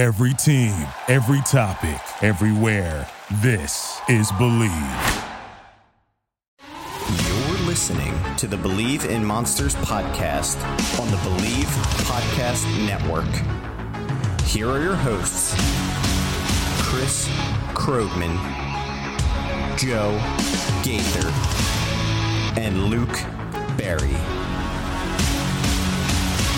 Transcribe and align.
Every 0.00 0.32
team, 0.32 0.72
every 1.08 1.42
topic, 1.42 2.00
everywhere. 2.22 3.06
This 3.42 4.00
is 4.08 4.32
Believe. 4.32 4.72
You're 7.26 7.58
listening 7.66 8.14
to 8.38 8.46
the 8.46 8.56
Believe 8.56 9.04
in 9.04 9.22
Monsters 9.22 9.74
podcast 9.74 10.56
on 10.98 11.10
the 11.10 11.18
Believe 11.18 11.66
Podcast 12.08 12.64
Network. 12.86 13.28
Here 14.46 14.70
are 14.70 14.82
your 14.82 14.96
hosts 14.96 15.52
Chris 16.80 17.28
Krogman, 17.74 18.38
Joe 19.76 20.18
Gaither, 20.82 21.30
and 22.58 22.84
Luke 22.84 23.20
Barry. 23.76 24.39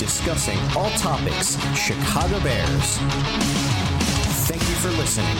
Discussing 0.02 0.58
all 0.76 0.90
topics 0.98 1.54
Chicago 1.76 2.40
Bears. 2.40 2.98
Thank 4.48 4.60
you 4.62 4.74
for 4.74 4.90
listening 4.98 5.38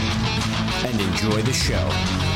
and 0.87 1.01
enjoy 1.01 1.43
the 1.43 1.53
show. 1.53 2.32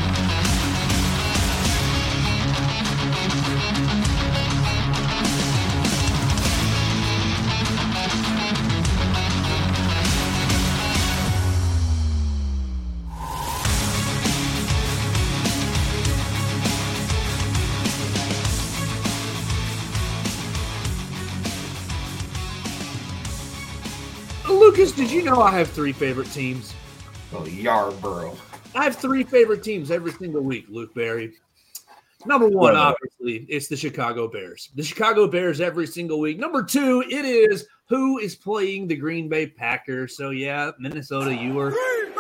Did 24.96 25.10
you 25.10 25.22
know 25.22 25.42
I 25.42 25.50
have 25.50 25.70
three 25.70 25.92
favorite 25.92 26.30
teams? 26.32 26.74
Oh, 27.32 27.44
Yarborough. 27.44 28.36
I 28.74 28.84
have 28.84 28.96
three 28.96 29.24
favorite 29.24 29.62
teams 29.62 29.90
every 29.90 30.12
single 30.12 30.40
week, 30.40 30.66
Luke 30.68 30.94
Barry. 30.94 31.34
Number 32.24 32.48
one, 32.48 32.74
obviously, 32.74 33.46
it's 33.48 33.68
the 33.68 33.76
Chicago 33.76 34.26
Bears. 34.26 34.70
The 34.74 34.82
Chicago 34.82 35.28
Bears 35.28 35.60
every 35.60 35.86
single 35.86 36.18
week. 36.18 36.38
Number 36.38 36.62
two, 36.62 37.04
it 37.08 37.24
is 37.24 37.66
who 37.88 38.18
is 38.18 38.34
playing 38.34 38.88
the 38.88 38.96
Green 38.96 39.28
Bay 39.28 39.46
Packers. 39.46 40.16
So, 40.16 40.30
yeah, 40.30 40.72
Minnesota, 40.78 41.34
you 41.34 41.52
were 41.52 41.72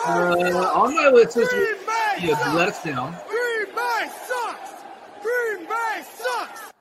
uh, 0.06 0.70
on 0.74 0.94
my 0.94 1.08
list 1.08 1.34
this 1.34 1.52
week. 1.52 1.78
You 2.22 2.32
let 2.54 2.68
us 2.68 2.82
down. 2.84 3.16
Green 3.28 3.74
Bay 3.74 4.10
sucks! 4.26 4.70
Green 5.22 5.66
Bay 5.66 6.02
sucks! 6.14 6.72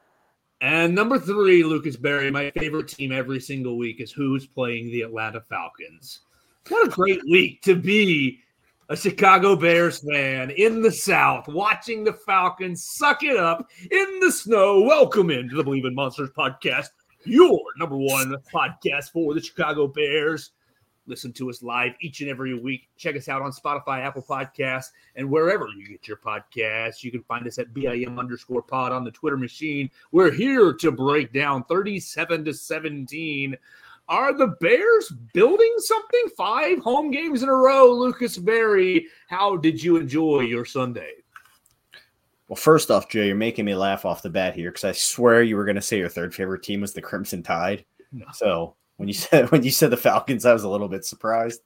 And 0.66 0.96
number 0.96 1.20
three, 1.20 1.64
Lucas 1.64 1.96
Berry, 1.96 2.32
my 2.32 2.50
favorite 2.58 2.88
team 2.88 3.12
every 3.12 3.40
single 3.40 3.78
week 3.78 4.02
is 4.02 4.12
who's 4.12 4.48
playing 4.48 4.88
the 4.88 5.04
Atlanta 5.04 5.40
Falcons. 5.40 6.22
What 6.70 6.88
a 6.88 6.90
great 6.90 7.22
week 7.30 7.62
to 7.62 7.76
be 7.76 8.40
a 8.90 8.98
Chicago 8.98 9.56
Bears 9.56 10.00
fan 10.00 10.50
in 10.50 10.82
the 10.82 10.92
South, 10.92 11.48
watching 11.48 12.04
the 12.04 12.14
Falcons 12.14 12.84
suck 12.84 13.22
it 13.22 13.38
up 13.38 13.70
in 13.92 14.20
the 14.22 14.32
snow. 14.32 14.82
Welcome 14.82 15.30
into 15.30 15.56
the 15.56 15.64
Believe 15.64 15.86
in 15.86 15.94
Monsters 15.94 16.32
podcast, 16.36 16.88
your 17.26 17.62
number 17.78 17.98
one 17.98 18.36
podcast 18.52 19.12
for 19.12 19.36
the 19.36 19.44
Chicago 19.44 19.86
Bears. 19.86 20.50
Listen 21.08 21.32
to 21.34 21.50
us 21.50 21.62
live 21.62 21.94
each 22.02 22.22
and 22.22 22.30
every 22.30 22.58
week. 22.58 22.88
Check 22.98 23.16
us 23.16 23.30
out 23.30 23.42
on 23.42 23.52
Spotify, 23.52 24.00
Apple 24.00 24.24
Podcasts, 24.24 24.92
and 25.16 25.30
wherever 25.30 25.68
you 25.68 25.88
get 25.88 26.08
your 26.08 26.18
podcasts. 26.18 27.04
You 27.04 27.12
can 27.12 27.24
find 27.24 27.46
us 27.48 27.60
at 27.60 27.74
BIM 27.74 28.18
underscore 28.18 28.64
pod 28.64 28.92
on 28.92 29.04
the 29.04 29.12
Twitter 29.12 29.38
machine. 29.38 29.90
We're 30.12 30.32
here 30.32 30.74
to 30.74 30.92
break 30.92 31.32
down 31.32 31.64
37 31.66 32.46
to 32.46 32.54
17. 32.54 33.56
Are 34.08 34.34
the 34.34 34.56
Bears 34.62 35.12
building 35.34 35.74
something? 35.78 36.24
Five 36.38 36.80
home 36.80 37.12
games 37.12 37.44
in 37.44 37.50
a 37.50 37.56
row. 37.56 37.92
Lucas 37.92 38.38
Berry, 38.38 39.08
how 39.28 39.58
did 39.58 39.82
you 39.82 39.98
enjoy 39.98 40.42
your 40.42 40.66
Sunday? 40.66 41.12
Well, 42.48 42.56
first 42.56 42.92
off, 42.92 43.10
Joe, 43.10 43.24
you're 43.24 43.36
making 43.36 43.66
me 43.66 43.74
laugh 43.74 44.06
off 44.06 44.22
the 44.22 44.30
bat 44.30 44.56
here 44.56 44.70
because 44.70 44.84
I 44.84 44.92
swear 44.92 45.42
you 45.42 45.56
were 45.56 45.66
going 45.66 45.76
to 45.76 45.82
say 45.82 45.98
your 45.98 46.10
third 46.10 46.36
favorite 46.36 46.62
team 46.62 46.82
was 46.82 46.94
the 46.94 47.02
Crimson 47.02 47.42
Tide. 47.42 47.86
No. 48.12 48.26
So 48.34 48.76
when 48.98 49.08
you 49.08 49.14
said 49.14 49.52
when 49.52 49.64
you 49.64 49.72
said 49.72 49.90
the 49.92 49.98
Falcons, 49.98 50.46
I 50.46 50.54
was 50.54 50.64
a 50.64 50.70
little 50.70 50.88
bit 50.90 51.06
surprised. 51.06 51.62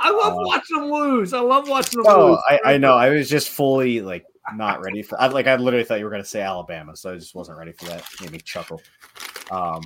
I 0.00 0.10
love 0.10 0.34
Uh, 0.34 0.42
watching 0.44 0.76
them 0.80 0.90
lose. 0.90 1.32
I 1.32 1.40
love 1.40 1.68
watching 1.68 2.02
them 2.02 2.12
Oh, 2.14 2.32
lose. 2.32 2.42
I, 2.48 2.74
I 2.74 2.76
know. 2.78 2.94
I 2.94 3.08
was 3.08 3.28
just 3.30 3.48
fully 3.48 4.00
like 4.02 4.24
not 4.54 4.82
ready 4.82 5.02
for. 5.02 5.20
I 5.20 5.28
like. 5.28 5.46
I 5.46 5.56
literally 5.56 5.84
thought 5.84 5.98
you 5.98 6.04
were 6.04 6.10
going 6.10 6.22
to 6.22 6.28
say 6.28 6.42
Alabama, 6.42 6.96
so 6.96 7.12
I 7.12 7.14
just 7.14 7.34
wasn't 7.34 7.58
ready 7.58 7.72
for 7.72 7.86
that. 7.86 8.00
It 8.14 8.20
made 8.22 8.32
me 8.32 8.38
chuckle. 8.38 8.82
Um, 9.50 9.82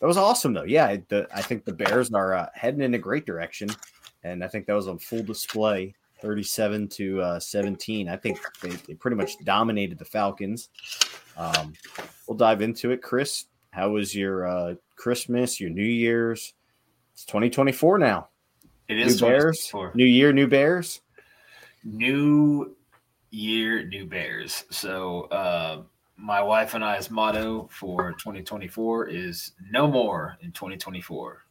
that 0.00 0.06
was 0.06 0.16
awesome 0.16 0.52
though. 0.52 0.64
Yeah, 0.64 0.86
I- 0.86 1.02
the, 1.08 1.26
I 1.34 1.40
think 1.42 1.64
the 1.64 1.72
Bears 1.72 2.12
are 2.12 2.34
uh, 2.34 2.46
heading 2.54 2.82
in 2.82 2.94
a 2.94 2.98
great 2.98 3.24
direction, 3.24 3.68
and 4.24 4.44
I 4.44 4.48
think 4.48 4.66
that 4.66 4.74
was 4.74 4.88
on 4.88 4.98
full 4.98 5.22
display. 5.22 5.94
37 6.20 6.88
to 6.88 7.20
uh, 7.22 7.38
17. 7.38 8.08
I 8.08 8.16
think 8.16 8.40
they, 8.60 8.70
they 8.70 8.94
pretty 8.94 9.16
much 9.16 9.38
dominated 9.44 9.98
the 10.00 10.04
Falcons. 10.04 10.68
Um, 11.36 11.72
we'll 12.26 12.36
dive 12.36 12.60
into 12.60 12.90
it. 12.90 13.02
Chris, 13.02 13.44
how 13.70 13.90
was 13.90 14.14
your 14.14 14.46
uh, 14.46 14.74
Christmas, 14.96 15.60
your 15.60 15.70
New 15.70 15.82
Year's? 15.82 16.54
It's 17.12 17.24
2024 17.24 17.98
now. 17.98 18.28
It 18.88 18.98
is 18.98 19.20
new 19.20 19.28
Bears. 19.28 19.72
New 19.94 20.04
Year, 20.04 20.32
New 20.32 20.46
Bears. 20.46 21.00
New 21.84 22.76
year, 23.30 23.84
new 23.84 24.06
bears. 24.06 24.64
So, 24.70 25.22
uh, 25.24 25.82
my 26.16 26.42
wife 26.42 26.74
and 26.74 26.84
I's 26.84 27.10
motto 27.10 27.68
for 27.70 28.12
2024 28.12 29.08
is 29.08 29.52
no 29.70 29.86
more 29.86 30.36
in 30.42 30.50
2024. 30.50 31.44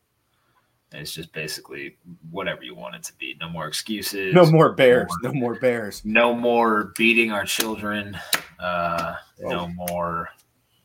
And 0.91 1.01
it's 1.01 1.13
just 1.13 1.31
basically 1.31 1.97
whatever 2.31 2.63
you 2.63 2.75
want 2.75 2.95
it 2.95 3.03
to 3.03 3.13
be. 3.17 3.35
No 3.39 3.49
more 3.49 3.67
excuses. 3.67 4.33
No 4.33 4.45
more 4.45 4.73
Bears. 4.73 5.11
No 5.21 5.31
more 5.33 5.55
Bears. 5.55 6.03
No 6.03 6.33
more 6.33 6.91
beating 6.97 7.31
our 7.31 7.45
children. 7.45 8.17
Uh, 8.59 9.15
no 9.39 9.67
more 9.69 10.29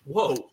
Whoa. 0.04 0.51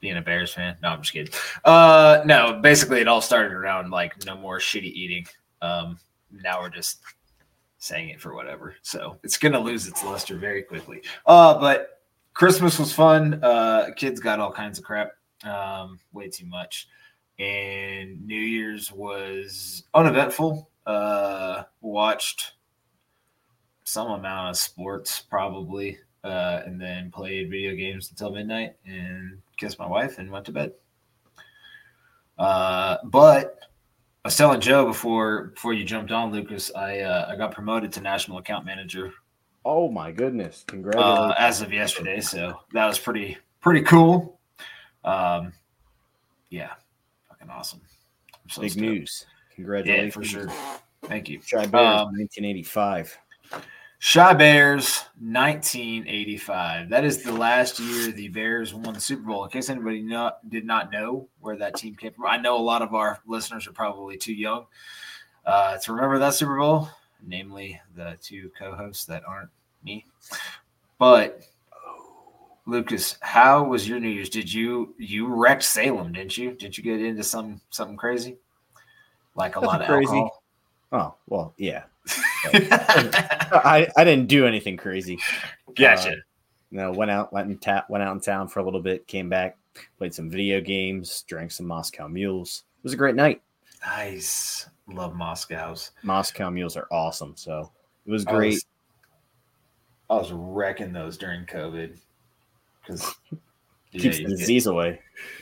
Being 0.00 0.16
a 0.16 0.22
Bears 0.22 0.52
fan. 0.52 0.76
No, 0.82 0.88
I'm 0.88 1.02
just 1.02 1.12
kidding. 1.12 1.32
Uh, 1.64 2.22
no, 2.24 2.60
basically 2.62 3.00
it 3.00 3.08
all 3.08 3.20
started 3.20 3.52
around 3.52 3.90
like 3.90 4.24
no 4.24 4.36
more 4.36 4.58
shitty 4.58 4.92
eating. 4.92 5.26
Um, 5.62 5.98
now 6.30 6.60
we're 6.60 6.70
just 6.70 7.00
saying 7.78 8.10
it 8.10 8.20
for 8.20 8.34
whatever. 8.34 8.74
So 8.82 9.18
it's 9.22 9.36
gonna 9.36 9.60
lose 9.60 9.86
its 9.86 10.04
luster 10.04 10.36
very 10.36 10.62
quickly. 10.62 11.02
Uh, 11.26 11.58
but 11.58 12.00
Christmas 12.34 12.78
was 12.78 12.92
fun. 12.92 13.40
Uh, 13.42 13.90
kids 13.96 14.20
got 14.20 14.40
all 14.40 14.52
kinds 14.52 14.78
of 14.78 14.84
crap. 14.84 15.12
Um, 15.44 15.98
way 16.12 16.28
too 16.28 16.46
much. 16.46 16.88
And 17.38 18.26
New 18.26 18.40
Year's 18.40 18.92
was 18.92 19.84
uneventful. 19.94 20.70
Uh, 20.86 21.64
watched 21.80 22.52
some 23.84 24.10
amount 24.10 24.50
of 24.50 24.56
sports 24.56 25.20
probably 25.20 25.98
uh, 26.24 26.62
and 26.66 26.80
then 26.80 27.10
played 27.10 27.50
video 27.50 27.74
games 27.74 28.10
until 28.10 28.32
midnight 28.32 28.74
and 28.84 29.40
kissed 29.56 29.78
my 29.78 29.86
wife 29.86 30.18
and 30.18 30.30
went 30.30 30.44
to 30.46 30.52
bed. 30.52 30.72
Uh, 32.38 32.98
but 33.04 33.58
I 34.24 34.28
was 34.28 34.36
telling 34.36 34.60
Joe 34.60 34.84
before 34.86 35.44
before 35.54 35.72
you 35.72 35.84
jumped 35.84 36.12
on, 36.12 36.32
Lucas, 36.32 36.70
I 36.74 37.00
uh, 37.00 37.28
I 37.32 37.36
got 37.36 37.52
promoted 37.52 37.92
to 37.94 38.00
national 38.00 38.38
account 38.38 38.64
manager 38.66 39.12
Oh 39.64 39.90
my 39.90 40.12
goodness! 40.12 40.64
uh, 40.68 40.70
Congratulations. 40.70 41.34
as 41.38 41.60
of 41.62 41.72
yesterday, 41.72 42.20
so 42.20 42.60
that 42.72 42.86
was 42.86 42.98
pretty 42.98 43.38
pretty 43.60 43.82
cool. 43.82 44.38
Um, 45.04 45.52
yeah, 46.50 46.74
fucking 47.28 47.50
awesome. 47.50 47.80
I'm 48.44 48.50
so 48.50 48.60
Big 48.62 48.72
stoked. 48.72 48.82
news. 48.86 49.26
Yeah, 49.26 49.54
Congratulations. 49.56 50.14
for 50.14 50.24
sure. 50.24 50.48
Thank 51.04 51.28
you. 51.28 51.40
Shy 51.42 51.66
Bears, 51.66 52.00
Um, 52.02 52.08
1985. 52.16 53.18
Shy 54.06 54.34
Bears, 54.34 55.00
1985. 55.18 56.90
That 56.90 57.04
is 57.04 57.24
the 57.24 57.32
last 57.32 57.80
year 57.80 58.12
the 58.12 58.28
Bears 58.28 58.72
won 58.72 58.94
the 58.94 59.00
Super 59.00 59.22
Bowl. 59.22 59.42
In 59.42 59.50
case 59.50 59.68
anybody 59.68 60.00
not, 60.00 60.48
did 60.48 60.64
not 60.64 60.92
know 60.92 61.26
where 61.40 61.56
that 61.56 61.74
team 61.74 61.96
came 61.96 62.12
from, 62.12 62.26
I 62.26 62.36
know 62.36 62.56
a 62.56 62.62
lot 62.62 62.82
of 62.82 62.94
our 62.94 63.18
listeners 63.26 63.66
are 63.66 63.72
probably 63.72 64.16
too 64.16 64.32
young 64.32 64.66
uh, 65.44 65.78
to 65.78 65.92
remember 65.92 66.20
that 66.20 66.34
Super 66.34 66.56
Bowl, 66.56 66.88
namely 67.26 67.80
the 67.96 68.16
two 68.22 68.52
co-hosts 68.56 69.06
that 69.06 69.24
aren't 69.26 69.50
me. 69.84 70.06
But 71.00 71.42
Lucas, 72.64 73.18
how 73.22 73.64
was 73.64 73.88
your 73.88 73.98
New 73.98 74.08
Year's? 74.08 74.30
Did 74.30 74.54
you 74.54 74.94
you 74.98 75.26
wrecked 75.26 75.64
Salem? 75.64 76.12
Didn't 76.12 76.38
you? 76.38 76.52
Did 76.52 76.78
you 76.78 76.84
get 76.84 77.02
into 77.02 77.24
some 77.24 77.60
something 77.70 77.96
crazy, 77.96 78.36
like 79.34 79.56
a 79.56 79.60
lot 79.60 79.80
of 79.80 79.88
crazy. 79.88 80.06
alcohol? 80.06 80.42
Oh 80.92 81.14
well, 81.26 81.54
yeah. 81.56 81.82
I, 82.52 83.88
I 83.96 84.04
didn't 84.04 84.28
do 84.28 84.46
anything 84.46 84.76
crazy. 84.76 85.18
gotcha. 85.74 86.10
Uh, 86.10 86.14
You 86.70 86.78
know, 86.78 86.92
went 86.92 87.10
out, 87.10 87.32
went 87.32 87.48
and 87.48 87.60
ta- 87.60 87.84
went 87.88 88.02
out 88.04 88.14
in 88.14 88.20
town 88.20 88.48
for 88.48 88.60
a 88.60 88.64
little 88.64 88.80
bit, 88.82 89.06
came 89.06 89.28
back, 89.28 89.56
played 89.98 90.12
some 90.14 90.28
video 90.30 90.60
games, 90.60 91.24
drank 91.28 91.50
some 91.52 91.66
Moscow 91.66 92.08
Mules. 92.08 92.64
It 92.78 92.84
was 92.84 92.92
a 92.92 92.96
great 92.96 93.14
night. 93.14 93.42
nice. 93.84 94.68
Love 94.88 95.14
Moscow's. 95.14 95.90
Moscow 96.02 96.50
Mules 96.50 96.76
are 96.76 96.86
awesome, 96.92 97.34
so 97.36 97.70
it 98.06 98.10
was 98.10 98.24
I 98.26 98.30
great. 98.32 98.52
was- 98.54 98.66
I 100.08 100.14
was 100.14 100.30
wrecking 100.32 100.92
those 100.92 101.16
during 101.18 101.44
COVID 101.46 101.98
because 102.80 103.12
Keeps 103.92 104.18
the 104.18 104.24
disease 104.26 104.66
away. 104.66 105.00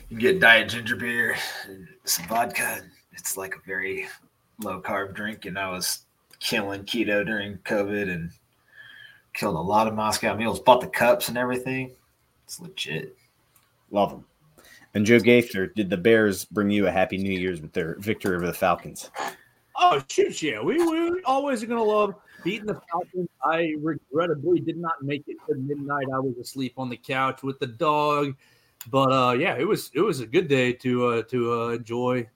you 0.09 0.19
get 0.19 0.39
diet 0.41 0.69
ginger 0.69 0.95
beer 0.97 1.35
and 1.67 1.89
some 2.05 2.27
vodka. 2.29 2.81
It's 3.13 3.37
like 3.37 3.55
a 3.57 3.59
very 3.67 4.07
low 4.63 4.81
carb 4.81 5.15
drink, 5.15 5.45
and 5.47 5.59
I 5.59 5.69
was 5.71 6.07
killing 6.41 6.85
keto 6.85 7.25
during 7.25 7.59
COVID 7.59 8.13
and 8.13 8.31
killed 9.33 9.57
a 9.57 9.61
lot 9.61 9.87
of 9.87 9.95
Moscow 9.95 10.37
meals. 10.37 10.61
Bought 10.61 10.81
the 10.81 10.87
cups 10.87 11.29
and 11.29 11.39
everything. 11.39 11.93
It's 12.45 12.61
legit. 12.61 13.17
Love 13.91 14.11
them. 14.11 14.25
And 14.95 15.05
Joe 15.05 15.19
Gaither, 15.19 15.67
did 15.69 15.91
the 15.91 15.97
Bears 15.97 16.45
bring 16.45 16.71
you 16.71 16.87
a 16.87 16.91
happy 16.91 17.19
New 17.19 17.39
Year's 17.39 17.61
with 17.61 17.73
their 17.73 17.97
victory 17.99 18.37
over 18.37 18.47
the 18.47 18.53
Falcons? 18.53 19.11
Oh 19.77 20.01
shoot, 20.09 20.41
yeah. 20.41 20.61
We 20.63 20.79
we 20.79 21.21
always 21.25 21.63
are 21.63 21.67
gonna 21.67 21.83
love 21.83 22.15
beating 22.45 22.67
the 22.67 22.81
Falcons. 22.91 23.29
I 23.43 23.75
regrettably 23.81 24.61
did 24.61 24.77
not 24.77 25.03
make 25.03 25.25
it 25.27 25.37
to 25.49 25.57
midnight. 25.57 26.07
I 26.15 26.21
was 26.21 26.37
asleep 26.41 26.75
on 26.77 26.89
the 26.89 26.97
couch 26.97 27.43
with 27.43 27.59
the 27.59 27.67
dog. 27.67 28.37
But 28.89 29.11
uh 29.11 29.33
yeah, 29.33 29.57
it 29.57 29.67
was 29.67 29.91
it 29.95 30.01
was 30.01 30.21
a 30.21 30.27
good 30.27 30.47
day 30.47 30.73
to 30.75 31.07
uh 31.09 31.23
to 31.25 31.53
uh 31.53 31.69
enjoy. 31.71 32.29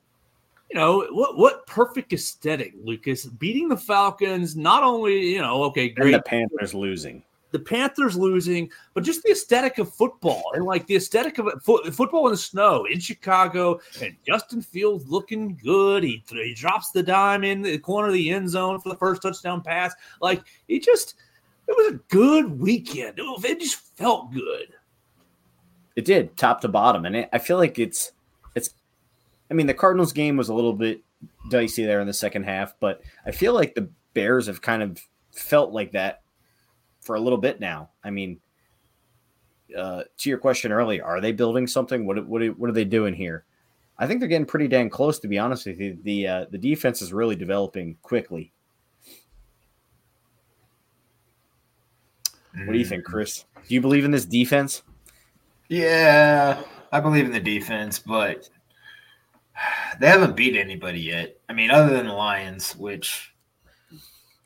You 0.71 0.77
know, 0.79 1.07
what 1.13 1.39
what 1.39 1.67
perfect 1.67 2.13
aesthetic, 2.13 2.75
Lucas. 2.83 3.25
Beating 3.25 3.69
the 3.69 3.77
Falcons, 3.77 4.57
not 4.57 4.83
only, 4.83 5.29
you 5.33 5.41
know, 5.41 5.63
okay, 5.65 5.89
great 5.89 6.13
And 6.13 6.15
the 6.15 6.23
Panthers 6.23 6.75
losing. 6.75 7.23
the 7.53 7.59
Panthers 7.59 8.17
losing, 8.17 8.71
but 8.93 9.03
just 9.03 9.23
the 9.23 9.31
aesthetic 9.31 9.79
of 9.79 9.91
football 9.95 10.53
and 10.55 10.67
like 10.67 10.87
the 10.87 10.97
aesthetic 10.97 11.39
of 11.39 11.49
fo- 11.63 11.91
football 11.91 12.27
in 12.27 12.33
the 12.33 12.37
snow 12.37 12.85
in 12.85 13.01
Chicago 13.01 13.81
and 14.03 14.15
Justin 14.27 14.61
Fields 14.61 15.07
looking 15.09 15.57
good. 15.57 16.03
He, 16.03 16.23
he 16.29 16.53
drops 16.53 16.91
the 16.91 17.03
dime 17.03 17.45
in 17.45 17.63
the 17.63 17.79
corner 17.79 18.09
of 18.09 18.15
the 18.15 18.29
end 18.31 18.51
zone 18.51 18.79
for 18.79 18.91
the 18.91 18.97
first 18.97 19.23
touchdown 19.23 19.63
pass. 19.63 19.95
Like 20.21 20.43
it 20.69 20.83
just, 20.83 21.15
it 21.67 21.75
was 21.75 21.95
a 21.95 22.01
good 22.15 22.61
weekend. 22.61 23.15
It, 23.17 23.61
just 23.61 23.77
felt 23.97 24.35
good. 24.35 24.75
It 25.97 26.05
did, 26.05 26.37
top 26.37 26.61
to 26.61 26.69
bottom, 26.69 27.07
and 27.07 27.17
it, 27.17 27.31
I 27.33 27.39
feel 27.39 27.57
like 27.57 27.79
it's. 27.79 28.13
I 29.51 29.55
mean, 29.55 29.67
the 29.67 29.75
Cardinals 29.75 30.13
game 30.13 30.37
was 30.37 30.49
a 30.49 30.55
little 30.55 30.73
bit 30.73 31.03
dicey 31.51 31.85
there 31.85 32.01
in 32.01 32.07
the 32.07 32.13
second 32.13 32.45
half, 32.45 32.75
but 32.81 33.03
I 33.27 33.31
feel 33.31 33.55
like 33.55 33.75
the 33.75 33.89
Bears 34.15 34.47
have 34.47 34.61
kind 34.61 34.83
of 34.83 35.01
felt 35.33 35.73
like 35.73 35.93
that 35.93 36.23
for 37.01 37.15
a 37.15 37.21
little 37.21 37.39
bit 37.39 37.61
now. 37.61 37.91
I 38.05 38.11
mean, 38.11 38.41
uh, 39.77 40.03
to 40.19 40.29
your 40.29 40.39
question 40.39 40.73
earlier, 40.73 41.05
are 41.05 41.21
they 41.21 41.33
building 41.33 41.67
something? 41.67 42.07
What 42.07 42.27
what 42.27 42.43
what 42.59 42.71
are 42.71 42.75
they 42.75 42.85
doing 42.85 43.15
here? 43.15 43.45
I 43.99 44.07
think 44.07 44.21
they're 44.21 44.29
getting 44.29 44.47
pretty 44.47 44.69
dang 44.69 44.91
close. 44.91 45.19
To 45.21 45.29
be 45.29 45.39
honest 45.39 45.67
with 45.67 45.81
you, 45.81 45.99
the 46.03 46.27
uh, 46.27 46.47
the 46.51 46.59
defense 46.59 47.03
is 47.03 47.13
really 47.13 47.37
developing 47.37 47.97
quickly. 48.03 48.53
What 52.65 52.73
do 52.73 52.79
you 52.79 52.85
think, 52.85 53.05
Chris? 53.05 53.45
Do 53.69 53.75
you 53.75 53.81
believe 53.81 54.05
in 54.05 54.11
this 54.11 54.25
defense? 54.25 54.83
Yeah, 55.69 56.61
I 56.91 57.01
believe 57.01 57.27
in 57.27 57.33
the 57.33 57.41
defense, 57.41 57.99
but 57.99 58.49
they 60.01 60.09
haven't 60.09 60.37
beat 60.37 60.57
anybody 60.57 61.01
yet. 61.01 61.39
I 61.49 61.53
mean, 61.53 61.71
other 61.71 61.95
than 61.95 62.07
the 62.07 62.13
Lions, 62.13 62.77
which 62.77 63.35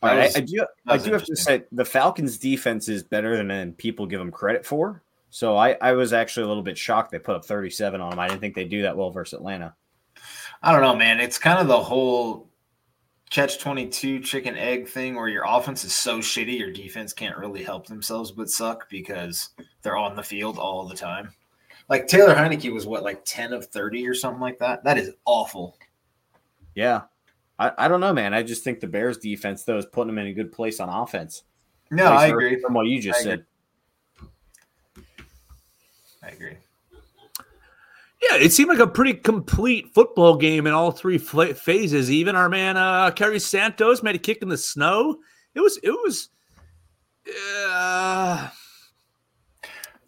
right, 0.03 0.25
was- 0.25 0.37
I, 0.37 0.41
do. 0.41 0.67
I 0.87 0.97
do 0.99 1.13
have 1.13 1.25
to 1.25 1.37
say 1.37 1.65
the 1.73 1.85
Falcons' 1.85 2.39
defense 2.39 2.89
is 2.89 3.03
better 3.03 3.37
than, 3.37 3.73
people 3.75 4.07
give 4.07 4.21
them 4.21 4.31
credit 4.31 4.65
for. 4.65 5.03
So 5.31 5.57
I, 5.57 5.77
I 5.81 5.93
was 5.93 6.13
actually 6.13 6.45
a 6.45 6.49
little 6.49 6.63
bit 6.63 6.77
shocked 6.77 7.11
they 7.11 7.19
put 7.19 7.37
up 7.37 7.45
37 7.45 8.01
on 8.01 8.11
them. 8.11 8.19
I 8.19 8.29
didn't 8.29 8.41
think 8.41 8.55
they'd 8.55 8.69
do 8.69 8.83
that 8.83 8.97
well 8.97 9.11
versus 9.11 9.39
Atlanta. 9.39 9.75
I 10.63 10.73
don't 10.73 10.83
know, 10.83 10.95
man. 10.95 11.21
It's 11.21 11.39
kind 11.39 11.59
of 11.59 11.69
the 11.69 11.81
whole 11.81 12.51
catch 13.31 13.59
22 13.59 14.21
chicken 14.21 14.59
egg 14.59 14.87
thing 14.87 15.15
where 15.15 15.29
your 15.29 15.45
offense 15.49 15.85
is 15.85 15.95
so 15.95 16.19
shitty, 16.19 16.59
your 16.59 16.71
defense 16.71 17.15
can't 17.15 17.39
really 17.39 17.65
help 17.65 17.87
themselves 17.87 18.31
but 18.31 18.51
suck 18.51 18.91
because 18.91 19.49
they're 19.81 19.97
on 19.97 20.15
the 20.15 20.23
field 20.23 20.59
all 20.59 20.87
the 20.87 20.95
time. 20.95 21.33
Like 21.89 22.07
Taylor 22.07 22.35
Heinicke 22.35 22.73
was 22.73 22.87
what, 22.87 23.03
like 23.03 23.23
10 23.25 23.53
of 23.53 23.67
30 23.67 24.07
or 24.07 24.15
something 24.15 24.41
like 24.41 24.59
that? 24.61 24.85
That 24.85 24.99
is 24.99 25.11
awful. 25.25 25.77
Yeah, 26.75 27.03
I, 27.59 27.73
I 27.79 27.89
don't 27.89 28.01
know, 28.01 28.13
man. 28.13 28.35
I 28.35 28.43
just 28.43 28.65
think 28.65 28.81
the 28.81 28.87
Bears' 28.87 29.19
defense 29.19 29.65
though 29.65 29.79
is 29.79 29.87
putting 29.87 30.09
them 30.09 30.19
in 30.19 30.29
a 30.29 30.33
good 30.33 30.53
place 30.53 30.81
on 30.81 30.89
offense. 30.89 31.43
No, 31.91 32.07
I 32.07 32.27
agree. 32.29 32.59
from 32.61 32.75
what 32.75 32.87
you 32.87 33.01
just 33.01 33.27
I 33.27 33.33
agree. 33.33 33.45
said. 34.19 34.27
I 36.23 36.29
agree. 36.29 36.57
Yeah, 38.23 38.37
it 38.37 38.53
seemed 38.53 38.69
like 38.69 38.79
a 38.79 38.87
pretty 38.87 39.15
complete 39.15 39.93
football 39.93 40.37
game 40.37 40.67
in 40.67 40.73
all 40.73 40.93
three 40.93 41.19
fla 41.19 41.55
phases. 41.55 42.11
Even 42.11 42.37
our 42.37 42.49
man 42.49 42.77
uh 42.77 43.11
Cairo 43.11 43.39
Santos 43.39 44.03
made 44.03 44.15
a 44.15 44.19
kick 44.19 44.43
in 44.43 44.49
the 44.49 44.57
snow. 44.57 45.19
It 45.55 45.61
was 45.61 45.79
it 45.83 45.91
was 45.91 46.31
uh, 47.69 48.49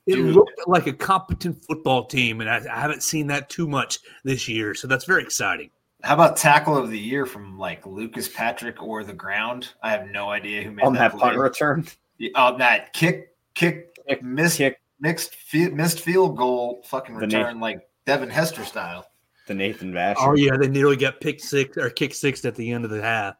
it 0.06 0.16
Dude. 0.16 0.34
looked 0.34 0.60
like 0.66 0.86
a 0.86 0.92
competent 0.92 1.64
football 1.64 2.04
team, 2.06 2.40
and 2.40 2.50
I, 2.50 2.56
I 2.70 2.80
haven't 2.80 3.02
seen 3.02 3.26
that 3.28 3.48
too 3.48 3.66
much 3.66 3.98
this 4.24 4.48
year. 4.48 4.74
So 4.74 4.86
that's 4.86 5.04
very 5.04 5.22
exciting. 5.22 5.70
How 6.02 6.14
about 6.14 6.36
tackle 6.36 6.76
of 6.76 6.90
the 6.90 6.98
year 6.98 7.24
from 7.24 7.58
like 7.58 7.86
Lucas 7.86 8.28
Patrick 8.28 8.82
or 8.82 9.02
the 9.04 9.14
ground? 9.14 9.72
I 9.82 9.90
have 9.90 10.08
no 10.10 10.28
idea 10.28 10.62
who 10.62 10.70
made 10.72 10.84
On 10.84 10.92
that, 10.94 11.12
that 11.12 11.18
punt 11.18 11.34
play. 11.34 11.42
return, 11.42 11.86
On 12.34 12.58
that 12.58 12.92
kick, 12.92 13.34
kick, 13.54 13.96
Kick, 14.06 14.22
missed, 14.22 14.58
kick. 14.58 14.78
mixed, 15.00 15.34
fi- 15.34 15.70
missed 15.70 16.00
field 16.00 16.36
goal, 16.36 16.82
fucking 16.84 17.14
The 17.14 17.22
return 17.26 17.58
like 17.58 17.88
Devin 18.04 18.28
Hester 18.28 18.64
style. 18.66 19.06
the 19.46 19.54
Nathan 19.54 19.94
Vasher. 19.94 20.16
Oh 20.18 20.34
yeah, 20.36 20.58
they 20.58 20.68
nearly 20.68 20.96
got 20.96 21.22
pick 21.22 21.40
six 21.40 21.78
or 21.78 21.88
kick 21.88 22.12
six 22.14 22.44
at 22.44 22.54
the 22.54 22.70
end 22.70 22.84
of 22.84 22.90
the 22.90 23.00
half. 23.00 23.36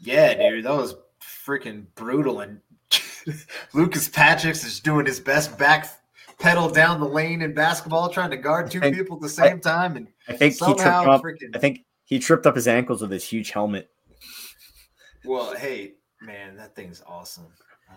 Yeah, 0.00 0.34
dude, 0.34 0.66
that 0.66 0.76
was 0.76 0.96
freaking 1.46 1.86
brutal. 1.94 2.40
And 2.40 2.60
Lucas 3.74 4.08
Patrick's 4.08 4.64
is 4.64 4.80
doing 4.80 5.06
his 5.06 5.20
best 5.20 5.56
back 5.58 5.88
pedal 6.38 6.68
down 6.68 7.00
the 7.00 7.06
lane 7.08 7.42
in 7.42 7.54
basketball, 7.54 8.08
trying 8.08 8.30
to 8.30 8.36
guard 8.36 8.70
two 8.70 8.80
And 8.82 8.94
people 8.94 9.16
at 9.16 9.22
the 9.22 9.28
same 9.28 9.60
time, 9.60 9.96
and 9.96 10.08
I 10.28 10.32
think 10.34 10.54
he 10.54 10.58
tripped 10.58 10.80
up. 10.80 11.22
freaking. 11.22 11.54
I 11.54 11.58
think 11.58 11.84
he 12.04 12.18
tripped 12.18 12.46
up 12.46 12.54
his 12.54 12.68
ankles 12.68 13.02
with 13.02 13.10
his 13.10 13.24
huge 13.24 13.50
helmet. 13.50 13.90
Well, 15.24 15.54
hey, 15.54 15.94
man, 16.20 16.56
that 16.56 16.74
thing's 16.74 17.02
awesome. 17.06 17.46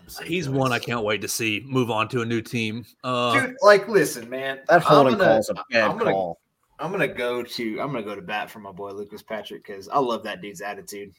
So 0.07 0.23
He's 0.23 0.45
jealous. 0.45 0.59
one 0.59 0.71
I 0.71 0.79
can't 0.79 1.03
wait 1.03 1.21
to 1.21 1.27
see 1.27 1.63
move 1.65 1.89
on 1.89 2.07
to 2.09 2.21
a 2.21 2.25
new 2.25 2.41
team. 2.41 2.85
Uh, 3.03 3.39
Dude, 3.47 3.55
like, 3.63 3.87
listen, 3.87 4.29
man. 4.29 4.59
That 4.69 4.83
holding 4.83 5.13
I'm 5.13 5.19
gonna- 5.19 5.31
call's 5.33 5.49
a 5.49 5.55
bad 5.71 5.89
I'm 5.91 5.97
gonna, 5.97 6.11
call. 6.11 6.39
I'm 6.79 6.91
gonna 6.91 7.07
go 7.07 7.41
to 7.41 7.81
I'm 7.81 7.91
gonna 7.91 8.03
go 8.03 8.13
to 8.13 8.21
bat 8.21 8.51
for 8.51 8.59
my 8.59 8.71
boy 8.71 8.91
Lucas 8.91 9.23
Patrick 9.23 9.65
because 9.65 9.89
I 9.89 9.97
love 9.97 10.23
that 10.23 10.41
dude's 10.41 10.61
attitude. 10.61 11.13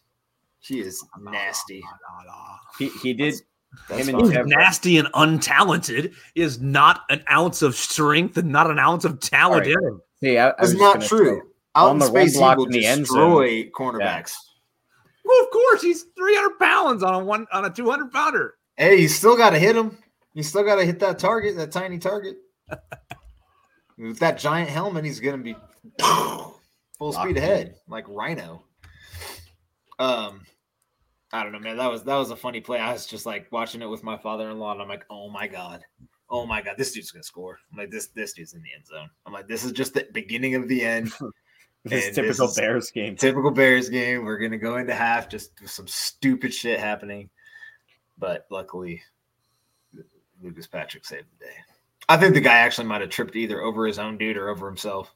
He 0.61 0.79
is 0.81 1.05
nasty. 1.21 1.83
He 2.79 2.89
he 3.03 3.13
did. 3.15 3.35
That's 3.89 4.07
Him 4.07 4.15
and 4.15 4.21
Who's 4.25 4.33
Jeff- 4.35 4.47
nasty 4.47 4.99
and 4.99 5.09
untalented 5.15 6.15
is 6.35 6.61
not 6.61 7.03
an 7.11 7.23
ounce 7.31 7.63
of 7.63 7.75
strength 7.75 8.37
and 8.37 8.51
not 8.51 8.71
an 8.71 8.79
ounce 8.79 9.05
of 9.05 9.21
talent 9.21 9.67
All 9.67 9.73
right. 9.75 9.83
in 9.83 9.89
him. 9.95 10.01
See, 10.23 10.39
I, 10.39 10.49
I 10.49 10.55
That's 10.59 10.73
was 10.73 10.81
not 10.81 11.01
true. 11.03 11.37
say, 11.41 11.47
Out 11.75 11.89
on 11.91 11.97
in 11.97 11.99
the 12.01 12.05
run 12.07 12.29
space, 12.29 12.35
he 12.39 12.41
will 12.43 12.65
in 12.65 12.71
the 12.73 12.87
end 12.87 13.01
destroy 13.03 13.65
cornerbacks. 13.71 14.35
Well, 15.25 15.43
of 15.45 15.51
course, 15.51 15.83
he's 15.83 16.05
300 16.17 16.59
pounds 16.59 17.03
on 17.03 17.15
a 17.15 17.25
one 17.25 17.47
on 17.53 17.65
a 17.67 17.71
200 17.71 18.11
pounder. 18.11 18.55
Hey, 18.77 18.97
you 18.97 19.09
still 19.09 19.37
got 19.37 19.51
to 19.51 19.59
hit 19.59 19.77
him. 19.77 19.99
You 20.35 20.43
still 20.43 20.65
got 20.65 20.77
to 20.77 20.85
hit 20.85 20.99
that 21.01 21.19
target, 21.19 21.57
that 21.57 21.71
tiny 21.73 21.99
target. 21.99 22.37
With 23.99 24.19
that 24.21 24.39
giant 24.39 24.71
helmet, 24.71 25.05
he's 25.05 25.19
gonna 25.21 25.39
be 25.39 25.57
full 26.01 26.61
Locked 27.01 27.17
speed 27.19 27.37
in. 27.37 27.43
ahead, 27.43 27.75
like 27.89 28.05
Rhino. 28.09 28.63
Um, 29.99 30.43
I 31.33 31.43
don't 31.43 31.53
know, 31.53 31.59
man. 31.59 31.77
That 31.77 31.91
was 31.91 32.03
that 32.05 32.17
was 32.17 32.31
a 32.31 32.37
funny 32.37 32.61
play. 32.61 32.79
I 32.79 32.93
was 32.93 33.07
just 33.07 33.27
like 33.27 33.51
watching 33.53 33.83
it 33.83 33.87
with 33.91 34.03
my 34.03 34.17
father-in-law, 34.17 34.73
and 34.73 34.83
I'm 34.83 34.89
like, 34.89 35.05
oh 35.11 35.29
my 35.31 35.47
god, 35.47 35.83
oh 36.31 36.47
my 36.47 36.63
god, 36.63 36.77
this 36.79 36.93
dude's 36.93 37.11
gonna 37.11 37.23
score. 37.23 37.59
I'm 37.71 37.79
like, 37.79 37.91
this 37.91 38.09
this 38.09 38.33
dude's 38.33 38.55
in 38.55 38.63
the 38.63 38.71
end 38.75 38.87
zone. 38.87 39.11
I'm 39.27 39.33
like, 39.33 39.47
this 39.49 39.63
is 39.65 39.73
just 39.73 39.93
the 39.95 40.07
beginning 40.13 40.55
of 40.55 40.69
the 40.69 40.85
end. 40.85 41.13
This 41.85 42.07
And 42.07 42.15
typical 42.17 42.47
this 42.49 42.57
is- 42.57 42.61
Bears 42.61 42.91
game. 42.91 43.15
Typical 43.17 43.53
Bears 43.53 43.89
game. 43.89 44.25
We're 44.25 44.39
gonna 44.39 44.59
go 44.59 44.77
into 44.79 44.93
half 44.93 45.29
just 45.29 45.53
with 45.63 45.71
some 45.71 45.87
stupid 45.87 46.53
shit 46.53 46.81
happening, 46.81 47.31
but 48.19 48.47
luckily, 48.51 49.01
Lucas 50.43 50.67
Patrick 50.67 51.07
saved 51.07 51.27
the 51.39 51.47
day. 51.47 51.53
I 52.09 52.17
think 52.17 52.35
the 52.35 52.41
guy 52.41 52.59
actually 52.59 52.89
might 52.89 53.01
have 53.01 53.11
tripped 53.11 53.37
either 53.37 53.63
over 53.63 53.87
his 53.87 53.99
own 54.01 54.19
dude 54.19 54.37
or 54.37 54.49
over 54.49 54.67
himself. 54.67 55.15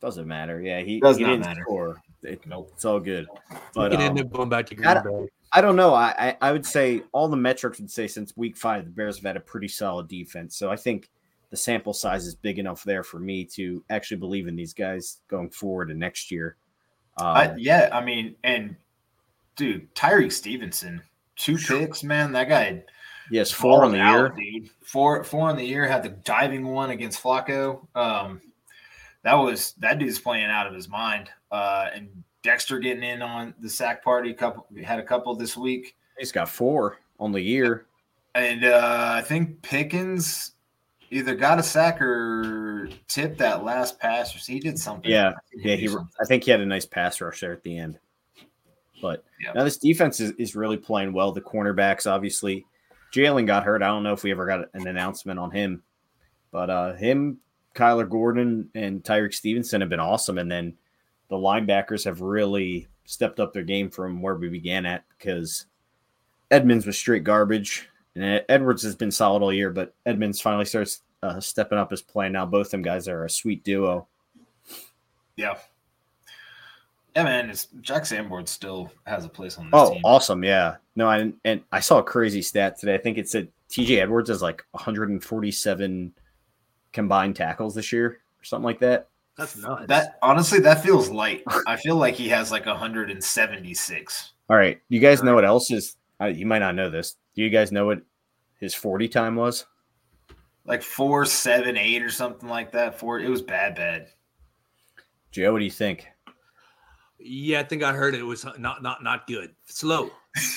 Doesn't 0.00 0.26
matter. 0.26 0.60
Yeah, 0.60 0.80
he, 0.80 0.98
Does 1.00 1.16
he 1.16 1.22
not 1.22 1.30
didn't 1.30 1.44
matter. 1.46 1.62
score. 1.62 2.02
It, 2.22 2.40
It's 2.46 2.84
all 2.84 3.00
good. 3.00 3.26
But, 3.50 3.72
But 3.74 3.92
he 3.92 3.96
could 3.98 4.04
um, 4.04 4.18
end 4.18 4.20
up 4.20 4.32
going 4.32 4.48
back 4.48 4.66
to 4.66 4.74
I 4.74 4.76
Green 4.76 4.94
don't- 5.04 5.24
Bay. 5.26 5.32
I 5.52 5.60
don't 5.60 5.74
know. 5.74 5.94
I, 5.94 6.14
I 6.16 6.36
I 6.48 6.52
would 6.52 6.64
say 6.64 7.02
all 7.10 7.26
the 7.26 7.36
metrics 7.36 7.80
would 7.80 7.90
say 7.90 8.06
since 8.06 8.36
week 8.36 8.56
five, 8.56 8.84
the 8.84 8.90
Bears 8.90 9.16
have 9.16 9.24
had 9.24 9.36
a 9.36 9.40
pretty 9.40 9.66
solid 9.66 10.06
defense. 10.06 10.54
So 10.56 10.70
I 10.70 10.76
think 10.76 11.10
the 11.50 11.56
sample 11.56 11.92
size 11.92 12.24
is 12.24 12.36
big 12.36 12.60
enough 12.60 12.84
there 12.84 13.02
for 13.02 13.18
me 13.18 13.44
to 13.56 13.82
actually 13.90 14.18
believe 14.18 14.46
in 14.46 14.54
these 14.54 14.72
guys 14.72 15.18
going 15.26 15.50
forward 15.50 15.90
and 15.90 15.98
next 15.98 16.30
year. 16.30 16.54
Um, 17.16 17.26
I, 17.26 17.54
yeah, 17.56 17.88
I 17.92 18.00
mean, 18.04 18.36
and 18.44 18.76
dude, 19.56 19.92
Tyrique 19.96 20.30
Stevenson, 20.32 21.02
two 21.34 21.58
picks, 21.58 22.04
man. 22.04 22.30
That 22.30 22.48
guy 22.48 22.84
yes, 23.32 23.50
four 23.50 23.84
on 23.84 23.90
the 23.90 23.98
balled 23.98 24.14
year. 24.16 24.26
out, 24.26 24.36
dude. 24.36 24.70
Four 24.84 25.24
four 25.24 25.48
on 25.48 25.56
the 25.56 25.64
year. 25.64 25.84
Had 25.88 26.04
the 26.04 26.10
diving 26.10 26.64
one 26.68 26.90
against 26.90 27.20
Flacco. 27.20 27.84
Um, 27.96 28.40
that 29.22 29.34
was 29.34 29.72
that 29.78 29.98
dude's 29.98 30.18
playing 30.18 30.46
out 30.50 30.66
of 30.66 30.74
his 30.74 30.88
mind. 30.88 31.28
Uh, 31.50 31.88
and 31.94 32.08
Dexter 32.42 32.78
getting 32.78 33.02
in 33.02 33.22
on 33.22 33.54
the 33.60 33.68
sack 33.68 34.02
party. 34.02 34.32
Couple 34.32 34.66
had 34.82 34.98
a 34.98 35.02
couple 35.04 35.34
this 35.34 35.56
week, 35.56 35.96
He's 36.18 36.32
got 36.32 36.48
four 36.48 36.98
on 37.18 37.32
the 37.32 37.40
year. 37.40 37.86
and 38.34 38.64
uh, 38.64 39.12
I 39.16 39.22
think 39.22 39.60
Pickens 39.62 40.52
either 41.10 41.34
got 41.34 41.58
a 41.58 41.62
sack 41.62 42.00
or 42.00 42.88
tipped 43.08 43.38
that 43.38 43.64
last 43.64 43.98
pass, 43.98 44.34
or 44.34 44.38
he 44.38 44.60
did 44.60 44.78
something. 44.78 45.10
Yeah, 45.10 45.32
Yeah, 45.54 45.74
he. 45.76 45.88
something. 45.88 46.08
I 46.20 46.24
think 46.24 46.44
he 46.44 46.50
had 46.52 46.60
a 46.60 46.66
nice 46.66 46.86
pass 46.86 47.20
rush 47.20 47.40
there 47.40 47.52
at 47.52 47.62
the 47.62 47.76
end. 47.76 47.98
But 49.02 49.24
Yeah. 49.40 49.52
now 49.54 49.64
this 49.64 49.76
defense 49.78 50.20
is, 50.20 50.30
is 50.32 50.54
really 50.54 50.76
playing 50.76 51.12
well. 51.12 51.32
The 51.32 51.40
cornerbacks, 51.40 52.08
obviously, 52.10 52.64
Jalen 53.12 53.46
got 53.46 53.64
hurt. 53.64 53.82
I 53.82 53.88
don't 53.88 54.02
know 54.04 54.12
if 54.12 54.22
we 54.22 54.30
ever 54.30 54.46
got 54.46 54.68
an 54.74 54.86
announcement 54.86 55.38
on 55.40 55.50
him, 55.50 55.82
but 56.52 56.70
uh, 56.70 56.92
him, 56.94 57.38
Kyler 57.74 58.08
Gordon, 58.08 58.68
and 58.74 59.02
Tyrique 59.02 59.34
Stevenson 59.34 59.80
have 59.80 59.90
been 59.90 60.00
awesome. 60.00 60.38
And 60.38 60.50
then 60.50 60.74
the 61.28 61.36
linebackers 61.36 62.04
have 62.04 62.20
really 62.20 62.88
stepped 63.04 63.40
up 63.40 63.52
their 63.52 63.62
game 63.62 63.90
from 63.90 64.22
where 64.22 64.34
we 64.36 64.48
began 64.48 64.86
at 64.86 65.04
because 65.16 65.66
Edmunds 66.50 66.86
was 66.86 66.98
straight 66.98 67.24
garbage, 67.24 67.88
and 68.16 68.44
Edwards 68.48 68.82
has 68.82 68.96
been 68.96 69.10
solid 69.10 69.42
all 69.42 69.52
year, 69.52 69.70
but 69.70 69.94
Edmunds 70.06 70.40
finally 70.40 70.64
starts 70.64 71.02
uh, 71.22 71.38
stepping 71.38 71.78
up 71.78 71.90
his 71.90 72.02
play. 72.02 72.28
Now 72.28 72.46
both 72.46 72.70
them 72.70 72.82
guys 72.82 73.06
are 73.06 73.24
a 73.24 73.30
sweet 73.30 73.62
duo. 73.62 74.06
Yeah. 75.36 75.54
Yeah, 77.16 77.24
man. 77.24 77.50
It's 77.50 77.66
Jack 77.80 78.06
Sanborn 78.06 78.46
still 78.46 78.90
has 79.06 79.24
a 79.24 79.28
place 79.28 79.58
on 79.58 79.64
this 79.64 79.72
Oh, 79.74 79.92
team. 79.94 80.02
awesome! 80.04 80.44
Yeah, 80.44 80.76
no, 80.94 81.08
I 81.08 81.32
and 81.44 81.60
I 81.72 81.80
saw 81.80 81.98
a 81.98 82.04
crazy 82.04 82.40
stat 82.40 82.78
today. 82.78 82.94
I 82.94 82.98
think 82.98 83.18
it 83.18 83.28
said 83.28 83.48
T.J. 83.68 84.00
Edwards 84.00 84.28
has 84.28 84.42
like 84.42 84.64
147 84.72 86.12
combined 86.92 87.36
tackles 87.36 87.74
this 87.74 87.92
year, 87.92 88.06
or 88.06 88.44
something 88.44 88.64
like 88.64 88.80
that. 88.80 89.08
That's 89.36 89.56
nuts. 89.56 89.86
That 89.88 90.18
honestly, 90.22 90.60
that 90.60 90.82
feels 90.82 91.10
light. 91.10 91.42
I 91.66 91.76
feel 91.76 91.96
like 91.96 92.14
he 92.14 92.28
has 92.28 92.50
like 92.50 92.66
176. 92.66 94.32
All 94.48 94.56
right, 94.56 94.80
you 94.88 95.00
guys 95.00 95.22
know 95.22 95.34
what 95.34 95.44
else 95.44 95.70
is? 95.70 95.96
Uh, 96.20 96.26
you 96.26 96.46
might 96.46 96.58
not 96.58 96.74
know 96.74 96.90
this. 96.90 97.16
Do 97.34 97.42
you 97.42 97.50
guys 97.50 97.72
know 97.72 97.86
what 97.86 98.02
his 98.58 98.74
40 98.74 99.08
time 99.08 99.36
was? 99.36 99.66
Like 100.66 100.82
four, 100.82 101.24
seven, 101.24 101.76
eight, 101.76 102.02
or 102.02 102.10
something 102.10 102.48
like 102.48 102.72
that. 102.72 102.98
Four. 102.98 103.20
It 103.20 103.30
was 103.30 103.42
bad, 103.42 103.74
bad. 103.74 104.08
Joe, 105.30 105.52
what 105.52 105.60
do 105.60 105.64
you 105.64 105.70
think? 105.70 106.06
yeah, 107.22 107.60
I 107.60 107.62
think 107.62 107.82
I 107.82 107.92
heard 107.92 108.14
it 108.14 108.22
was 108.22 108.44
not 108.58 108.82
not 108.82 109.02
not 109.02 109.26
good. 109.26 109.54
Slow. 109.66 110.10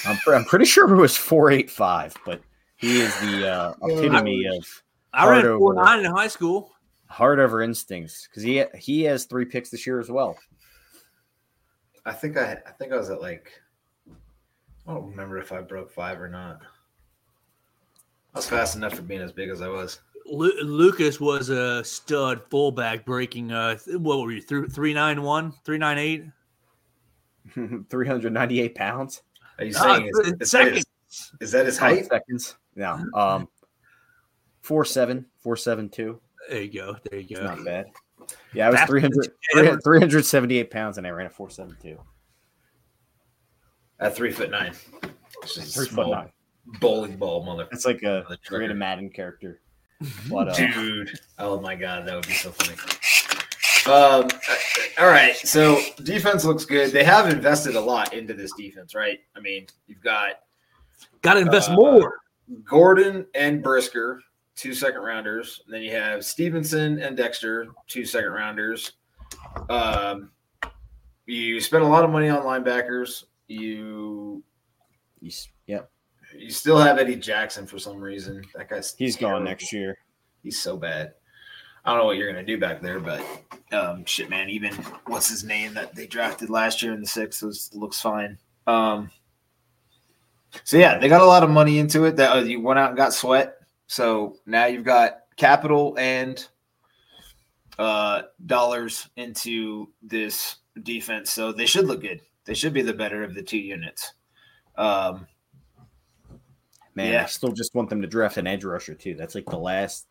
I'm, 0.05 0.17
pre- 0.17 0.35
I'm 0.35 0.45
pretty 0.45 0.65
sure 0.65 0.91
it 0.91 0.95
was 0.95 1.17
485, 1.17 2.15
but 2.25 2.41
he 2.77 3.01
is 3.01 3.19
the 3.21 3.49
uh, 3.49 3.73
epitome 3.83 4.45
of 4.45 4.83
I 5.13 5.29
ran 5.29 5.45
Hard 5.45 5.59
four 5.59 5.73
over. 5.73 5.83
nine 5.83 6.05
in 6.05 6.11
high 6.11 6.27
school. 6.27 6.71
hard 7.07 7.39
over 7.39 7.61
instincts 7.61 8.27
because 8.27 8.43
he 8.43 8.63
he 8.77 9.03
has 9.03 9.25
three 9.25 9.45
picks 9.45 9.69
this 9.69 9.85
year 9.85 9.99
as 9.99 10.09
well. 10.09 10.37
I 12.05 12.11
think 12.11 12.37
I, 12.37 12.57
I 12.65 12.71
think 12.71 12.91
I 12.91 12.97
was 12.97 13.09
at 13.09 13.21
like. 13.21 13.51
I 14.85 14.93
don't 14.93 15.09
remember 15.11 15.37
if 15.37 15.51
I 15.53 15.61
broke 15.61 15.91
five 15.91 16.19
or 16.19 16.27
not. 16.27 16.61
I 18.33 18.39
was 18.39 18.49
fast 18.49 18.75
enough 18.75 18.95
for 18.95 19.01
being 19.03 19.21
as 19.21 19.31
big 19.31 19.49
as 19.49 19.61
I 19.61 19.69
was. 19.69 19.99
Lu- 20.25 20.59
Lucas 20.61 21.19
was 21.21 21.49
a 21.49 21.83
stud 21.83 22.41
fullback, 22.49 23.05
breaking 23.05 23.51
uh, 23.51 23.75
th- 23.77 23.97
what 23.97 24.19
were 24.19 24.31
you 24.31 24.41
through 24.41 24.67
three 24.69 24.93
nine 24.93 25.21
one, 25.21 25.53
three 25.63 25.77
nine 25.77 25.97
eight. 25.97 26.25
398 27.89 28.73
pounds. 28.75 29.21
Are 29.59 29.65
you 29.65 29.73
saying 29.73 30.07
is, 30.07 30.19
is, 30.19 30.31
that 30.39 30.47
seconds. 30.47 30.85
his, 31.07 31.31
is 31.41 31.51
that 31.51 31.65
his 31.65 31.77
height? 31.77 32.05
seconds. 32.07 32.55
No. 32.75 33.05
Um, 33.13 33.47
four 34.63 34.83
seven, 34.83 35.25
four 35.39 35.55
seven 35.55 35.87
two. 35.89 36.19
There 36.49 36.61
you 36.63 36.73
go. 36.73 36.95
There 37.09 37.19
you 37.19 37.27
It's 37.29 37.39
go. 37.39 37.45
not 37.45 37.63
bad. 37.63 37.85
Yeah, 38.53 38.67
I 38.67 38.69
was 38.71 38.79
Fast 38.79 38.89
300, 38.89 39.83
378 39.83 40.71
pounds 40.71 40.97
and 40.97 41.05
I 41.05 41.11
ran 41.11 41.27
a 41.27 41.29
four 41.29 41.49
seven 41.49 41.77
two. 41.81 41.99
At 43.99 44.15
three 44.15 44.31
foot 44.31 44.49
nine. 44.51 44.73
It's 45.43 45.55
just 45.55 45.69
a 45.69 45.71
Three 45.71 45.85
foot 45.85 45.93
small 45.93 46.11
nine. 46.11 46.31
bowling 46.79 47.15
ball, 47.17 47.43
mother. 47.43 47.67
It's 47.71 47.85
like 47.85 48.01
a 48.03 48.23
Mother 48.23 48.37
create 48.45 48.71
a. 48.71 48.73
Madden 48.75 49.09
character. 49.09 49.59
But 50.29 50.49
uh, 50.49 50.53
Dude. 50.55 51.17
Oh 51.39 51.61
my 51.61 51.75
god, 51.75 52.05
that 52.07 52.15
would 52.15 52.27
be 52.27 52.33
so 52.33 52.51
funny. 52.51 52.77
Um, 53.85 54.27
all 54.97 55.07
right, 55.07 55.35
so 55.35 55.79
defense 56.03 56.43
looks 56.45 56.65
good. 56.65 56.91
They 56.91 57.03
have 57.05 57.29
invested 57.29 57.75
a 57.75 57.79
lot 57.81 58.13
into 58.13 58.33
this 58.33 58.51
defense, 58.57 58.95
right? 58.95 59.19
I 59.35 59.39
mean, 59.39 59.67
you've 59.87 60.01
got 60.01 60.39
Got 61.21 61.35
to 61.35 61.41
invest 61.41 61.69
Uh, 61.69 61.75
more. 61.75 62.17
Gordon 62.65 63.25
and 63.33 63.63
Brisker, 63.63 64.21
two 64.55 64.73
second 64.73 65.01
rounders. 65.01 65.61
And 65.65 65.73
then 65.73 65.81
you 65.81 65.91
have 65.91 66.25
Stevenson 66.25 66.99
and 66.99 67.17
Dexter, 67.17 67.67
two 67.87 68.05
second 68.05 68.31
rounders. 68.31 68.93
Um, 69.69 70.31
you 71.25 71.59
spent 71.59 71.83
a 71.83 71.87
lot 71.87 72.03
of 72.03 72.11
money 72.11 72.29
on 72.29 72.43
linebackers. 72.43 73.23
You 73.47 74.43
he's, 75.21 75.49
yep, 75.67 75.89
you 76.37 76.49
still 76.49 76.77
have 76.77 76.97
Eddie 76.97 77.15
Jackson 77.15 77.65
for 77.65 77.79
some 77.79 77.99
reason. 77.99 78.43
That 78.55 78.69
guy's 78.69 78.95
he's 78.95 79.15
terrible. 79.15 79.39
gone 79.39 79.45
next 79.45 79.71
year. 79.71 79.97
He's 80.41 80.59
so 80.59 80.77
bad. 80.77 81.13
I 81.85 81.91
don't 81.91 81.99
know 81.99 82.05
what 82.05 82.17
you're 82.17 82.31
gonna 82.31 82.45
do 82.45 82.57
back 82.57 82.81
there, 82.81 82.99
but 82.99 83.21
um, 83.71 84.05
shit, 84.05 84.29
man. 84.29 84.49
Even 84.49 84.73
what's 85.07 85.29
his 85.29 85.43
name 85.43 85.73
that 85.73 85.95
they 85.95 86.07
drafted 86.07 86.49
last 86.49 86.81
year 86.81 86.93
in 86.93 87.01
the 87.01 87.07
sixth 87.07 87.43
was, 87.43 87.69
looks 87.73 88.01
fine. 88.01 88.37
Um, 88.67 89.09
so 90.63 90.77
yeah, 90.77 90.97
they 90.97 91.09
got 91.09 91.21
a 91.21 91.25
lot 91.25 91.43
of 91.43 91.49
money 91.49 91.79
into 91.79 92.05
it. 92.05 92.15
That 92.15 92.31
uh, 92.31 92.41
you 92.41 92.61
went 92.61 92.79
out 92.79 92.89
and 92.89 92.97
got 92.97 93.13
sweat. 93.13 93.57
So 93.93 94.37
now 94.47 94.65
you've 94.65 94.83
got 94.83 95.19
capital 95.37 95.95
and 95.99 96.43
uh, 97.77 98.23
dollars 98.43 99.07
into 99.17 99.91
this 100.01 100.55
defense. 100.81 101.31
So 101.31 101.51
they 101.51 101.67
should 101.67 101.85
look 101.85 102.01
good. 102.01 102.21
They 102.45 102.55
should 102.55 102.73
be 102.73 102.81
the 102.81 102.93
better 102.93 103.23
of 103.23 103.35
the 103.35 103.43
two 103.43 103.59
units. 103.59 104.15
Um, 104.75 105.27
Man, 106.95 107.13
Yeah. 107.13 107.23
I 107.23 107.25
still 107.27 107.51
just 107.51 107.75
want 107.75 107.89
them 107.91 108.01
to 108.01 108.07
draft 108.07 108.37
an 108.37 108.47
edge 108.47 108.63
rusher 108.63 108.95
too. 108.95 109.13
That's 109.13 109.35
like 109.35 109.45
the 109.45 109.59
last 109.59 110.07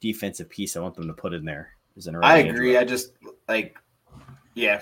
defensive 0.00 0.48
piece 0.48 0.74
I 0.74 0.80
want 0.80 0.94
them 0.94 1.06
to 1.06 1.12
put 1.12 1.34
in 1.34 1.44
there. 1.44 1.72
Is 1.94 2.06
an 2.06 2.16
I 2.16 2.38
agree. 2.38 2.78
I 2.78 2.84
just 2.84 3.12
like, 3.48 3.76
yeah, 4.54 4.80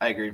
I 0.00 0.08
agree. 0.08 0.32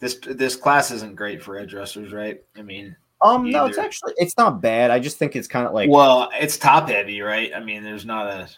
This 0.00 0.18
this 0.28 0.56
class 0.56 0.90
isn't 0.90 1.14
great 1.14 1.40
for 1.40 1.56
edge 1.56 1.74
rushers, 1.74 2.12
right? 2.12 2.40
I 2.56 2.62
mean, 2.62 2.96
um, 3.22 3.50
no, 3.50 3.64
it's 3.66 3.78
actually 3.78 4.12
it's 4.16 4.36
not 4.36 4.60
bad. 4.60 4.90
I 4.90 4.98
just 4.98 5.16
think 5.16 5.36
it's 5.36 5.48
kind 5.48 5.66
of 5.66 5.72
like 5.72 5.90
well, 5.90 6.30
it's 6.34 6.58
top 6.58 6.88
heavy, 6.88 7.20
right? 7.20 7.50
I 7.54 7.60
mean, 7.60 7.82
there's 7.82 8.04
not 8.04 8.26
a 8.26 8.48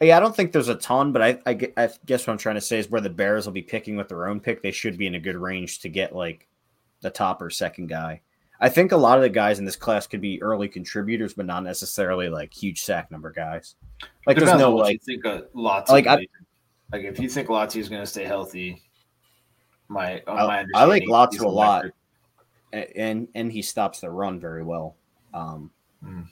Yeah, 0.00 0.16
I 0.16 0.20
don't 0.20 0.34
think 0.34 0.52
there's 0.52 0.68
a 0.68 0.74
ton, 0.76 1.12
but 1.12 1.22
I, 1.22 1.38
I, 1.46 1.58
I 1.76 1.90
guess 2.06 2.26
what 2.26 2.32
I'm 2.32 2.38
trying 2.38 2.56
to 2.56 2.60
say 2.60 2.78
is 2.78 2.90
where 2.90 3.00
the 3.00 3.10
Bears 3.10 3.46
will 3.46 3.52
be 3.52 3.62
picking 3.62 3.96
with 3.96 4.08
their 4.08 4.28
own 4.28 4.40
pick, 4.40 4.62
they 4.62 4.70
should 4.70 4.98
be 4.98 5.06
in 5.06 5.14
a 5.14 5.20
good 5.20 5.36
range 5.36 5.80
to 5.80 5.88
get 5.88 6.14
like 6.14 6.46
the 7.00 7.10
top 7.10 7.40
or 7.40 7.50
second 7.50 7.88
guy. 7.88 8.20
I 8.62 8.68
think 8.68 8.92
a 8.92 8.96
lot 8.96 9.16
of 9.16 9.22
the 9.22 9.30
guys 9.30 9.58
in 9.58 9.64
this 9.64 9.76
class 9.76 10.06
could 10.06 10.20
be 10.20 10.40
early 10.42 10.68
contributors, 10.68 11.32
but 11.32 11.46
not 11.46 11.64
necessarily 11.64 12.28
like 12.28 12.52
huge 12.52 12.82
sack 12.82 13.10
number 13.10 13.30
guys. 13.32 13.74
Like 14.26 14.36
there's 14.36 14.58
no 14.58 14.74
like 14.76 14.92
you 14.94 14.98
think 14.98 15.24
of 15.24 15.50
Latu. 15.54 15.88
like, 15.88 16.06
I- 16.06 16.26
like 16.92 17.04
if 17.04 17.18
you 17.18 17.28
think 17.28 17.48
Latu 17.48 17.76
is 17.76 17.88
going 17.88 18.02
to 18.02 18.06
stay 18.06 18.24
healthy, 18.24 18.82
my 19.88 20.22
on 20.26 20.38
I- 20.38 20.46
my 20.46 20.66
I 20.74 20.84
like 20.84 21.04
understanding, 21.04 21.40
a 21.40 21.48
lot. 21.48 21.86
And 22.72 23.28
and 23.34 23.50
he 23.52 23.62
stops 23.62 24.00
the 24.00 24.10
run 24.10 24.40
very 24.40 24.62
well. 24.62 24.96
Um, 25.34 25.70
Hmm. 26.04 26.22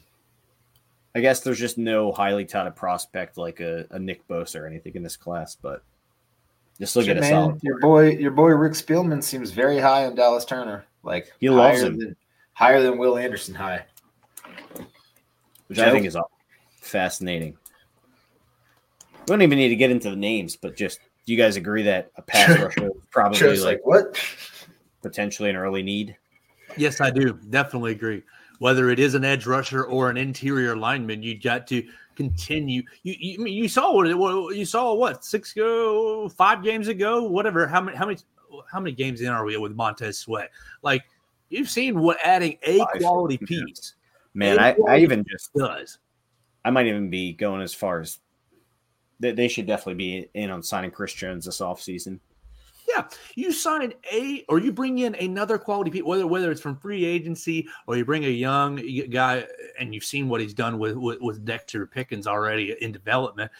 I 1.14 1.20
guess 1.20 1.40
there's 1.40 1.58
just 1.58 1.76
no 1.78 2.10
highly 2.12 2.44
touted 2.44 2.74
prospect 2.76 3.36
like 3.36 3.60
a, 3.60 3.86
a 3.90 3.98
Nick 3.98 4.26
Bosa 4.28 4.60
or 4.60 4.66
anything 4.66 4.94
in 4.94 5.02
this 5.02 5.16
class, 5.16 5.56
but 5.56 5.82
just 6.78 6.94
look 6.96 7.06
Shit, 7.06 7.16
at 7.16 7.18
a 7.18 7.20
man, 7.22 7.30
solid. 7.32 7.62
your 7.62 7.80
boy, 7.80 8.10
your 8.12 8.30
boy 8.30 8.50
Rick 8.50 8.72
Spielman 8.74 9.22
seems 9.22 9.50
very 9.50 9.78
high 9.78 10.06
on 10.06 10.14
Dallas 10.14 10.44
Turner. 10.44 10.84
Like 11.02 11.32
He 11.40 11.50
loves 11.50 11.80
higher 11.80 11.86
him. 11.90 11.98
than, 11.98 12.16
higher 12.54 12.80
than 12.82 12.98
Will 12.98 13.18
Anderson 13.18 13.54
high. 13.54 13.84
which 15.66 15.78
I 15.78 15.90
think 15.90 16.06
is 16.06 16.16
fascinating. 16.80 17.56
We 19.20 19.26
don't 19.26 19.42
even 19.42 19.58
need 19.58 19.68
to 19.68 19.76
get 19.76 19.90
into 19.90 20.08
the 20.10 20.16
names, 20.16 20.56
but 20.56 20.76
just 20.76 21.00
do 21.26 21.32
you 21.32 21.38
guys 21.38 21.56
agree 21.56 21.82
that 21.82 22.10
a 22.16 22.22
pass 22.22 22.58
rusher 22.58 22.86
is 22.86 22.92
probably 23.10 23.48
like 23.58 23.64
like 23.64 23.80
what? 23.86 24.18
potentially 25.02 25.50
an 25.50 25.56
early 25.56 25.82
need? 25.82 26.16
Yes, 26.76 27.00
I 27.00 27.10
do. 27.10 27.38
Definitely 27.50 27.92
agree. 27.92 28.22
Whether 28.58 28.90
it 28.90 28.98
is 28.98 29.14
an 29.14 29.24
edge 29.24 29.46
rusher 29.46 29.84
or 29.84 30.10
an 30.10 30.16
interior 30.16 30.76
lineman, 30.76 31.22
you 31.22 31.38
got 31.38 31.66
to 31.68 31.82
continue. 32.16 32.82
You, 33.04 33.14
you, 33.18 33.46
you 33.46 33.68
saw 33.68 33.92
what, 33.92 34.56
you 34.56 34.64
saw 34.64 34.94
what 34.94 35.24
six 35.24 35.52
go, 35.52 36.28
five 36.28 36.62
games 36.62 36.88
ago, 36.88 37.24
whatever. 37.24 37.66
How 37.66 37.80
many? 37.80 37.96
How 37.96 38.06
many? 38.06 38.18
How 38.70 38.80
many 38.80 38.94
games 38.94 39.20
in 39.20 39.28
are 39.28 39.44
we 39.44 39.56
with 39.58 39.74
Montez 39.74 40.18
Sweat? 40.18 40.50
Like 40.82 41.04
you've 41.50 41.68
seen 41.68 42.00
what 42.00 42.16
adding 42.24 42.56
a 42.62 42.78
Five. 42.78 43.00
quality 43.00 43.36
piece 43.36 43.94
Man, 44.34 44.60
I, 44.60 44.76
I 44.86 44.98
even 44.98 45.24
just 45.28 45.52
does. 45.52 45.98
I 46.64 46.70
might 46.70 46.86
even 46.86 47.10
be 47.10 47.32
going 47.32 47.60
as 47.60 47.74
far 47.74 48.00
as 48.00 48.18
they, 49.18 49.32
they 49.32 49.48
should 49.48 49.66
definitely 49.66 49.94
be 49.94 50.28
in 50.34 50.50
on 50.50 50.62
signing 50.62 50.92
Chris 50.92 51.12
Jones 51.12 51.46
this 51.46 51.58
offseason. 51.60 52.20
Yeah, 52.88 53.04
you 53.34 53.52
sign 53.52 53.92
a 54.10 54.44
or 54.48 54.60
you 54.60 54.72
bring 54.72 54.98
in 54.98 55.14
another 55.16 55.58
quality 55.58 55.90
piece, 55.90 56.02
whether 56.02 56.26
whether 56.26 56.50
it's 56.50 56.60
from 56.60 56.76
free 56.76 57.04
agency 57.04 57.68
or 57.86 57.96
you 57.96 58.04
bring 58.04 58.24
a 58.24 58.28
young 58.28 58.76
guy, 59.10 59.46
and 59.78 59.94
you've 59.94 60.04
seen 60.04 60.28
what 60.28 60.40
he's 60.40 60.54
done 60.54 60.78
with 60.78 60.96
with, 60.96 61.20
with 61.20 61.44
Dexter 61.44 61.86
Pickens 61.86 62.26
already 62.26 62.74
in 62.80 62.92
development. 62.92 63.50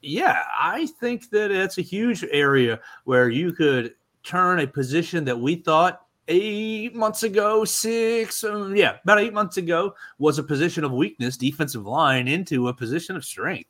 Yeah, 0.00 0.42
I 0.58 0.86
think 0.86 1.30
that 1.30 1.50
it's 1.50 1.78
a 1.78 1.82
huge 1.82 2.24
area 2.30 2.80
where 3.04 3.28
you 3.28 3.52
could 3.52 3.94
turn 4.22 4.60
a 4.60 4.66
position 4.66 5.24
that 5.24 5.38
we 5.38 5.56
thought 5.56 6.02
eight 6.28 6.94
months 6.94 7.22
ago, 7.22 7.64
six, 7.64 8.44
um, 8.44 8.76
yeah, 8.76 8.98
about 9.02 9.20
eight 9.20 9.32
months 9.32 9.56
ago 9.56 9.94
was 10.18 10.38
a 10.38 10.42
position 10.42 10.84
of 10.84 10.92
weakness, 10.92 11.36
defensive 11.36 11.86
line, 11.86 12.28
into 12.28 12.68
a 12.68 12.74
position 12.74 13.16
of 13.16 13.24
strength. 13.24 13.68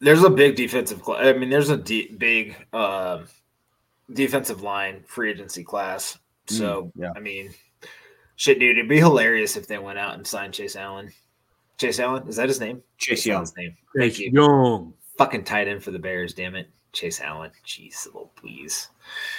There's 0.00 0.22
a 0.24 0.30
big 0.30 0.56
defensive. 0.56 1.02
Cl- 1.04 1.18
I 1.18 1.32
mean, 1.34 1.50
there's 1.50 1.70
a 1.70 1.76
de- 1.76 2.12
big 2.12 2.56
um 2.72 3.26
defensive 4.12 4.62
line 4.62 5.04
free 5.06 5.30
agency 5.30 5.62
class. 5.62 6.18
So 6.46 6.84
Mm, 6.84 6.92
yeah. 6.96 7.12
I 7.14 7.20
mean, 7.20 7.50
shit, 8.36 8.58
dude, 8.58 8.76
it'd 8.78 8.88
be 8.88 8.98
hilarious 8.98 9.56
if 9.56 9.66
they 9.66 9.78
went 9.78 9.98
out 9.98 10.14
and 10.14 10.26
signed 10.26 10.54
Chase 10.54 10.74
Allen. 10.76 11.10
Chase 11.78 12.00
Allen 12.00 12.26
is 12.28 12.36
that 12.36 12.48
his 12.48 12.60
name? 12.60 12.82
Chase 12.98 13.18
That's 13.20 13.26
Young. 13.26 13.40
His 13.42 13.56
name. 13.56 13.76
Thank 13.96 14.12
Chase 14.14 14.20
you. 14.20 14.30
Young. 14.32 14.94
Fucking 15.18 15.44
tight 15.44 15.68
end 15.68 15.82
for 15.82 15.90
the 15.90 15.98
Bears. 15.98 16.34
Damn 16.34 16.54
it, 16.56 16.68
Chase 16.92 17.20
Allen. 17.20 17.50
Jeez, 17.66 18.06
little 18.06 18.32
please. 18.36 18.88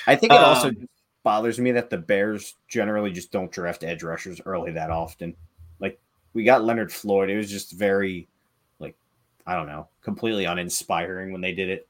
I 0.07 0.15
think 0.15 0.31
it 0.31 0.39
also 0.39 0.67
Um, 0.69 0.75
just 0.75 0.87
bothers 1.23 1.59
me 1.59 1.71
that 1.71 1.89
the 1.89 1.97
Bears 1.97 2.55
generally 2.67 3.11
just 3.11 3.31
don't 3.31 3.51
draft 3.51 3.83
edge 3.83 4.03
rushers 4.03 4.39
early 4.45 4.71
that 4.73 4.89
often. 4.91 5.35
Like 5.79 5.99
we 6.33 6.43
got 6.43 6.63
Leonard 6.63 6.93
Floyd, 6.93 7.29
it 7.29 7.37
was 7.37 7.49
just 7.51 7.73
very, 7.73 8.13
like, 8.21 8.27
I 9.47 9.55
don't 9.55 9.67
know, 9.67 9.87
completely 10.01 10.45
uninspiring 10.45 11.31
when 11.31 11.41
they 11.41 11.53
did 11.53 11.69
it. 11.69 11.87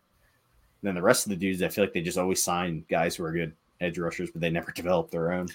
And 0.81 0.87
then 0.87 0.95
the 0.95 1.01
rest 1.01 1.25
of 1.25 1.29
the 1.29 1.35
dudes, 1.35 1.61
I 1.61 1.67
feel 1.69 1.83
like 1.83 1.93
they 1.93 2.01
just 2.01 2.17
always 2.17 2.41
sign 2.43 2.85
guys 2.89 3.15
who 3.15 3.23
are 3.25 3.31
good 3.31 3.53
edge 3.81 3.97
rushers, 3.99 4.31
but 4.31 4.41
they 4.41 4.49
never 4.49 4.71
develop 4.75 5.11
their 5.11 5.31
own. 5.31 5.47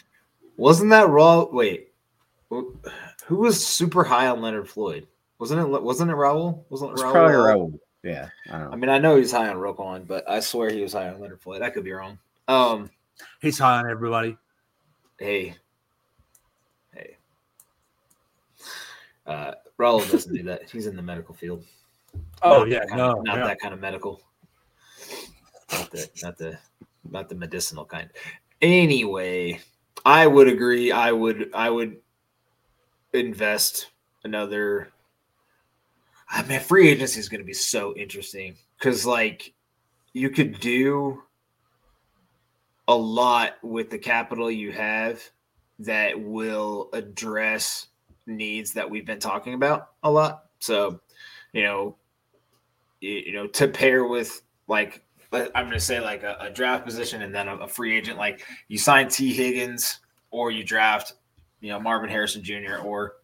Wasn't 0.57 0.91
that 0.91 1.09
raw? 1.09 1.45
Wait, 1.45 1.89
who 2.49 2.73
was 3.29 3.65
super 3.65 4.05
high 4.05 4.29
on 4.29 4.41
Leonard 4.41 4.69
Floyd? 4.69 5.07
Wasn't 5.39 5.61
it? 5.61 5.83
Wasn't 5.83 6.11
it 6.11 6.15
Raul? 6.15 6.65
Wasn't 6.71 6.91
it 6.91 6.95
It's 6.95 7.03
Raul? 7.03 7.13
probably 7.13 7.35
Raul. 7.35 7.79
Yeah, 8.03 8.29
I 8.51 8.59
don't 8.61 8.73
I 8.73 8.77
mean, 8.77 8.89
I 8.89 8.99
know 8.99 9.17
he's 9.17 9.33
high 9.33 9.49
on 9.49 9.57
Roquan, 9.57 10.07
but 10.07 10.29
I 10.31 10.39
swear 10.41 10.71
he 10.71 10.81
was 10.81 10.93
high 10.93 11.09
on 11.09 11.21
Leonard 11.21 11.41
Floyd. 11.41 11.61
I 11.61 11.71
could 11.71 11.83
be 11.85 11.93
wrong. 11.93 12.19
Um, 12.49 12.89
He's 13.41 13.59
high 13.59 13.79
on 13.81 13.91
everybody. 13.91 14.37
hey, 15.19 15.55
hey, 16.95 17.17
uh, 19.27 19.53
Raul 19.79 20.09
doesn't 20.11 20.35
do 20.35 20.43
that. 20.45 20.71
He's 20.71 20.87
in 20.87 20.97
the 20.97 21.03
medical 21.03 21.35
field. 21.35 21.65
Oh 22.43 22.61
Not 22.61 22.69
yeah, 22.69 22.85
no, 22.95 23.19
of, 23.19 23.25
not 23.25 23.39
yeah. 23.39 23.47
that 23.47 23.61
kind 23.61 23.75
of 23.75 23.81
medical. 23.81 24.23
Not 25.73 25.91
the, 25.91 26.09
not 26.23 26.39
the, 26.39 26.59
not 27.11 27.29
the 27.29 27.35
medicinal 27.35 27.85
kind. 27.85 28.11
Anyway, 28.63 29.61
I 30.05 30.27
would 30.27 30.49
agree. 30.49 30.93
I 30.93 31.13
would, 31.13 31.51
I 31.53 31.71
would 31.71 31.97
invest 33.13 33.91
another. 34.25 34.93
I 36.29 36.43
mean, 36.43 36.61
free 36.61 36.89
agency 36.89 37.21
is 37.21 37.29
going 37.29 37.41
to 37.41 37.47
be 37.47 37.53
so 37.53 37.95
interesting 37.97 38.57
because, 38.79 39.07
like, 39.07 39.53
you 40.13 40.31
could 40.31 40.59
do 40.61 41.23
a 42.89 42.95
lot 42.95 43.55
with 43.63 43.91
the 43.91 43.99
capital 43.99 44.51
you 44.51 44.73
have 44.73 45.23
that 45.81 46.19
will 46.19 46.89
address 46.93 47.89
needs 48.27 48.73
that 48.73 48.89
we've 48.89 49.07
been 49.07 49.21
talking 49.21 49.55
about 49.55 49.91
a 50.03 50.11
lot. 50.11 50.45
So, 50.59 51.01
you 51.53 51.63
know, 51.63 51.97
you, 53.07 53.23
you 53.27 53.33
know, 53.33 53.47
to 53.47 53.69
pair 53.69 54.05
with 54.05 54.43
like 54.69 55.03
I'm 55.33 55.65
going 55.65 55.73
to 55.73 55.81
say 55.81 56.01
like 56.01 56.23
a, 56.23 56.37
a 56.41 56.51
draft 56.51 56.85
position 56.85 57.23
and 57.23 57.35
then 57.35 57.49
a, 57.49 57.57
a 57.57 57.69
free 57.69 57.97
agent, 57.97 58.19
like 58.19 58.45
you 58.69 58.79
sign 58.79 59.09
Tee 59.09 59.33
Higgins 59.33 60.01
or 60.31 60.51
you 60.51 60.65
draft, 60.65 61.15
you 61.61 61.69
know, 61.71 61.81
Marvin 61.81 62.09
Harrison 62.09 62.43
Jr. 62.43 62.79
or 62.85 63.15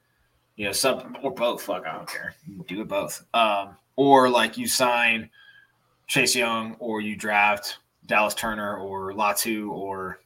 you 0.56 0.66
know 0.66 0.72
some 0.72 1.16
or 1.22 1.32
both. 1.32 1.62
Fuck, 1.62 1.86
I 1.86 1.92
don't 1.92 2.08
care. 2.08 2.34
Do 2.68 2.82
it 2.82 2.88
both. 2.88 3.24
Um, 3.34 3.76
or 3.96 4.28
like 4.28 4.56
you 4.56 4.66
sign 4.66 5.30
Chase 6.06 6.36
Young 6.36 6.76
or 6.78 7.00
you 7.00 7.16
draft 7.16 7.78
Dallas 8.06 8.34
Turner 8.34 8.76
or 8.76 9.12
Latu 9.12 9.70
or 9.70 10.20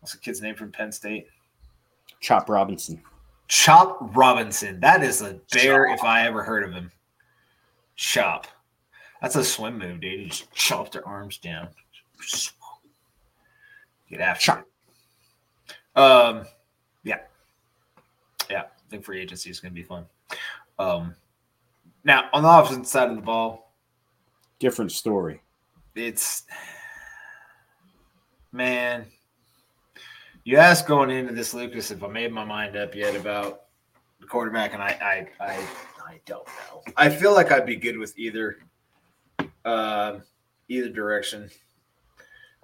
what's 0.00 0.12
the 0.12 0.18
kid's 0.18 0.40
name 0.40 0.54
from 0.54 0.72
Penn 0.72 0.92
State? 0.92 1.26
Chop 2.20 2.48
Robinson. 2.48 3.02
Chop 3.48 3.98
Robinson. 4.16 4.80
That 4.80 5.02
is 5.02 5.20
a 5.20 5.38
bear 5.52 5.92
if 5.92 6.02
I 6.02 6.26
ever 6.26 6.42
heard 6.42 6.64
of 6.64 6.72
him. 6.72 6.90
Chop. 7.96 8.46
That's 9.22 9.36
a 9.36 9.44
swim 9.44 9.78
move, 9.78 10.00
dude. 10.00 10.20
You 10.20 10.26
just 10.26 10.52
chop 10.52 10.92
their 10.92 11.06
arms 11.06 11.38
down. 11.38 11.68
Get 14.10 14.20
after 14.20 14.44
Chop. 14.44 14.58
it. 14.58 15.98
Um, 15.98 16.44
yeah, 17.04 17.20
yeah. 18.50 18.62
I 18.62 18.90
think 18.90 19.04
free 19.04 19.20
agency 19.20 19.50
is 19.50 19.60
going 19.60 19.72
to 19.72 19.74
be 19.74 19.82
fun. 19.82 20.04
Um, 20.78 21.14
now 22.04 22.28
on 22.32 22.42
the 22.42 22.48
opposite 22.48 22.86
side 22.86 23.08
of 23.10 23.16
the 23.16 23.22
ball, 23.22 23.72
Different 24.58 24.92
story. 24.92 25.40
it's 25.94 26.44
man. 28.52 29.06
You 30.44 30.58
asked 30.58 30.86
going 30.86 31.10
into 31.10 31.32
this, 31.34 31.54
Lucas, 31.54 31.90
if 31.90 32.02
I 32.02 32.08
made 32.08 32.32
my 32.32 32.44
mind 32.44 32.76
up 32.76 32.94
yet 32.94 33.16
about 33.16 33.62
the 34.20 34.26
quarterback, 34.26 34.74
and 34.74 34.82
I, 34.82 35.26
I, 35.40 35.44
I, 35.44 35.66
I 36.06 36.20
don't 36.26 36.46
know. 36.46 36.82
I 36.96 37.08
feel 37.08 37.32
like 37.34 37.50
I'd 37.50 37.66
be 37.66 37.76
good 37.76 37.96
with 37.98 38.16
either, 38.18 38.58
um, 39.64 40.22
either 40.68 40.90
direction. 40.90 41.50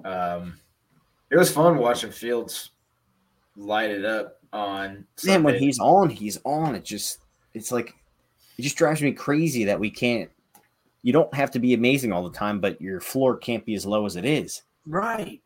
Um, 0.04 0.54
it 1.30 1.36
was 1.36 1.50
fun 1.50 1.78
watching 1.78 2.10
Fields 2.10 2.70
light 3.56 3.90
it 3.90 4.04
up 4.04 4.38
on. 4.52 5.06
Man, 5.24 5.42
when 5.42 5.58
he's 5.58 5.78
on, 5.78 6.10
he's 6.10 6.38
on. 6.44 6.74
It 6.74 6.84
just 6.84 7.20
it's 7.54 7.72
like 7.72 7.94
it 8.58 8.62
just 8.62 8.76
drives 8.76 9.02
me 9.02 9.12
crazy 9.12 9.64
that 9.64 9.80
we 9.80 9.90
can't 9.90 10.30
you 11.02 11.12
don't 11.12 11.32
have 11.34 11.50
to 11.52 11.58
be 11.58 11.74
amazing 11.74 12.12
all 12.12 12.28
the 12.28 12.36
time, 12.36 12.60
but 12.60 12.80
your 12.80 13.00
floor 13.00 13.36
can't 13.36 13.64
be 13.64 13.74
as 13.74 13.86
low 13.86 14.04
as 14.06 14.16
it 14.16 14.24
is. 14.24 14.62
Right. 14.86 15.40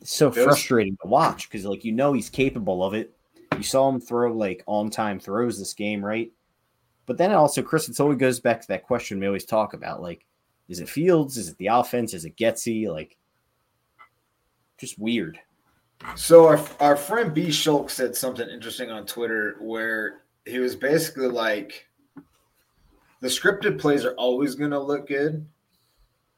It's 0.00 0.14
so 0.14 0.30
Those- 0.30 0.44
frustrating 0.44 0.96
to 1.02 1.08
watch 1.08 1.48
because 1.48 1.64
like 1.64 1.84
you 1.84 1.92
know 1.92 2.12
he's 2.12 2.28
capable 2.30 2.84
of 2.84 2.94
it. 2.94 3.14
You 3.56 3.62
saw 3.62 3.88
him 3.88 4.00
throw 4.00 4.32
like 4.32 4.62
on 4.66 4.90
time 4.90 5.20
throws 5.20 5.58
this 5.58 5.74
game, 5.74 6.04
right? 6.04 6.30
But 7.06 7.18
then 7.18 7.32
also, 7.32 7.62
Chris, 7.62 7.88
it's 7.88 8.00
always 8.00 8.18
goes 8.18 8.40
back 8.40 8.60
to 8.60 8.68
that 8.68 8.84
question 8.84 9.18
we 9.18 9.26
always 9.26 9.44
talk 9.44 9.74
about. 9.74 10.00
Like, 10.00 10.24
is 10.68 10.80
it 10.80 10.88
Fields? 10.88 11.36
Is 11.36 11.48
it 11.48 11.58
the 11.58 11.66
offense? 11.66 12.14
Is 12.14 12.24
it 12.24 12.36
Getsy? 12.36 12.88
Like, 12.88 13.16
just 14.78 14.98
weird. 14.98 15.38
So 16.14 16.46
our 16.46 16.64
our 16.78 16.96
friend 16.96 17.34
B 17.34 17.48
Shulk 17.48 17.90
said 17.90 18.16
something 18.16 18.48
interesting 18.48 18.90
on 18.90 19.04
Twitter 19.06 19.56
where 19.60 20.22
he 20.46 20.58
was 20.58 20.74
basically 20.76 21.28
like, 21.28 21.86
the 23.20 23.28
scripted 23.28 23.78
plays 23.78 24.04
are 24.04 24.14
always 24.14 24.54
going 24.54 24.70
to 24.70 24.78
look 24.80 25.08
good, 25.08 25.46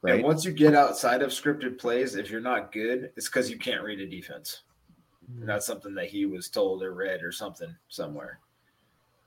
Right? 0.01 0.17
and 0.17 0.25
once 0.25 0.45
you 0.45 0.53
get 0.53 0.75
outside 0.75 1.23
of 1.23 1.31
scripted 1.31 1.79
plays, 1.79 2.17
if 2.17 2.29
you're 2.31 2.41
not 2.41 2.73
good, 2.73 3.13
it's 3.17 3.29
because 3.29 3.49
you 3.49 3.59
can't 3.59 3.85
read 3.85 4.01
a 4.01 4.07
defense. 4.09 4.63
And 5.41 5.49
that's 5.49 5.67
something 5.67 5.95
that 5.95 6.09
he 6.09 6.27
was 6.27 6.49
told 6.49 6.83
or 6.83 6.95
read 6.95 7.23
or 7.23 7.33
something 7.33 7.75
somewhere. 7.89 8.39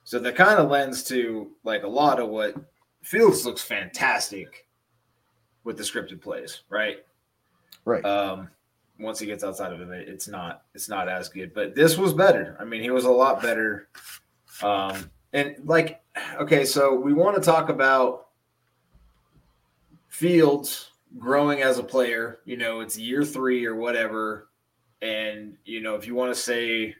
So 0.03 0.19
that 0.19 0.35
kind 0.35 0.59
of 0.59 0.69
lends 0.69 1.03
to 1.05 1.51
like 1.63 1.83
a 1.83 1.87
lot 1.87 2.19
of 2.19 2.29
what 2.29 2.55
Fields 3.01 3.45
looks 3.45 3.61
fantastic 3.61 4.67
with 5.63 5.77
the 5.77 5.83
scripted 5.83 6.21
plays, 6.21 6.61
right? 6.69 6.97
right. 7.85 8.03
um 8.03 8.49
once 8.99 9.19
he 9.19 9.25
gets 9.25 9.43
outside 9.43 9.71
of 9.71 9.81
it 9.81 10.07
it's 10.07 10.27
not 10.27 10.63
it's 10.73 10.89
not 10.89 11.07
as 11.07 11.29
good 11.29 11.53
but 11.53 11.75
this 11.75 11.97
was 11.97 12.13
better 12.13 12.57
i 12.59 12.63
mean 12.63 12.81
he 12.81 12.89
was 12.89 13.05
a 13.05 13.09
lot 13.09 13.41
better 13.41 13.87
um 14.63 15.09
and 15.33 15.55
like 15.63 16.01
okay 16.39 16.65
so 16.65 16.93
we 16.93 17.13
want 17.13 17.35
to 17.35 17.41
talk 17.41 17.69
about 17.69 18.27
fields 20.07 20.91
growing 21.17 21.61
as 21.61 21.77
a 21.77 21.83
player 21.83 22.39
you 22.45 22.57
know 22.57 22.79
it's 22.79 22.97
year 22.97 23.23
three 23.23 23.65
or 23.65 23.75
whatever 23.75 24.47
and 25.01 25.55
you 25.65 25.81
know 25.81 25.95
if 25.95 26.07
you 26.07 26.15
want 26.15 26.33
to 26.33 26.39
say 26.39 26.95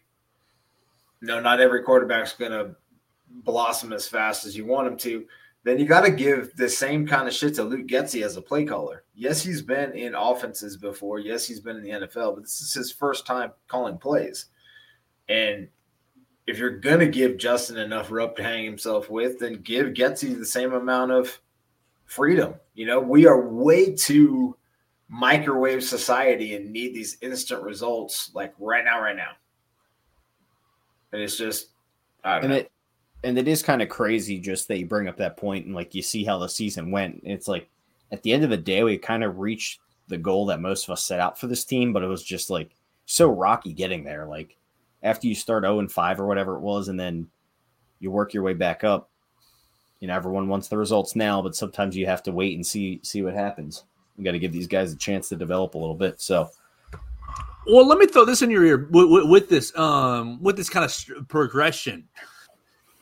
no 1.21 1.39
not 1.39 1.59
every 1.59 1.81
quarterback's 1.81 2.33
gonna 2.33 2.75
blossom 3.43 3.93
as 3.93 4.07
fast 4.07 4.45
as 4.45 4.55
you 4.55 4.65
want 4.65 4.87
him 4.87 4.97
to 4.97 5.25
then 5.65 5.79
you 5.79 5.85
got 5.85 6.01
to 6.01 6.11
give 6.11 6.55
the 6.55 6.69
same 6.69 7.07
kind 7.07 7.27
of 7.27 7.33
shit 7.33 7.55
to 7.55 7.63
Luke 7.63 7.87
Getsy 7.87 8.23
as 8.23 8.37
a 8.37 8.41
play 8.41 8.65
caller. 8.65 9.03
Yes, 9.15 9.41
he's 9.41 9.63
been 9.63 9.93
in 9.93 10.13
offenses 10.13 10.77
before. 10.77 11.17
Yes, 11.17 11.47
he's 11.47 11.59
been 11.59 11.77
in 11.77 11.81
the 11.81 11.89
NFL, 11.89 12.35
but 12.35 12.43
this 12.43 12.61
is 12.61 12.71
his 12.71 12.91
first 12.91 13.25
time 13.25 13.51
calling 13.67 13.97
plays. 13.97 14.45
And 15.27 15.67
if 16.45 16.59
you're 16.59 16.77
going 16.77 16.99
to 16.99 17.07
give 17.07 17.37
Justin 17.37 17.77
enough 17.77 18.11
rope 18.11 18.35
to 18.35 18.43
hang 18.43 18.63
himself 18.63 19.09
with, 19.09 19.39
then 19.39 19.63
give 19.63 19.87
Getzey 19.87 20.37
the 20.37 20.45
same 20.45 20.73
amount 20.73 21.11
of 21.11 21.41
freedom. 22.05 22.53
You 22.75 22.85
know, 22.85 22.99
we 22.99 23.25
are 23.25 23.49
way 23.49 23.91
too 23.95 24.55
microwave 25.19 25.83
society 25.83 26.55
and 26.55 26.71
need 26.71 26.93
these 26.93 27.17
instant 27.21 27.63
results 27.63 28.31
like 28.33 28.53
right 28.59 28.83
now, 28.83 29.01
right 29.01 29.15
now. 29.15 29.31
And 31.13 31.21
it's 31.21 31.37
just, 31.37 31.69
and 32.23 32.49
know. 32.49 32.55
it 32.55 32.71
and 33.23 33.39
it 33.39 33.47
is 33.47 33.63
kind 33.63 33.81
of 33.81 33.89
crazy 33.89 34.39
just 34.39 34.67
that 34.67 34.77
you 34.77 34.85
bring 34.85 35.07
up 35.07 35.17
that 35.17 35.37
point 35.37 35.65
and 35.65 35.73
like 35.73 35.95
you 35.95 36.01
see 36.01 36.23
how 36.23 36.37
the 36.37 36.47
season 36.47 36.91
went. 36.91 37.21
It's 37.23 37.47
like 37.47 37.69
at 38.11 38.21
the 38.21 38.33
end 38.33 38.43
of 38.43 38.49
the 38.49 38.57
day, 38.57 38.83
we 38.83 38.97
kind 38.97 39.23
of 39.23 39.39
reached 39.39 39.79
the 40.07 40.17
goal 40.17 40.45
that 40.47 40.61
most 40.61 40.83
of 40.83 40.91
us 40.91 41.03
set 41.03 41.19
out 41.19 41.39
for 41.39 41.47
this 41.47 41.65
team, 41.65 41.91
but 41.91 42.03
it 42.03 42.07
was 42.07 42.23
just 42.23 42.49
like 42.49 42.75
so 43.05 43.27
rocky 43.27 43.73
getting 43.73 44.03
there. 44.03 44.27
Like 44.27 44.57
after 45.01 45.27
you 45.27 45.33
start 45.33 45.63
0 45.63 45.79
and 45.79 45.91
5 45.91 46.19
or 46.19 46.27
whatever 46.27 46.55
it 46.55 46.61
was, 46.61 46.87
and 46.87 46.99
then 46.99 47.27
you 47.99 48.11
work 48.11 48.33
your 48.33 48.43
way 48.43 48.53
back 48.53 48.83
up. 48.83 49.09
You 50.01 50.09
know, 50.09 50.15
everyone 50.15 50.49
wants 50.49 50.67
the 50.67 50.77
results 50.77 51.15
now, 51.15 51.41
but 51.41 51.55
sometimes 51.55 51.95
you 51.95 52.05
have 52.05 52.21
to 52.23 52.31
wait 52.31 52.55
and 52.55 52.65
see 52.65 52.99
see 53.01 53.23
what 53.23 53.33
happens. 53.33 53.85
You 54.17 54.23
got 54.23 54.31
to 54.31 54.39
give 54.39 54.51
these 54.51 54.67
guys 54.67 54.93
a 54.93 54.97
chance 54.97 55.29
to 55.29 55.35
develop 55.35 55.75
a 55.75 55.77
little 55.77 55.95
bit. 55.95 56.21
So 56.21 56.49
Well, 57.67 57.87
let 57.87 57.97
me 57.97 58.05
throw 58.07 58.25
this 58.25 58.41
in 58.41 58.49
your 58.49 58.63
ear 58.63 58.87
with, 58.91 59.09
with, 59.09 59.29
with 59.29 59.49
this 59.49 59.75
um 59.77 60.41
with 60.41 60.55
this 60.57 60.69
kind 60.69 60.85
of 60.85 60.91
st- 60.91 61.27
progression. 61.27 62.07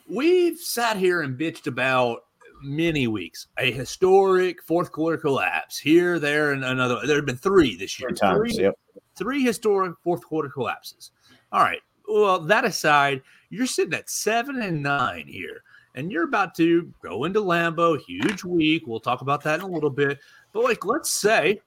We've 0.09 0.57
sat 0.57 0.97
here 0.97 1.21
and 1.21 1.37
bitched 1.39 1.67
about 1.67 2.25
many 2.61 3.07
weeks. 3.07 3.47
A 3.57 3.71
historic 3.71 4.61
fourth 4.63 4.91
quarter 4.91 5.17
collapse 5.17 5.77
here, 5.77 6.19
there, 6.19 6.51
and 6.51 6.63
another. 6.63 6.99
There 7.05 7.17
have 7.17 7.25
been 7.25 7.37
three 7.37 7.75
this 7.75 7.99
year. 7.99 8.09
Three 8.09 8.17
times. 8.17 8.57
Yep. 8.57 8.77
three 9.15 9.43
historic 9.43 9.93
fourth 10.03 10.25
quarter 10.25 10.49
collapses. 10.49 11.11
All 11.51 11.61
right. 11.61 11.81
Well, 12.07 12.39
that 12.39 12.65
aside, 12.65 13.21
you're 13.49 13.65
sitting 13.67 13.93
at 13.93 14.09
seven 14.09 14.61
and 14.61 14.83
nine 14.83 15.25
here, 15.27 15.63
and 15.95 16.11
you're 16.11 16.25
about 16.25 16.53
to 16.55 16.91
go 17.01 17.23
into 17.23 17.39
Lambeau, 17.41 17.99
Huge 17.99 18.43
week. 18.43 18.83
We'll 18.87 18.99
talk 18.99 19.21
about 19.21 19.43
that 19.43 19.59
in 19.59 19.65
a 19.65 19.69
little 19.69 19.89
bit. 19.89 20.19
But 20.53 20.63
like, 20.63 20.85
let's 20.85 21.09
say, 21.09 21.59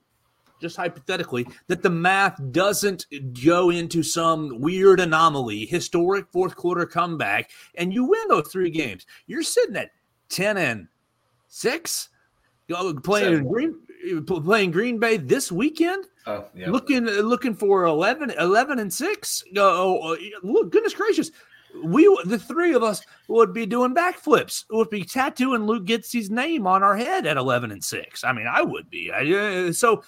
just 0.61 0.77
hypothetically, 0.77 1.46
that 1.66 1.83
the 1.83 1.90
math 1.90 2.40
doesn't 2.51 3.07
go 3.44 3.70
into 3.70 4.03
some 4.03 4.61
weird 4.61 5.01
anomaly, 5.01 5.66
historic 5.66 6.27
fourth 6.33 6.57
quarter 6.57 6.87
comeback, 6.87 7.51
and 7.75 7.92
you 7.92 8.05
win 8.05 8.29
those 8.29 8.49
three 8.49 8.70
games. 8.70 9.05
You're 9.27 9.42
sitting 9.42 9.77
at 9.77 9.90
ten 10.29 10.57
and 10.57 10.88
six. 11.49 12.09
Playing. 13.05 13.46
Green, 13.46 13.77
playing 14.25 14.70
Green 14.70 14.99
Bay 14.99 15.16
this 15.18 15.53
weekend 15.53 16.07
Oh, 16.29 16.44
yeah. 16.57 16.70
looking 16.70 17.05
looking 17.05 17.55
for 17.55 17.85
11, 17.85 18.31
11 18.31 18.81
and 18.81 18.92
6 18.92 19.44
oh, 19.57 19.61
oh, 19.62 20.01
oh 20.03 20.16
look 20.42 20.72
goodness 20.72 20.92
gracious 20.92 21.31
we 21.85 22.05
the 22.25 22.39
three 22.39 22.75
of 22.75 22.83
us 22.83 23.03
would 23.29 23.53
be 23.53 23.67
doing 23.67 23.95
backflips 23.95 24.65
would 24.71 24.91
be 24.91 25.05
tattooing 25.05 25.67
luke 25.67 25.85
Getsy's 25.85 26.31
name 26.31 26.67
on 26.67 26.83
our 26.83 26.97
head 26.97 27.27
at 27.27 27.37
11 27.37 27.71
and 27.71 27.83
6 27.83 28.25
i 28.25 28.33
mean 28.33 28.47
i 28.47 28.62
would 28.62 28.91
be 28.91 29.11
I, 29.11 29.69
uh, 29.69 29.73
so 29.73 30.03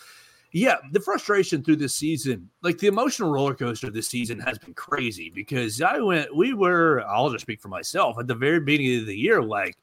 yeah 0.52 0.76
the 0.92 1.00
frustration 1.00 1.62
through 1.62 1.76
this 1.76 1.94
season 1.94 2.48
like 2.62 2.78
the 2.78 2.86
emotional 2.86 3.30
roller 3.30 3.54
coaster 3.54 3.90
this 3.90 4.08
season 4.08 4.38
has 4.40 4.58
been 4.58 4.74
crazy 4.74 5.30
because 5.30 5.80
i 5.82 5.98
went 5.98 6.34
we 6.34 6.54
were 6.54 7.04
i'll 7.08 7.30
just 7.30 7.42
speak 7.42 7.60
for 7.60 7.68
myself 7.68 8.18
at 8.18 8.26
the 8.26 8.34
very 8.34 8.60
beginning 8.60 9.00
of 9.00 9.06
the 9.06 9.16
year 9.16 9.42
like 9.42 9.76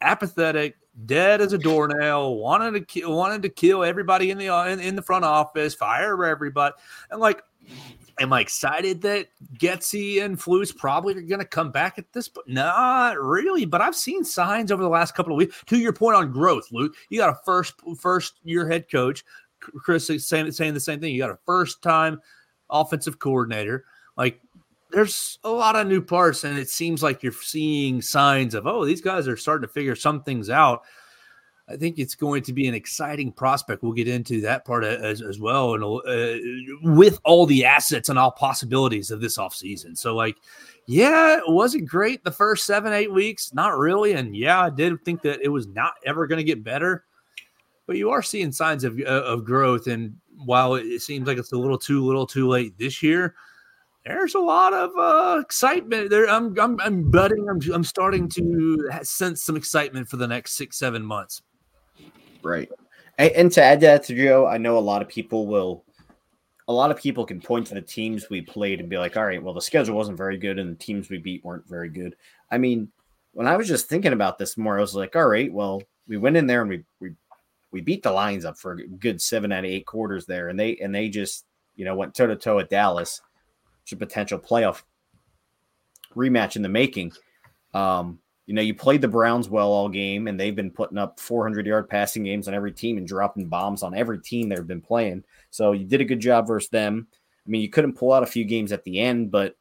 apathetic, 0.00 0.76
dead 1.04 1.40
as 1.40 1.52
a 1.52 1.58
doornail, 1.58 2.36
wanted 2.36 2.72
to 2.72 2.80
kill, 2.80 3.16
wanted 3.16 3.42
to 3.42 3.48
kill 3.48 3.84
everybody 3.84 4.30
in 4.30 4.38
the 4.38 4.48
in, 4.70 4.80
in 4.80 4.96
the 4.96 5.02
front 5.02 5.24
office, 5.24 5.74
fire 5.74 6.24
everybody, 6.24 6.74
and 7.10 7.20
like. 7.20 7.42
Am 8.18 8.32
I 8.32 8.40
excited 8.40 9.02
that 9.02 9.28
Getsy 9.58 10.22
and 10.22 10.38
Flus 10.38 10.74
probably 10.74 11.14
are 11.14 11.20
going 11.20 11.38
to 11.38 11.44
come 11.44 11.70
back 11.70 11.98
at 11.98 12.12
this? 12.12 12.28
But 12.28 12.48
not 12.48 13.20
really. 13.20 13.66
But 13.66 13.82
I've 13.82 13.94
seen 13.94 14.24
signs 14.24 14.72
over 14.72 14.82
the 14.82 14.88
last 14.88 15.14
couple 15.14 15.32
of 15.32 15.36
weeks. 15.36 15.62
To 15.66 15.76
your 15.76 15.92
point 15.92 16.16
on 16.16 16.32
growth, 16.32 16.68
Luke, 16.72 16.94
you 17.10 17.18
got 17.18 17.30
a 17.30 17.38
first 17.44 17.74
first 17.98 18.40
year 18.42 18.66
head 18.68 18.90
coach. 18.90 19.22
Chris 19.60 20.08
is 20.08 20.26
saying 20.26 20.50
saying 20.52 20.74
the 20.74 20.80
same 20.80 21.00
thing. 21.00 21.14
You 21.14 21.20
got 21.20 21.30
a 21.30 21.38
first 21.44 21.82
time 21.82 22.20
offensive 22.70 23.18
coordinator. 23.18 23.84
Like 24.16 24.40
there's 24.90 25.38
a 25.44 25.50
lot 25.50 25.76
of 25.76 25.86
new 25.86 26.00
parts, 26.00 26.44
and 26.44 26.58
it 26.58 26.70
seems 26.70 27.02
like 27.02 27.22
you're 27.22 27.32
seeing 27.32 28.00
signs 28.00 28.54
of, 28.54 28.66
oh, 28.66 28.84
these 28.84 29.00
guys 29.00 29.28
are 29.28 29.36
starting 29.36 29.66
to 29.66 29.72
figure 29.72 29.96
some 29.96 30.22
things 30.22 30.48
out. 30.48 30.84
I 31.68 31.76
think 31.76 31.98
it's 31.98 32.14
going 32.14 32.42
to 32.44 32.52
be 32.52 32.68
an 32.68 32.74
exciting 32.74 33.32
prospect. 33.32 33.82
We'll 33.82 33.92
get 33.92 34.06
into 34.06 34.40
that 34.42 34.64
part 34.64 34.84
as, 34.84 35.20
as 35.20 35.40
well, 35.40 35.74
and 35.74 35.82
uh, 35.82 36.38
with 36.82 37.18
all 37.24 37.44
the 37.44 37.64
assets 37.64 38.08
and 38.08 38.18
all 38.18 38.30
possibilities 38.30 39.10
of 39.10 39.20
this 39.20 39.36
offseason. 39.36 39.98
So, 39.98 40.14
like, 40.14 40.36
yeah, 40.86 41.38
it 41.38 41.48
wasn't 41.48 41.88
great 41.88 42.22
the 42.22 42.30
first 42.30 42.66
seven, 42.66 42.92
eight 42.92 43.12
weeks? 43.12 43.52
Not 43.52 43.76
really. 43.76 44.12
And 44.12 44.36
yeah, 44.36 44.62
I 44.62 44.70
did 44.70 45.04
think 45.04 45.22
that 45.22 45.40
it 45.42 45.48
was 45.48 45.66
not 45.66 45.94
ever 46.04 46.28
going 46.28 46.38
to 46.38 46.44
get 46.44 46.62
better, 46.62 47.04
but 47.88 47.96
you 47.96 48.10
are 48.10 48.22
seeing 48.22 48.52
signs 48.52 48.84
of, 48.84 49.00
uh, 49.00 49.24
of 49.24 49.44
growth. 49.44 49.88
And 49.88 50.16
while 50.44 50.76
it 50.76 51.00
seems 51.02 51.26
like 51.26 51.38
it's 51.38 51.50
a 51.50 51.58
little 51.58 51.78
too 51.78 52.04
little 52.04 52.26
too 52.26 52.46
late 52.46 52.78
this 52.78 53.02
year, 53.02 53.34
there's 54.04 54.36
a 54.36 54.38
lot 54.38 54.72
of 54.72 54.92
uh, 54.96 55.40
excitement 55.40 56.10
there. 56.10 56.30
I'm, 56.30 56.56
I'm, 56.60 56.78
I'm 56.80 57.10
budding. 57.10 57.48
I'm, 57.50 57.60
I'm 57.72 57.82
starting 57.82 58.28
to 58.28 58.88
sense 59.02 59.42
some 59.42 59.56
excitement 59.56 60.08
for 60.08 60.16
the 60.16 60.28
next 60.28 60.52
six, 60.52 60.78
seven 60.78 61.04
months. 61.04 61.42
Right. 62.46 62.70
And, 63.18 63.32
and 63.32 63.52
to 63.52 63.62
add 63.62 63.80
to 63.80 63.86
that 63.86 64.06
Joe, 64.06 64.46
I 64.46 64.58
know 64.58 64.78
a 64.78 64.80
lot 64.80 65.02
of 65.02 65.08
people 65.08 65.46
will, 65.46 65.84
a 66.68 66.72
lot 66.72 66.90
of 66.90 66.96
people 66.96 67.24
can 67.24 67.40
point 67.40 67.66
to 67.68 67.74
the 67.74 67.82
teams 67.82 68.28
we 68.30 68.40
played 68.40 68.80
and 68.80 68.88
be 68.88 68.98
like, 68.98 69.16
all 69.16 69.26
right, 69.26 69.42
well, 69.42 69.54
the 69.54 69.60
schedule 69.60 69.96
wasn't 69.96 70.16
very 70.16 70.36
good 70.36 70.58
and 70.58 70.70
the 70.70 70.84
teams 70.84 71.08
we 71.08 71.18
beat 71.18 71.44
weren't 71.44 71.68
very 71.68 71.88
good. 71.88 72.16
I 72.50 72.58
mean, 72.58 72.90
when 73.32 73.46
I 73.46 73.56
was 73.56 73.68
just 73.68 73.88
thinking 73.88 74.12
about 74.12 74.38
this 74.38 74.56
more, 74.56 74.78
I 74.78 74.80
was 74.80 74.94
like, 74.94 75.14
all 75.14 75.26
right, 75.26 75.52
well, 75.52 75.82
we 76.08 76.16
went 76.16 76.36
in 76.36 76.46
there 76.46 76.62
and 76.62 76.70
we, 76.70 76.84
we, 77.00 77.10
we 77.70 77.80
beat 77.80 78.02
the 78.02 78.10
Lions 78.10 78.44
up 78.44 78.58
for 78.58 78.72
a 78.72 78.86
good 78.86 79.20
seven 79.20 79.52
out 79.52 79.64
of 79.64 79.70
eight 79.70 79.86
quarters 79.86 80.24
there. 80.26 80.48
And 80.48 80.58
they, 80.58 80.76
and 80.76 80.94
they 80.94 81.08
just, 81.08 81.44
you 81.74 81.84
know, 81.84 81.94
went 81.94 82.14
toe 82.14 82.26
to 82.26 82.36
toe 82.36 82.58
at 82.58 82.70
Dallas, 82.70 83.20
which 83.82 83.92
is 83.92 83.96
a 83.96 83.98
potential 83.98 84.38
playoff 84.38 84.82
rematch 86.14 86.56
in 86.56 86.62
the 86.62 86.68
making. 86.68 87.12
Um, 87.74 88.20
you 88.46 88.54
know, 88.54 88.62
you 88.62 88.74
played 88.74 89.00
the 89.00 89.08
Browns 89.08 89.48
well 89.48 89.72
all 89.72 89.88
game, 89.88 90.28
and 90.28 90.38
they've 90.38 90.54
been 90.54 90.70
putting 90.70 90.98
up 90.98 91.18
400 91.18 91.66
yard 91.66 91.88
passing 91.88 92.22
games 92.22 92.46
on 92.46 92.54
every 92.54 92.72
team 92.72 92.96
and 92.96 93.06
dropping 93.06 93.48
bombs 93.48 93.82
on 93.82 93.94
every 93.94 94.20
team 94.20 94.48
they've 94.48 94.66
been 94.66 94.80
playing. 94.80 95.24
So 95.50 95.72
you 95.72 95.84
did 95.84 96.00
a 96.00 96.04
good 96.04 96.20
job 96.20 96.46
versus 96.46 96.70
them. 96.70 97.08
I 97.12 97.50
mean, 97.50 97.60
you 97.60 97.68
couldn't 97.68 97.94
pull 97.94 98.12
out 98.12 98.22
a 98.22 98.26
few 98.26 98.44
games 98.44 98.70
at 98.70 98.84
the 98.84 99.00
end, 99.00 99.32
but 99.32 99.56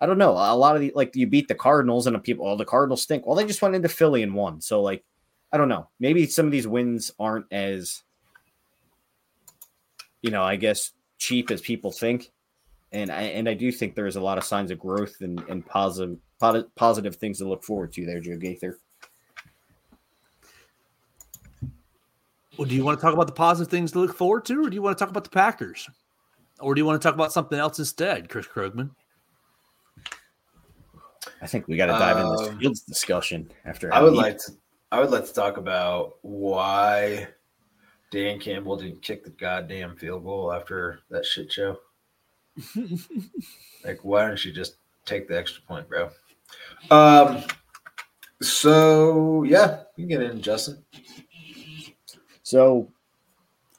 I 0.00 0.06
don't 0.06 0.18
know. 0.18 0.32
A 0.32 0.56
lot 0.56 0.74
of 0.74 0.82
the 0.82 0.92
like 0.96 1.14
you 1.14 1.28
beat 1.28 1.46
the 1.46 1.54
Cardinals, 1.54 2.08
and 2.08 2.16
the 2.16 2.20
people, 2.20 2.48
oh, 2.48 2.56
the 2.56 2.64
Cardinals 2.64 3.02
stink. 3.02 3.26
Well, 3.26 3.36
they 3.36 3.46
just 3.46 3.62
went 3.62 3.76
into 3.76 3.88
Philly 3.88 4.24
and 4.24 4.34
won. 4.34 4.60
So 4.60 4.82
like, 4.82 5.04
I 5.52 5.56
don't 5.56 5.68
know. 5.68 5.88
Maybe 6.00 6.26
some 6.26 6.46
of 6.46 6.52
these 6.52 6.66
wins 6.66 7.12
aren't 7.20 7.46
as, 7.52 8.02
you 10.20 10.32
know, 10.32 10.42
I 10.42 10.56
guess 10.56 10.90
cheap 11.18 11.52
as 11.52 11.60
people 11.60 11.92
think. 11.92 12.32
And 12.90 13.10
I 13.10 13.22
and 13.22 13.48
I 13.48 13.54
do 13.54 13.70
think 13.70 13.94
there 13.94 14.08
is 14.08 14.16
a 14.16 14.20
lot 14.20 14.36
of 14.36 14.42
signs 14.42 14.72
of 14.72 14.80
growth 14.80 15.14
and, 15.20 15.40
and 15.48 15.64
positive 15.64 16.18
positive 16.38 17.16
things 17.16 17.38
to 17.38 17.48
look 17.48 17.62
forward 17.64 17.92
to 17.94 18.04
there, 18.06 18.20
Joe 18.20 18.36
Gaither. 18.36 18.78
Well, 22.58 22.68
do 22.68 22.74
you 22.74 22.84
want 22.84 22.98
to 22.98 23.02
talk 23.04 23.14
about 23.14 23.26
the 23.26 23.32
positive 23.32 23.70
things 23.70 23.92
to 23.92 23.98
look 24.00 24.14
forward 24.16 24.44
to, 24.46 24.64
or 24.64 24.70
do 24.70 24.74
you 24.74 24.82
want 24.82 24.96
to 24.96 25.02
talk 25.02 25.10
about 25.10 25.24
the 25.24 25.30
Packers, 25.30 25.88
or 26.60 26.74
do 26.74 26.80
you 26.80 26.84
want 26.86 27.00
to 27.00 27.06
talk 27.06 27.14
about 27.14 27.32
something 27.32 27.58
else 27.58 27.78
instead, 27.78 28.28
Chris 28.28 28.46
Krugman? 28.46 28.90
I 31.42 31.46
think 31.46 31.66
we 31.66 31.76
got 31.76 31.86
to 31.86 31.92
dive 31.92 32.16
into 32.18 32.36
this 32.38 32.48
Um, 32.48 32.58
Fields 32.58 32.80
discussion 32.82 33.50
after. 33.64 33.92
I 33.92 34.00
would 34.02 34.08
having- 34.14 34.20
like 34.20 34.38
to. 34.38 34.52
I 34.92 35.00
would 35.00 35.10
like 35.10 35.26
to 35.26 35.32
talk 35.34 35.56
about 35.56 36.18
why 36.22 37.26
Dan 38.12 38.38
Campbell 38.38 38.76
didn't 38.76 39.02
kick 39.02 39.24
the 39.24 39.30
goddamn 39.30 39.96
field 39.96 40.22
goal 40.22 40.52
after 40.52 41.00
that 41.10 41.26
shit 41.26 41.50
show. 41.52 41.80
like, 43.84 43.98
why 44.04 44.24
don't 44.28 44.44
you 44.44 44.52
just 44.52 44.76
take 45.04 45.26
the 45.26 45.36
extra 45.36 45.60
point, 45.64 45.88
bro? 45.88 46.10
Um. 46.90 47.42
So 48.42 49.42
yeah, 49.44 49.80
you 49.96 50.06
can 50.06 50.20
get 50.20 50.30
in, 50.30 50.42
Justin. 50.42 50.84
So, 52.42 52.88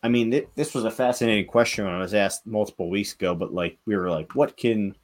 I 0.02 0.10
mean, 0.10 0.32
th- 0.32 0.50
this 0.56 0.74
was 0.74 0.86
a 0.86 0.92
fascinating 0.92 1.46
question 1.46 1.86
when 1.86 1.94
I 1.94 2.00
was 2.00 2.14
asked 2.14 2.48
multiple 2.48 2.90
weeks 2.90 3.14
ago, 3.14 3.36
but 3.36 3.54
like 3.54 3.78
we 3.86 3.96
were 3.96 4.10
like, 4.10 4.34
what 4.34 4.58
can 4.58 4.96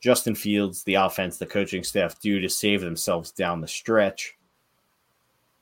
Justin 0.00 0.34
Fields, 0.34 0.82
the 0.84 0.94
offense, 0.94 1.36
the 1.36 1.46
coaching 1.46 1.84
staff 1.84 2.18
do 2.20 2.40
to 2.40 2.48
save 2.48 2.80
themselves 2.80 3.30
down 3.30 3.60
the 3.60 3.68
stretch? 3.68 4.36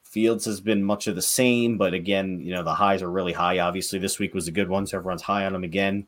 Fields 0.04 0.44
has 0.44 0.60
been 0.60 0.84
much 0.84 1.06
of 1.06 1.14
the 1.14 1.22
same, 1.22 1.78
but 1.78 1.94
again, 1.94 2.38
you 2.40 2.52
know, 2.52 2.62
the 2.62 2.74
highs 2.74 3.02
are 3.02 3.10
really 3.10 3.32
high. 3.32 3.58
Obviously, 3.58 3.98
this 3.98 4.18
week 4.18 4.34
was 4.34 4.46
a 4.46 4.52
good 4.52 4.68
one, 4.68 4.86
so 4.86 4.98
everyone's 4.98 5.22
high 5.22 5.46
on 5.46 5.54
him 5.54 5.64
again. 5.64 6.06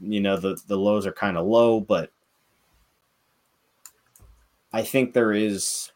You 0.00 0.20
know, 0.20 0.36
the 0.36 0.56
the 0.66 0.78
lows 0.78 1.06
are 1.06 1.12
kind 1.12 1.36
of 1.36 1.46
low, 1.46 1.80
but 1.80 2.10
I 4.74 4.82
think 4.82 5.12
there 5.12 5.32
is 5.32 5.92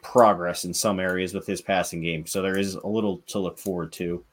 progress 0.00 0.64
in 0.64 0.72
some 0.72 1.00
areas 1.00 1.34
with 1.34 1.44
his 1.44 1.60
passing 1.60 2.00
game. 2.00 2.24
So 2.24 2.40
there 2.40 2.56
is 2.56 2.76
a 2.76 2.86
little 2.86 3.18
to 3.26 3.40
look 3.40 3.58
forward 3.58 3.90
to. 3.94 4.24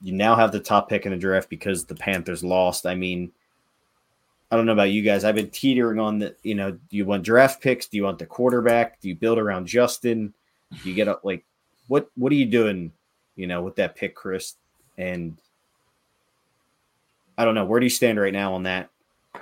You 0.00 0.12
now 0.14 0.34
have 0.34 0.50
the 0.50 0.60
top 0.60 0.88
pick 0.88 1.04
in 1.04 1.12
the 1.12 1.18
draft 1.18 1.50
because 1.50 1.84
the 1.84 1.94
Panthers 1.94 2.42
lost. 2.42 2.86
I 2.86 2.94
mean, 2.94 3.32
I 4.50 4.56
don't 4.56 4.64
know 4.64 4.72
about 4.72 4.92
you 4.92 5.02
guys. 5.02 5.24
I've 5.24 5.34
been 5.34 5.50
teetering 5.50 6.00
on 6.00 6.20
the, 6.20 6.34
you 6.42 6.54
know, 6.54 6.70
do 6.70 6.96
you 6.96 7.04
want 7.04 7.22
draft 7.22 7.60
picks? 7.60 7.86
Do 7.86 7.98
you 7.98 8.04
want 8.04 8.18
the 8.18 8.24
quarterback? 8.24 8.98
Do 9.00 9.08
you 9.08 9.14
build 9.14 9.36
around 9.38 9.66
Justin? 9.66 10.32
Do 10.82 10.88
you 10.88 10.94
get 10.94 11.06
up 11.06 11.20
like 11.22 11.44
what 11.88 12.10
what 12.16 12.32
are 12.32 12.36
you 12.36 12.46
doing, 12.46 12.92
you 13.36 13.46
know, 13.46 13.60
with 13.60 13.76
that 13.76 13.94
pick, 13.94 14.14
Chris? 14.14 14.54
And 14.96 15.36
I 17.36 17.44
don't 17.44 17.54
know, 17.54 17.66
where 17.66 17.78
do 17.78 17.84
you 17.84 17.90
stand 17.90 18.18
right 18.18 18.32
now 18.32 18.54
on 18.54 18.62
that? 18.62 18.88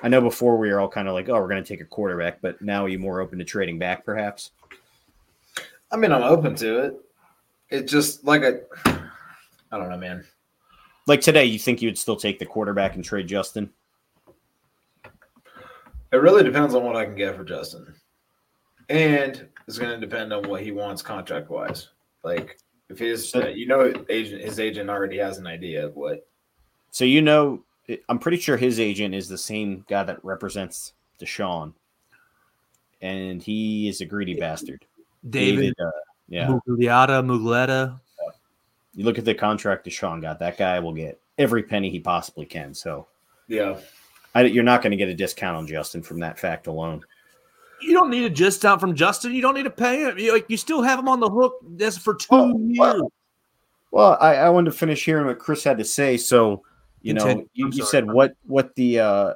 I 0.02 0.08
know 0.08 0.20
before 0.20 0.56
we 0.56 0.70
were 0.70 0.80
all 0.80 0.88
kind 0.88 1.08
of 1.08 1.14
like, 1.14 1.28
oh, 1.28 1.34
we're 1.34 1.48
going 1.48 1.62
to 1.62 1.68
take 1.68 1.80
a 1.80 1.84
quarterback, 1.86 2.40
but 2.40 2.60
now 2.60 2.84
are 2.84 2.88
you 2.88 2.98
more 2.98 3.20
open 3.20 3.38
to 3.38 3.44
trading 3.44 3.78
back, 3.78 4.04
perhaps? 4.04 4.50
I 5.90 5.96
mean, 5.96 6.12
I'm 6.12 6.22
open 6.22 6.54
to 6.56 6.78
it. 6.80 7.00
It 7.70 7.88
just 7.88 8.24
like 8.24 8.42
I, 8.42 8.54
I 9.72 9.78
don't 9.78 9.88
know, 9.88 9.96
man. 9.96 10.24
Like 11.06 11.20
today, 11.20 11.44
you 11.44 11.58
think 11.58 11.82
you 11.82 11.88
would 11.88 11.98
still 11.98 12.16
take 12.16 12.38
the 12.38 12.46
quarterback 12.46 12.94
and 12.94 13.04
trade 13.04 13.26
Justin? 13.26 13.70
It 16.12 16.16
really 16.16 16.42
depends 16.44 16.74
on 16.74 16.84
what 16.84 16.96
I 16.96 17.04
can 17.04 17.16
get 17.16 17.36
for 17.36 17.44
Justin, 17.44 17.92
and 18.88 19.48
it's 19.66 19.78
going 19.78 19.90
to 19.90 19.98
depend 20.06 20.32
on 20.32 20.48
what 20.48 20.62
he 20.62 20.70
wants 20.70 21.02
contract 21.02 21.50
wise. 21.50 21.88
Like 22.22 22.58
if 22.88 22.98
his, 22.98 23.28
So- 23.28 23.48
you 23.48 23.66
know, 23.66 23.92
agent, 24.08 24.42
his 24.42 24.60
agent 24.60 24.88
already 24.90 25.18
has 25.18 25.38
an 25.38 25.46
idea 25.46 25.84
of 25.86 25.96
what. 25.96 26.26
So 26.90 27.04
you 27.04 27.20
know, 27.22 27.64
I'm 28.08 28.18
pretty 28.18 28.38
sure 28.38 28.56
his 28.56 28.80
agent 28.80 29.14
is 29.14 29.28
the 29.28 29.38
same 29.38 29.84
guy 29.88 30.04
that 30.04 30.24
represents 30.24 30.92
Deshaun, 31.20 31.72
and 33.02 33.42
he 33.42 33.88
is 33.88 34.00
a 34.00 34.06
greedy 34.06 34.34
bastard. 34.34 34.84
David, 35.28 35.74
uh, 35.80 35.90
Yeah. 36.28 36.46
Mugliata, 36.68 37.22
Mugletta. 37.24 37.98
You 38.94 39.04
look 39.04 39.18
at 39.18 39.24
the 39.24 39.34
contract 39.34 39.86
Deshaun 39.86 40.22
got. 40.22 40.38
That 40.38 40.56
guy 40.56 40.78
will 40.80 40.94
get 40.94 41.20
every 41.36 41.62
penny 41.64 41.90
he 41.90 42.00
possibly 42.00 42.46
can. 42.46 42.72
So 42.74 43.06
Yeah. 43.48 43.78
I, 44.34 44.42
you're 44.44 44.64
not 44.64 44.82
going 44.82 44.90
to 44.92 44.96
get 44.96 45.08
a 45.08 45.14
discount 45.14 45.56
on 45.56 45.66
Justin 45.66 46.02
from 46.02 46.18
that 46.20 46.38
fact 46.38 46.66
alone. 46.66 47.04
You 47.80 47.92
don't 47.92 48.08
need 48.10 48.24
a 48.24 48.30
discount 48.30 48.80
from 48.80 48.94
Justin. 48.94 49.32
You 49.34 49.42
don't 49.42 49.54
need 49.54 49.64
to 49.64 49.70
pay 49.70 50.00
him. 50.08 50.18
You, 50.18 50.32
like 50.32 50.46
you 50.48 50.56
still 50.56 50.80
have 50.82 50.98
him 50.98 51.08
on 51.08 51.20
the 51.20 51.28
hook. 51.28 51.56
That's 51.76 51.98
for 51.98 52.14
two 52.14 52.26
Oh, 52.30 52.58
years. 52.58 52.78
well, 52.78 53.12
Well, 53.90 54.18
I, 54.20 54.36
I 54.36 54.48
wanted 54.50 54.70
to 54.72 54.76
finish 54.76 55.04
hearing 55.04 55.26
what 55.26 55.38
Chris 55.38 55.62
had 55.64 55.78
to 55.78 55.84
say. 55.84 56.16
So, 56.16 56.62
you 57.04 57.12
know, 57.12 57.24
Continue. 57.24 57.48
you, 57.52 57.70
you 57.70 57.84
said 57.84 58.10
what 58.10 58.34
what 58.46 58.74
the 58.76 58.98
uh 58.98 59.34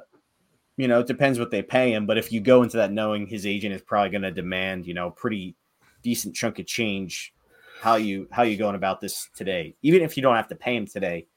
you 0.75 0.87
know, 0.87 1.01
it 1.01 1.07
depends 1.07 1.37
what 1.37 1.51
they 1.51 1.61
pay 1.61 1.93
him, 1.93 2.07
but 2.07 2.17
if 2.17 2.31
you 2.31 2.41
go 2.41 2.63
into 2.63 2.77
that 2.77 2.91
knowing 2.91 3.27
his 3.27 3.45
agent 3.45 3.75
is 3.75 3.81
probably 3.81 4.09
going 4.09 4.21
to 4.23 4.31
demand, 4.31 4.87
you 4.87 4.93
know, 4.93 5.11
pretty 5.11 5.55
decent 6.01 6.33
chunk 6.33 6.57
of 6.57 6.65
change, 6.65 7.33
how 7.79 7.95
you 7.95 8.27
how 8.31 8.41
you 8.41 8.57
going 8.57 8.75
about 8.75 8.99
this 8.99 9.29
today? 9.35 9.75
Even 9.83 10.01
if 10.01 10.17
you 10.17 10.23
don't 10.23 10.35
have 10.35 10.47
to 10.47 10.55
pay 10.55 10.75
him 10.75 10.87
today, 10.87 11.27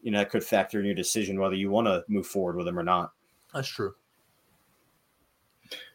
you 0.00 0.12
know, 0.12 0.18
that 0.18 0.30
could 0.30 0.44
factor 0.44 0.78
in 0.78 0.86
your 0.86 0.94
decision 0.94 1.40
whether 1.40 1.56
you 1.56 1.70
want 1.70 1.88
to 1.88 2.04
move 2.06 2.26
forward 2.26 2.54
with 2.54 2.68
him 2.68 2.78
or 2.78 2.84
not. 2.84 3.10
That's 3.52 3.68
true. 3.68 3.94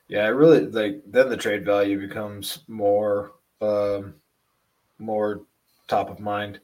Yeah, 0.09 0.25
it 0.25 0.31
really 0.31 0.65
like 0.65 1.03
then 1.07 1.29
the 1.29 1.37
trade 1.37 1.63
value 1.63 2.05
becomes 2.05 2.65
more 2.67 3.31
um 3.61 4.15
more 4.99 5.43
top 5.87 6.09
of 6.09 6.19
mind. 6.19 6.59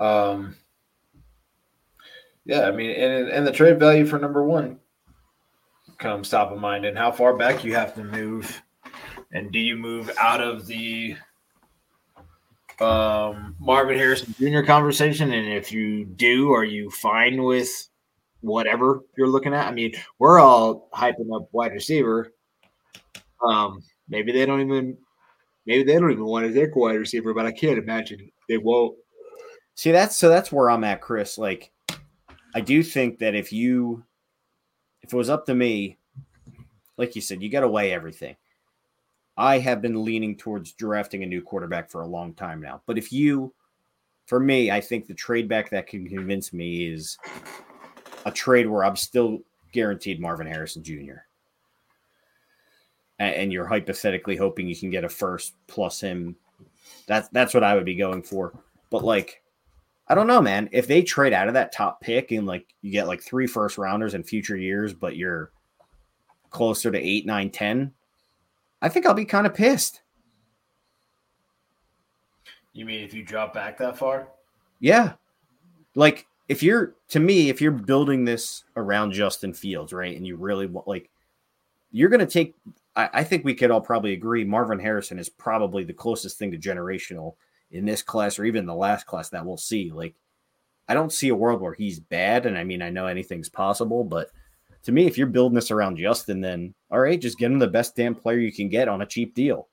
Um 0.00 0.56
yeah, 2.44 2.62
I 2.62 2.70
mean 2.70 2.90
and 2.90 3.28
and 3.28 3.46
the 3.46 3.52
trade 3.52 3.78
value 3.78 4.06
for 4.06 4.18
number 4.18 4.44
one 4.44 4.78
comes 5.98 6.28
top 6.28 6.50
of 6.50 6.58
mind 6.58 6.84
and 6.84 6.98
how 6.98 7.12
far 7.12 7.36
back 7.36 7.64
you 7.64 7.74
have 7.74 7.94
to 7.94 8.04
move. 8.04 8.62
And 9.32 9.50
do 9.52 9.58
you 9.58 9.76
move 9.76 10.10
out 10.18 10.40
of 10.40 10.66
the 10.66 11.16
um 12.80 13.54
Marvin 13.58 13.96
Harrison 13.96 14.34
Jr. 14.38 14.62
conversation? 14.62 15.32
And 15.32 15.48
if 15.48 15.72
you 15.72 16.04
do, 16.04 16.52
are 16.52 16.64
you 16.64 16.90
fine 16.90 17.42
with 17.42 17.88
whatever 18.40 19.00
you're 19.16 19.28
looking 19.28 19.54
at? 19.54 19.66
I 19.66 19.72
mean, 19.72 19.92
we're 20.18 20.38
all 20.38 20.88
hyping 20.94 21.34
up 21.34 21.48
wide 21.52 21.72
receiver. 21.72 22.32
Um, 23.46 23.82
maybe 24.08 24.32
they 24.32 24.46
don't 24.46 24.60
even 24.60 24.96
maybe 25.66 25.84
they 25.84 25.98
don't 25.98 26.12
even 26.12 26.24
want 26.24 26.46
to 26.46 26.52
take 26.52 26.74
a 26.74 26.78
wide 26.78 26.98
receiver, 26.98 27.34
but 27.34 27.46
I 27.46 27.52
can't 27.52 27.78
imagine 27.78 28.30
they 28.48 28.58
won't. 28.58 28.96
See, 29.74 29.90
that's 29.90 30.16
so 30.16 30.28
that's 30.28 30.52
where 30.52 30.70
I'm 30.70 30.84
at, 30.84 31.00
Chris. 31.00 31.38
Like, 31.38 31.72
I 32.54 32.60
do 32.60 32.82
think 32.82 33.18
that 33.18 33.34
if 33.34 33.52
you, 33.52 34.04
if 35.02 35.12
it 35.12 35.16
was 35.16 35.28
up 35.28 35.44
to 35.46 35.54
me, 35.54 35.98
like 36.96 37.16
you 37.16 37.20
said, 37.20 37.42
you 37.42 37.50
got 37.50 37.60
to 37.60 37.68
weigh 37.68 37.92
everything. 37.92 38.36
I 39.36 39.58
have 39.58 39.82
been 39.82 40.04
leaning 40.04 40.36
towards 40.36 40.72
drafting 40.72 41.24
a 41.24 41.26
new 41.26 41.42
quarterback 41.42 41.90
for 41.90 42.02
a 42.02 42.06
long 42.06 42.34
time 42.34 42.62
now. 42.62 42.82
But 42.86 42.98
if 42.98 43.12
you, 43.12 43.52
for 44.26 44.38
me, 44.38 44.70
I 44.70 44.80
think 44.80 45.06
the 45.06 45.14
trade 45.14 45.48
back 45.48 45.70
that 45.70 45.88
can 45.88 46.08
convince 46.08 46.52
me 46.52 46.86
is 46.86 47.18
a 48.24 48.30
trade 48.30 48.68
where 48.68 48.84
I'm 48.84 48.96
still 48.96 49.40
guaranteed 49.72 50.20
Marvin 50.20 50.46
Harrison 50.46 50.84
Jr. 50.84 51.24
And 53.18 53.52
you're 53.52 53.66
hypothetically 53.66 54.36
hoping 54.36 54.68
you 54.68 54.76
can 54.76 54.90
get 54.90 55.04
a 55.04 55.08
first 55.08 55.54
plus 55.66 56.00
him. 56.00 56.36
That's 57.06 57.28
that's 57.28 57.54
what 57.54 57.62
I 57.62 57.74
would 57.74 57.84
be 57.84 57.94
going 57.94 58.22
for. 58.22 58.52
But 58.90 59.04
like, 59.04 59.42
I 60.06 60.14
don't 60.14 60.26
know, 60.26 60.42
man. 60.42 60.68
If 60.72 60.86
they 60.86 61.02
trade 61.02 61.32
out 61.32 61.48
of 61.48 61.54
that 61.54 61.72
top 61.72 62.00
pick 62.00 62.30
and 62.30 62.46
like 62.46 62.74
you 62.82 62.90
get 62.92 63.06
like 63.06 63.22
three 63.22 63.46
first 63.46 63.78
rounders 63.78 64.14
in 64.14 64.22
future 64.22 64.56
years, 64.56 64.92
but 64.92 65.16
you're 65.16 65.50
closer 66.50 66.90
to 66.90 66.98
eight, 66.98 67.24
nine, 67.26 67.50
ten, 67.50 67.92
I 68.82 68.88
think 68.88 69.06
I'll 69.06 69.14
be 69.14 69.24
kind 69.24 69.46
of 69.46 69.54
pissed. 69.54 70.02
You 72.74 72.84
mean 72.84 73.02
if 73.02 73.14
you 73.14 73.22
drop 73.22 73.54
back 73.54 73.78
that 73.78 73.96
far? 73.96 74.28
Yeah. 74.80 75.12
Like 75.94 76.26
if 76.48 76.62
you're 76.62 76.94
to 77.08 77.20
me, 77.20 77.48
if 77.48 77.60
you're 77.60 77.72
building 77.72 78.24
this 78.24 78.64
around 78.76 79.12
Justin 79.12 79.54
Fields, 79.54 79.92
right, 79.92 80.16
and 80.16 80.26
you 80.26 80.36
really 80.36 80.66
want 80.66 80.86
like 80.86 81.08
you're 81.92 82.10
gonna 82.10 82.26
take 82.26 82.54
I, 82.96 83.08
I 83.14 83.24
think 83.24 83.44
we 83.44 83.54
could 83.54 83.70
all 83.70 83.80
probably 83.80 84.12
agree 84.12 84.44
Marvin 84.44 84.78
Harrison 84.78 85.18
is 85.18 85.28
probably 85.28 85.84
the 85.84 85.92
closest 85.92 86.38
thing 86.38 86.50
to 86.50 86.58
generational 86.58 87.36
in 87.74 87.84
this 87.84 88.02
class 88.02 88.38
or 88.38 88.44
even 88.44 88.64
the 88.64 88.74
last 88.74 89.06
class 89.06 89.28
that 89.30 89.44
we'll 89.44 89.58
see. 89.58 89.90
Like 89.90 90.14
I 90.88 90.94
don't 90.94 91.12
see 91.12 91.28
a 91.28 91.36
world 91.36 91.60
where 91.60 91.74
he's 91.74 92.00
bad, 92.00 92.46
and 92.46 92.56
I 92.56 92.64
mean 92.64 92.80
I 92.80 92.90
know 92.90 93.06
anything's 93.06 93.48
possible, 93.48 94.04
but 94.04 94.30
to 94.84 94.92
me, 94.92 95.06
if 95.06 95.18
you're 95.18 95.26
building 95.26 95.54
this 95.54 95.70
around 95.70 95.98
Justin, 95.98 96.40
then 96.40 96.74
all 96.90 97.00
right, 97.00 97.20
just 97.20 97.38
get 97.38 97.50
him 97.50 97.58
the 97.58 97.66
best 97.66 97.96
damn 97.96 98.14
player 98.14 98.38
you 98.38 98.52
can 98.52 98.68
get 98.68 98.88
on 98.88 99.02
a 99.02 99.06
cheap 99.06 99.34
deal. 99.34 99.68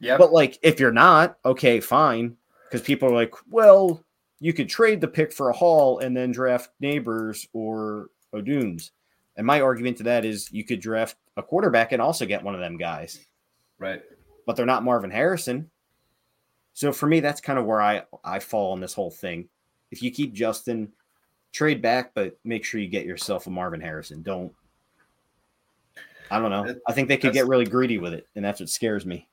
Yeah. 0.00 0.16
But 0.16 0.32
like, 0.32 0.58
if 0.62 0.78
you're 0.78 0.92
not, 0.92 1.38
okay, 1.44 1.80
fine. 1.80 2.36
Because 2.64 2.82
people 2.82 3.08
are 3.08 3.14
like, 3.14 3.34
well, 3.50 4.04
you 4.40 4.52
could 4.52 4.68
trade 4.68 5.00
the 5.00 5.08
pick 5.08 5.32
for 5.32 5.48
a 5.48 5.54
haul 5.54 5.98
and 5.98 6.16
then 6.16 6.32
draft 6.32 6.70
Nabers 6.82 7.46
or 7.52 8.08
Odunze. 8.34 8.90
And 9.36 9.46
my 9.46 9.60
argument 9.60 9.96
to 9.98 10.02
that 10.04 10.24
is 10.24 10.52
you 10.52 10.64
could 10.64 10.80
draft 10.80 11.16
a 11.36 11.42
quarterback 11.42 11.92
and 11.92 12.02
also 12.02 12.26
get 12.26 12.42
one 12.42 12.54
of 12.54 12.60
them 12.60 12.76
guys, 12.76 13.24
right. 13.78 14.02
But 14.48 14.56
they're 14.56 14.64
not 14.64 14.82
Marvin 14.82 15.10
Harrison. 15.10 15.68
So 16.72 16.90
for 16.90 17.06
me, 17.06 17.20
that's 17.20 17.38
kind 17.38 17.58
of 17.58 17.66
where 17.66 17.82
I 17.82 18.04
I 18.24 18.38
fall 18.38 18.72
on 18.72 18.80
this 18.80 18.94
whole 18.94 19.10
thing. 19.10 19.46
If 19.90 20.02
you 20.02 20.10
keep 20.10 20.32
Justin, 20.32 20.90
trade 21.52 21.82
back, 21.82 22.12
but 22.14 22.38
make 22.44 22.64
sure 22.64 22.80
you 22.80 22.88
get 22.88 23.04
yourself 23.04 23.46
a 23.46 23.50
Marvin 23.50 23.82
Harrison. 23.82 24.22
Don't. 24.22 24.50
I 26.30 26.38
don't 26.38 26.50
know. 26.50 26.74
I 26.86 26.94
think 26.94 27.08
they 27.08 27.18
could 27.18 27.28
that's- 27.34 27.44
get 27.44 27.46
really 27.46 27.66
greedy 27.66 27.98
with 27.98 28.14
it, 28.14 28.26
and 28.36 28.44
that's 28.44 28.58
what 28.58 28.70
scares 28.70 29.04
me. 29.04 29.28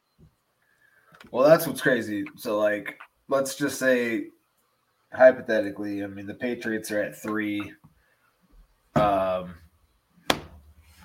Well, 1.32 1.47
that's 1.47 1.65
what's 1.65 1.82
crazy. 1.82 2.25
So, 2.36 2.60
like, 2.60 2.99
let's 3.30 3.56
just 3.56 3.80
say, 3.80 4.28
hypothetically, 5.13 6.04
I 6.04 6.08
mean, 6.08 6.28
the 6.28 6.34
Patriots 6.34 6.91
are 6.91 7.01
at 7.01 7.17
three. 7.17 7.62
Um, 8.95 9.56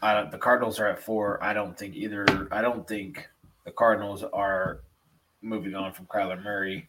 I 0.02 0.14
don't. 0.14 0.32
The 0.32 0.38
Cardinals 0.38 0.80
are 0.80 0.88
at 0.88 1.00
four. 1.00 1.40
I 1.44 1.52
don't 1.54 1.78
think 1.78 1.94
either. 1.94 2.48
I 2.50 2.60
don't 2.60 2.88
think 2.88 3.28
the 3.64 3.72
Cardinals 3.72 4.24
are 4.32 4.80
moving 5.42 5.74
on 5.74 5.92
from 5.92 6.06
Kyler 6.06 6.42
Murray. 6.42 6.88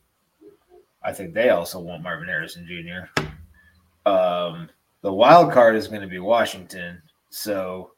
I 1.03 1.11
think 1.13 1.33
they 1.33 1.49
also 1.49 1.79
want 1.79 2.03
Marvin 2.03 2.27
Harrison 2.27 2.67
Jr. 2.67 4.09
Um, 4.09 4.69
the 5.01 5.11
wild 5.11 5.51
card 5.51 5.75
is 5.75 5.87
going 5.87 6.01
to 6.01 6.07
be 6.07 6.19
Washington. 6.19 7.01
So, 7.29 7.91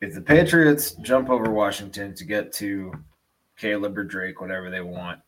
if 0.00 0.14
the 0.14 0.20
Patriots 0.20 0.92
jump 1.02 1.30
over 1.30 1.50
Washington 1.50 2.14
to 2.14 2.24
get 2.24 2.52
to 2.54 2.92
Caleb 3.58 3.98
or 3.98 4.04
Drake, 4.04 4.40
whatever 4.40 4.70
they 4.70 4.80
want. 4.80 5.20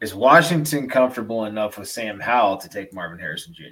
Is 0.00 0.14
Washington 0.14 0.88
comfortable 0.88 1.44
enough 1.44 1.76
with 1.78 1.88
Sam 1.88 2.18
Howell 2.18 2.56
to 2.58 2.68
take 2.68 2.94
Marvin 2.94 3.18
Harrison 3.18 3.52
Jr.? 3.54 3.64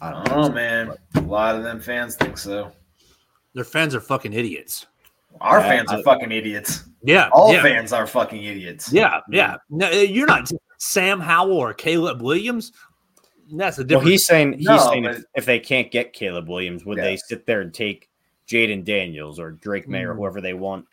I 0.00 0.08
I 0.08 0.10
don't 0.10 0.24
don't 0.24 0.36
know. 0.36 0.48
know, 0.48 0.54
man. 0.54 0.94
A 1.14 1.20
lot 1.20 1.54
of 1.54 1.62
them 1.62 1.80
fans 1.80 2.16
think 2.16 2.38
so. 2.38 2.72
Their 3.54 3.64
fans 3.64 3.94
are 3.94 4.00
fucking 4.00 4.32
idiots. 4.32 4.86
Our 5.40 5.60
Yeah, 5.60 5.68
fans 5.68 5.90
I- 5.92 5.96
are 5.98 6.02
fucking 6.02 6.32
idiots. 6.32 6.84
Yeah. 7.02 7.28
All 7.32 7.52
yeah. 7.52 7.62
fans 7.62 7.92
are 7.92 8.06
fucking 8.06 8.42
idiots. 8.44 8.92
Yeah, 8.92 9.20
yeah. 9.30 9.56
No, 9.70 9.90
you're 9.90 10.26
not 10.26 10.50
Sam 10.78 11.20
Howell 11.20 11.56
or 11.56 11.74
Caleb 11.74 12.22
Williams. 12.22 12.72
That's 13.54 13.78
a 13.78 13.84
Well, 13.84 14.00
he's 14.00 14.24
saying 14.24 14.54
he's 14.54 14.66
No, 14.66 14.78
saying 14.78 15.02
but- 15.04 15.16
if, 15.16 15.24
if 15.34 15.44
they 15.46 15.58
can't 15.58 15.90
get 15.90 16.12
Caleb 16.12 16.48
Williams, 16.48 16.84
would 16.84 16.98
they 16.98 17.16
sit 17.16 17.44
there 17.46 17.60
and 17.60 17.74
take 17.74 18.08
Jayden 18.48 18.84
Daniels 18.84 19.38
or 19.38 19.52
Drake 19.52 19.88
Maye 19.88 20.04
or 20.04 20.14
Mm. 20.14 20.18
whoever 20.18 20.40
they 20.40 20.54
want, 20.54 20.86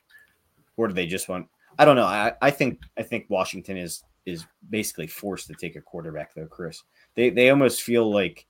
or 0.78 0.88
do 0.88 0.94
they 0.94 1.06
just 1.08 1.30
want? 1.30 1.48
I 1.78 1.86
don't 1.86 1.96
know. 1.96 2.06
I, 2.06 2.34
I 2.42 2.52
think 2.52 2.80
I 2.98 3.04
think 3.04 3.26
Washington 3.30 3.78
is 3.78 4.04
is 4.26 4.46
basically 4.70 5.08
forced 5.08 5.48
to 5.48 5.54
take 5.54 5.76
a 5.76 5.82
quarterback 5.82 6.34
though, 6.34 6.46
Chris. 6.48 6.84
They 7.16 7.30
they 7.30 7.50
almost 7.50 7.82
feel 7.82 8.12
like 8.12 8.46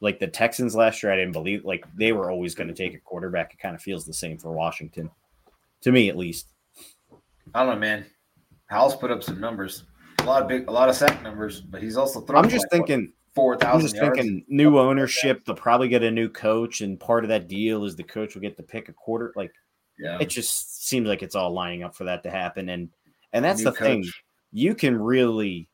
like 0.00 0.18
the 0.18 0.26
Texans 0.26 0.74
last 0.74 1.02
year. 1.02 1.12
I 1.12 1.16
didn't 1.16 1.32
believe 1.32 1.64
like 1.64 1.84
they 1.94 2.12
were 2.12 2.30
always 2.30 2.54
going 2.54 2.68
to 2.68 2.74
take 2.74 2.94
a 2.94 2.98
quarterback. 2.98 3.52
It 3.54 3.58
kind 3.58 3.74
of 3.74 3.82
feels 3.82 4.04
the 4.06 4.12
same 4.14 4.38
for 4.38 4.52
Washington, 4.52 5.10
to 5.82 5.92
me 5.92 6.08
at 6.08 6.16
least. 6.16 6.48
I 7.54 7.64
don't 7.64 7.74
know, 7.74 7.80
man. 7.80 8.06
Howell's 8.66 8.96
put 8.96 9.10
up 9.10 9.22
some 9.22 9.40
numbers. 9.40 9.84
A 10.20 10.24
lot 10.24 10.42
of 10.42 10.48
big, 10.48 10.68
a 10.68 10.70
lot 10.70 10.88
of 10.88 10.94
sack 10.94 11.22
numbers, 11.22 11.60
but 11.60 11.82
he's 11.82 11.96
also 11.96 12.20
thrown. 12.20 12.44
I'm 12.44 12.50
just 12.50 12.66
like, 12.72 12.86
thinking. 12.86 13.12
four 13.34 13.62
I'm 13.64 13.80
just 13.80 13.96
yards. 13.96 14.16
thinking 14.16 14.44
new 14.48 14.78
ownership. 14.78 15.44
They'll 15.44 15.56
probably 15.56 15.88
get 15.88 16.02
a 16.02 16.10
new 16.10 16.28
coach, 16.28 16.80
and 16.80 16.98
part 16.98 17.24
of 17.24 17.28
that 17.28 17.48
deal 17.48 17.84
is 17.84 17.96
the 17.96 18.02
coach 18.02 18.34
will 18.34 18.42
get 18.42 18.56
to 18.56 18.62
pick 18.62 18.88
a 18.88 18.92
quarter. 18.92 19.32
Like 19.36 19.52
yeah, 19.98 20.18
it 20.20 20.26
just 20.26 20.86
seems 20.86 21.08
like 21.08 21.22
it's 21.22 21.34
all 21.34 21.52
lining 21.52 21.82
up 21.82 21.94
for 21.94 22.04
that 22.04 22.22
to 22.22 22.30
happen, 22.30 22.68
and 22.68 22.88
and 23.32 23.44
that's 23.44 23.60
New 23.60 23.70
the 23.70 23.72
thing. 23.72 24.04
You 24.52 24.74
can 24.74 24.96
really 24.96 25.68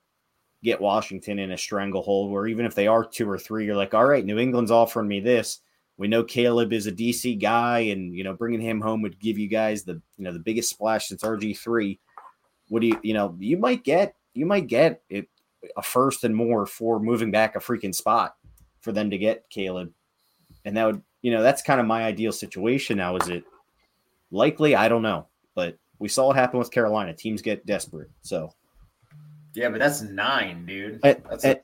get 0.63 0.81
Washington 0.81 1.39
in 1.39 1.53
a 1.53 1.59
stranglehold 1.59 2.33
where 2.33 2.47
even 2.47 2.65
if 2.65 2.75
they 2.75 2.87
are 2.87 3.05
two 3.05 3.29
or 3.29 3.39
three, 3.39 3.65
you're 3.65 3.77
like, 3.77 3.95
all 3.95 4.07
right, 4.07 4.25
New 4.25 4.39
England's 4.39 4.71
offering 4.71 5.09
me 5.09 5.21
this. 5.21 5.61
We 5.99 6.09
know 6.09 6.25
Caleb 6.25 6.73
is 6.73 6.87
a 6.87 6.93
DC 6.93 7.41
guy, 7.41 7.81
and 7.81 8.15
you 8.15 8.25
know 8.25 8.33
bringing 8.33 8.61
him 8.61 8.81
home 8.81 9.03
would 9.03 9.21
give 9.21 9.39
you 9.39 9.49
guys 9.49 9.85
the 9.85 10.01
you 10.17 10.25
know 10.25 10.33
the 10.33 10.39
biggest 10.39 10.71
splash 10.71 11.09
since 11.09 11.23
RG 11.23 11.59
three. 11.59 12.01
What 12.69 12.81
do 12.81 12.87
you 12.87 12.99
you 13.03 13.15
know 13.15 13.37
you 13.39 13.59
might 13.59 13.85
get 13.85 14.15
you 14.35 14.47
might 14.47 14.69
get 14.69 15.03
it 15.11 15.29
a 15.77 15.83
first 15.83 16.25
and 16.25 16.35
more 16.35 16.65
for 16.65 17.01
moving 17.01 17.31
back 17.31 17.57
a 17.57 17.59
freaking 17.59 17.95
spot 17.95 18.37
for 18.81 18.93
them 18.93 19.11
to 19.11 19.19
get 19.19 19.51
Caleb, 19.51 19.93
and 20.65 20.77
that 20.77 20.87
would 20.87 21.03
you 21.21 21.33
know 21.33 21.43
that's 21.43 21.63
kind 21.63 21.81
of 21.81 21.87
my 21.87 22.05
ideal 22.05 22.33
situation 22.33 22.97
now. 22.97 23.17
Is 23.17 23.29
it 23.29 23.45
Likely, 24.31 24.75
I 24.75 24.89
don't 24.89 25.03
know, 25.03 25.27
but 25.55 25.79
we 25.99 26.09
saw 26.09 26.27
what 26.27 26.37
happened 26.37 26.59
with 26.59 26.71
Carolina. 26.71 27.15
Teams 27.15 27.41
get 27.41 27.65
desperate. 27.65 28.11
So 28.21 28.53
Yeah, 29.55 29.71
but 29.71 29.79
that's 29.79 30.03
nine, 30.03 30.67
dude. 30.67 31.01
I- 31.05 31.15
That's 31.29 31.45
a 31.45 31.61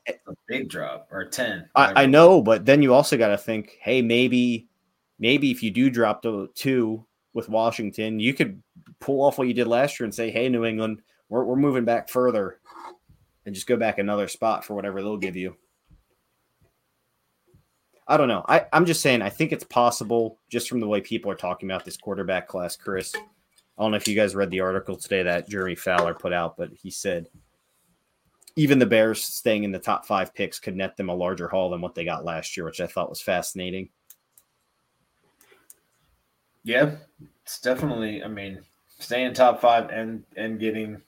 big 0.47 0.69
drop 0.69 1.07
or 1.11 1.25
ten. 1.25 1.69
I, 1.75 2.03
I 2.03 2.05
know, 2.05 2.41
but 2.41 2.65
then 2.65 2.81
you 2.81 2.93
also 2.93 3.17
got 3.17 3.27
to 3.29 3.37
think, 3.37 3.77
hey, 3.79 4.01
maybe, 4.01 4.67
maybe 5.19 5.51
if 5.51 5.61
you 5.63 5.71
do 5.71 5.89
drop 5.89 6.21
to 6.23 6.49
two 6.55 7.05
with 7.33 7.47
Washington, 7.49 8.19
you 8.19 8.33
could 8.33 8.61
pull 8.99 9.21
off 9.23 9.37
what 9.37 9.47
you 9.47 9.53
did 9.53 9.67
last 9.67 9.99
year 9.99 10.05
and 10.05 10.13
say, 10.13 10.31
hey, 10.31 10.49
New 10.49 10.65
England, 10.65 11.01
we're, 11.29 11.43
we're 11.43 11.55
moving 11.55 11.85
back 11.85 12.09
further 12.09 12.59
and 13.45 13.53
just 13.53 13.67
go 13.67 13.77
back 13.77 13.99
another 13.99 14.27
spot 14.27 14.65
for 14.65 14.73
whatever 14.73 15.01
they'll 15.01 15.17
give 15.17 15.35
you. 15.35 15.55
I 18.07 18.17
don't 18.17 18.27
know. 18.27 18.43
I, 18.47 18.65
I'm 18.71 18.85
just 18.85 19.01
saying, 19.01 19.21
I 19.21 19.29
think 19.29 19.51
it's 19.51 19.63
possible 19.63 20.37
just 20.49 20.69
from 20.69 20.79
the 20.79 20.87
way 20.87 21.01
people 21.01 21.31
are 21.31 21.35
talking 21.35 21.69
about 21.69 21.85
this 21.85 21.97
quarterback 21.97 22.47
class, 22.47 22.75
Chris. 22.75 23.13
I 23.15 23.81
don't 23.81 23.91
know 23.91 23.97
if 23.97 24.07
you 24.07 24.15
guys 24.15 24.35
read 24.35 24.51
the 24.51 24.59
article 24.61 24.95
today 24.95 25.23
that 25.23 25.49
Jeremy 25.49 25.75
Fowler 25.75 26.13
put 26.13 26.31
out, 26.31 26.55
but 26.55 26.69
he 26.73 26.91
said 26.91 27.27
even 28.55 28.79
the 28.79 28.85
Bears 28.85 29.23
staying 29.23 29.63
in 29.63 29.71
the 29.71 29.79
top 29.79 30.05
five 30.05 30.33
picks 30.33 30.59
could 30.59 30.75
net 30.75 30.95
them 30.97 31.09
a 31.09 31.13
larger 31.15 31.47
haul 31.47 31.69
than 31.69 31.81
what 31.81 31.95
they 31.95 32.05
got 32.05 32.25
last 32.25 32.55
year, 32.55 32.65
which 32.65 32.81
I 32.81 32.87
thought 32.87 33.09
was 33.09 33.21
fascinating. 33.21 33.89
Yeah, 36.63 36.95
it's 37.43 37.59
definitely. 37.59 38.23
I 38.23 38.27
mean, 38.27 38.59
staying 38.99 39.33
top 39.33 39.61
five 39.61 39.89
and 39.89 40.23
and 40.35 40.59
getting 40.59 41.01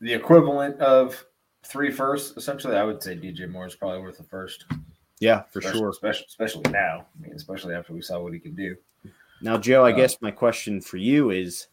the 0.00 0.12
equivalent 0.12 0.80
of 0.80 1.24
three 1.64 1.90
firsts. 1.90 2.36
Essentially, 2.36 2.76
I 2.76 2.84
would 2.84 3.02
say 3.02 3.16
DJ 3.16 3.48
Moore 3.48 3.66
is 3.66 3.74
probably 3.74 4.00
worth 4.00 4.18
the 4.18 4.24
first. 4.24 4.64
Yeah, 5.20 5.42
for 5.50 5.58
especially, 5.58 5.78
sure. 5.78 5.88
Especially, 5.90 6.26
especially 6.28 6.70
now. 6.70 7.06
I 7.16 7.22
mean, 7.22 7.32
especially 7.34 7.74
after 7.74 7.92
we 7.92 8.02
saw 8.02 8.20
what 8.20 8.32
he 8.32 8.38
could 8.38 8.56
do. 8.56 8.76
Now, 9.40 9.58
Joe, 9.58 9.84
I 9.84 9.92
Uh, 9.92 9.96
guess 9.96 10.16
my 10.20 10.30
question 10.30 10.80
for 10.80 10.96
you 10.96 11.30
is 11.30 11.66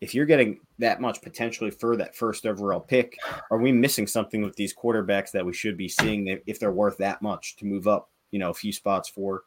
if 0.00 0.14
you're 0.14 0.26
getting 0.26 0.60
that 0.78 1.00
much 1.00 1.20
potentially 1.20 1.70
for 1.70 1.96
that 1.96 2.16
first 2.16 2.46
overall 2.46 2.80
pick, 2.80 3.18
are 3.50 3.58
we 3.58 3.70
missing 3.70 4.06
something 4.06 4.42
with 4.42 4.56
these 4.56 4.74
quarterbacks 4.74 5.30
that 5.32 5.44
we 5.44 5.52
should 5.52 5.76
be 5.76 5.88
seeing 5.88 6.26
if- 6.46 6.58
they're 6.58 6.72
worth 6.72 6.96
that 6.98 7.20
much 7.20 7.56
to 7.56 7.66
move 7.66 7.86
up, 7.86 8.10
you 8.30 8.38
know, 8.38 8.50
a 8.50 8.54
few 8.54 8.72
spots 8.72 9.08
for? 9.08 9.44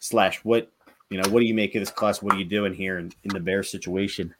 Slash, 0.00 0.38
what, 0.44 0.70
you 1.10 1.20
know, 1.20 1.28
what 1.30 1.40
do 1.40 1.46
you 1.46 1.54
make 1.54 1.74
of 1.74 1.80
this 1.82 1.90
class? 1.90 2.22
What 2.22 2.34
are 2.34 2.38
you 2.38 2.44
doing 2.44 2.72
here 2.74 2.98
in, 2.98 3.12
in 3.24 3.30
the 3.32 3.40
Bears 3.40 3.70
situation? 3.70 4.34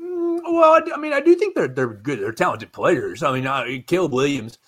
Mm, 0.00 0.38
Well, 0.44 0.74
I, 0.74 0.94
I 0.94 0.98
mean, 0.98 1.12
I 1.12 1.20
do 1.20 1.34
think 1.34 1.54
they're 1.54 1.68
they're 1.68 1.88
good. 1.88 2.20
They're 2.20 2.32
talented 2.32 2.72
players. 2.72 3.22
I 3.22 3.32
mean, 3.32 3.46
uh, 3.46 3.64
Caleb 3.86 4.12
Williams, 4.12 4.58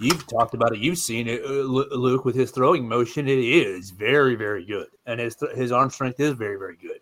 you've 0.00 0.26
talked 0.26 0.54
about 0.54 0.72
it. 0.72 0.78
You've 0.80 0.98
seen 0.98 1.28
it, 1.28 1.44
uh, 1.44 1.48
Luke, 1.50 2.24
with 2.24 2.34
his 2.34 2.50
throwing 2.50 2.88
motion. 2.88 3.28
It 3.28 3.38
is 3.38 3.90
very, 3.90 4.34
very 4.34 4.64
good, 4.64 4.88
and 5.04 5.20
his 5.20 5.36
his 5.54 5.72
arm 5.72 5.90
strength 5.90 6.18
is 6.20 6.32
very, 6.32 6.56
very 6.56 6.76
good. 6.76 7.00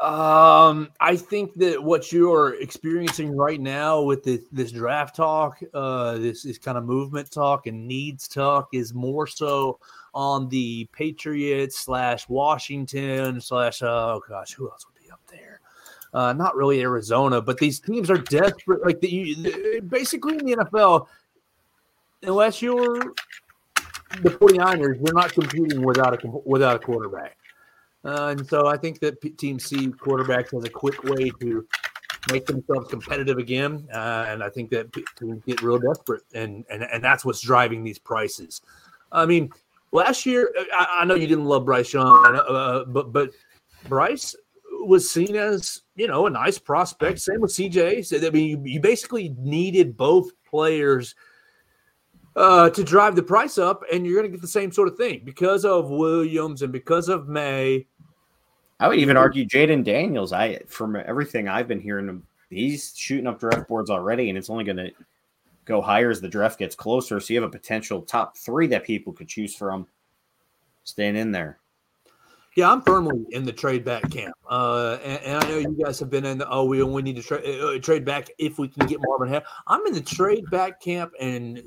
Um, 0.00 0.90
I 1.00 1.16
think 1.16 1.54
that 1.54 1.82
what 1.82 2.12
you're 2.12 2.54
experiencing 2.60 3.34
right 3.34 3.60
now 3.60 4.00
with 4.00 4.22
this, 4.22 4.42
this 4.52 4.70
draft 4.70 5.16
talk, 5.16 5.58
uh, 5.74 6.18
this 6.18 6.44
this 6.44 6.56
kind 6.56 6.78
of 6.78 6.84
movement 6.84 7.32
talk 7.32 7.66
and 7.66 7.88
needs 7.88 8.28
talk, 8.28 8.68
is 8.72 8.94
more 8.94 9.26
so 9.26 9.80
on 10.14 10.48
the 10.50 10.88
Patriots 10.92 11.80
slash 11.80 12.28
Washington 12.28 13.40
slash 13.40 13.82
oh 13.82 14.22
gosh, 14.28 14.52
who 14.52 14.70
else 14.70 14.86
would 14.86 15.02
be 15.02 15.10
up 15.10 15.20
there? 15.28 15.60
Uh, 16.14 16.32
not 16.32 16.54
really 16.54 16.80
Arizona, 16.80 17.42
but 17.42 17.58
these 17.58 17.80
teams 17.80 18.08
are 18.08 18.18
desperate. 18.18 18.86
Like 18.86 19.00
the, 19.00 19.08
you, 19.08 19.82
basically 19.82 20.38
in 20.38 20.46
the 20.46 20.56
NFL, 20.58 21.08
unless 22.22 22.62
you're 22.62 23.14
the 24.22 24.30
49ers, 24.30 24.96
you're 25.04 25.14
not 25.14 25.32
competing 25.32 25.82
without 25.82 26.24
a 26.24 26.28
without 26.44 26.76
a 26.76 26.78
quarterback. 26.78 27.36
Uh, 28.04 28.34
and 28.38 28.46
so 28.46 28.66
I 28.66 28.76
think 28.76 29.00
that 29.00 29.20
p- 29.20 29.30
teams 29.30 29.64
see 29.64 29.88
quarterbacks 29.88 30.56
as 30.56 30.64
a 30.64 30.70
quick 30.70 31.02
way 31.04 31.30
to 31.40 31.66
make 32.30 32.46
themselves 32.46 32.88
competitive 32.88 33.38
again. 33.38 33.88
Uh, 33.92 34.26
and 34.28 34.42
I 34.42 34.50
think 34.50 34.70
that 34.70 34.92
teams 35.18 35.42
get 35.46 35.62
real 35.62 35.78
desperate, 35.78 36.22
and, 36.34 36.64
and 36.70 36.84
and 36.84 37.02
that's 37.02 37.24
what's 37.24 37.40
driving 37.40 37.82
these 37.82 37.98
prices. 37.98 38.60
I 39.10 39.26
mean, 39.26 39.50
last 39.92 40.26
year 40.26 40.52
I, 40.72 40.98
I 41.00 41.04
know 41.04 41.14
you 41.14 41.26
didn't 41.26 41.46
love 41.46 41.64
Bryce 41.64 41.92
Young, 41.92 42.06
uh, 42.48 42.84
but 42.86 43.12
but 43.12 43.30
Bryce 43.88 44.34
was 44.80 45.10
seen 45.10 45.34
as 45.36 45.82
you 45.96 46.06
know 46.06 46.26
a 46.26 46.30
nice 46.30 46.58
prospect. 46.58 47.20
Same 47.20 47.40
with 47.40 47.50
CJ. 47.50 48.06
So 48.06 48.24
I 48.24 48.30
mean, 48.30 48.48
you, 48.48 48.72
you 48.74 48.80
basically 48.80 49.34
needed 49.38 49.96
both 49.96 50.30
players 50.48 51.14
uh, 52.38 52.70
to 52.70 52.84
drive 52.84 53.16
the 53.16 53.22
price 53.22 53.58
up, 53.58 53.82
and 53.92 54.06
you're 54.06 54.14
going 54.14 54.30
to 54.30 54.34
get 54.36 54.40
the 54.40 54.46
same 54.46 54.70
sort 54.70 54.86
of 54.86 54.96
thing 54.96 55.22
because 55.24 55.64
of 55.64 55.90
Williams 55.90 56.62
and 56.62 56.72
because 56.72 57.08
of 57.08 57.28
Maye. 57.28 57.84
I 58.78 58.86
would 58.86 59.00
even 59.00 59.16
argue 59.16 59.44
Jayden 59.44 59.82
Daniels. 59.82 60.32
I, 60.32 60.60
from 60.68 60.94
everything 60.94 61.48
I've 61.48 61.66
been 61.66 61.80
hearing, 61.80 62.22
he's 62.48 62.96
shooting 62.96 63.26
up 63.26 63.40
draft 63.40 63.66
boards 63.66 63.90
already, 63.90 64.28
and 64.28 64.38
it's 64.38 64.50
only 64.50 64.62
going 64.62 64.76
to 64.76 64.92
go 65.64 65.82
higher 65.82 66.10
as 66.10 66.20
the 66.20 66.28
draft 66.28 66.60
gets 66.60 66.76
closer. 66.76 67.18
So 67.18 67.34
you 67.34 67.40
have 67.42 67.48
a 67.48 67.52
potential 67.52 68.02
top 68.02 68.36
three 68.36 68.68
that 68.68 68.84
people 68.84 69.12
could 69.12 69.26
choose 69.26 69.56
from 69.56 69.88
staying 70.84 71.16
in 71.16 71.32
there. 71.32 71.58
Yeah, 72.58 72.72
I'm 72.72 72.82
firmly 72.82 73.24
in 73.30 73.44
the 73.44 73.52
trade 73.52 73.84
back 73.84 74.10
camp, 74.10 74.34
uh, 74.50 74.98
and, 75.04 75.22
and 75.22 75.44
I 75.44 75.48
know 75.48 75.58
you 75.58 75.78
guys 75.80 76.00
have 76.00 76.10
been 76.10 76.24
in 76.24 76.38
the 76.38 76.48
oh 76.50 76.64
we 76.64 76.82
we 76.82 77.02
need 77.02 77.14
to 77.14 77.22
tra- 77.22 77.38
uh, 77.38 77.78
trade 77.78 78.04
back 78.04 78.30
if 78.38 78.58
we 78.58 78.66
can 78.66 78.84
get 78.88 78.98
Marvin 79.00 79.28
Harris. 79.28 79.46
I'm 79.68 79.86
in 79.86 79.92
the 79.92 80.00
trade 80.00 80.44
back 80.50 80.80
camp 80.80 81.12
and 81.20 81.62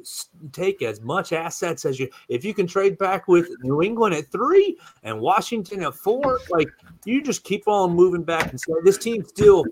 take 0.52 0.82
as 0.82 1.00
much 1.00 1.32
assets 1.32 1.86
as 1.86 1.98
you. 1.98 2.10
If 2.28 2.44
you 2.44 2.54
can 2.54 2.68
trade 2.68 2.98
back 2.98 3.30
with 3.30 3.48
New 3.62 3.82
England 3.82 4.16
at 4.16 4.30
three 4.34 4.78
and 5.04 5.22
Washington 5.22 5.82
at 5.84 5.94
four, 5.94 6.40
like 6.50 6.68
you 7.06 7.24
just 7.24 7.46
keep 7.46 7.70
on 7.70 7.94
moving 7.94 8.24
back 8.24 8.50
and 8.50 8.60
say 8.60 8.74
this 8.84 8.98
team 8.98 9.24
still 9.24 9.64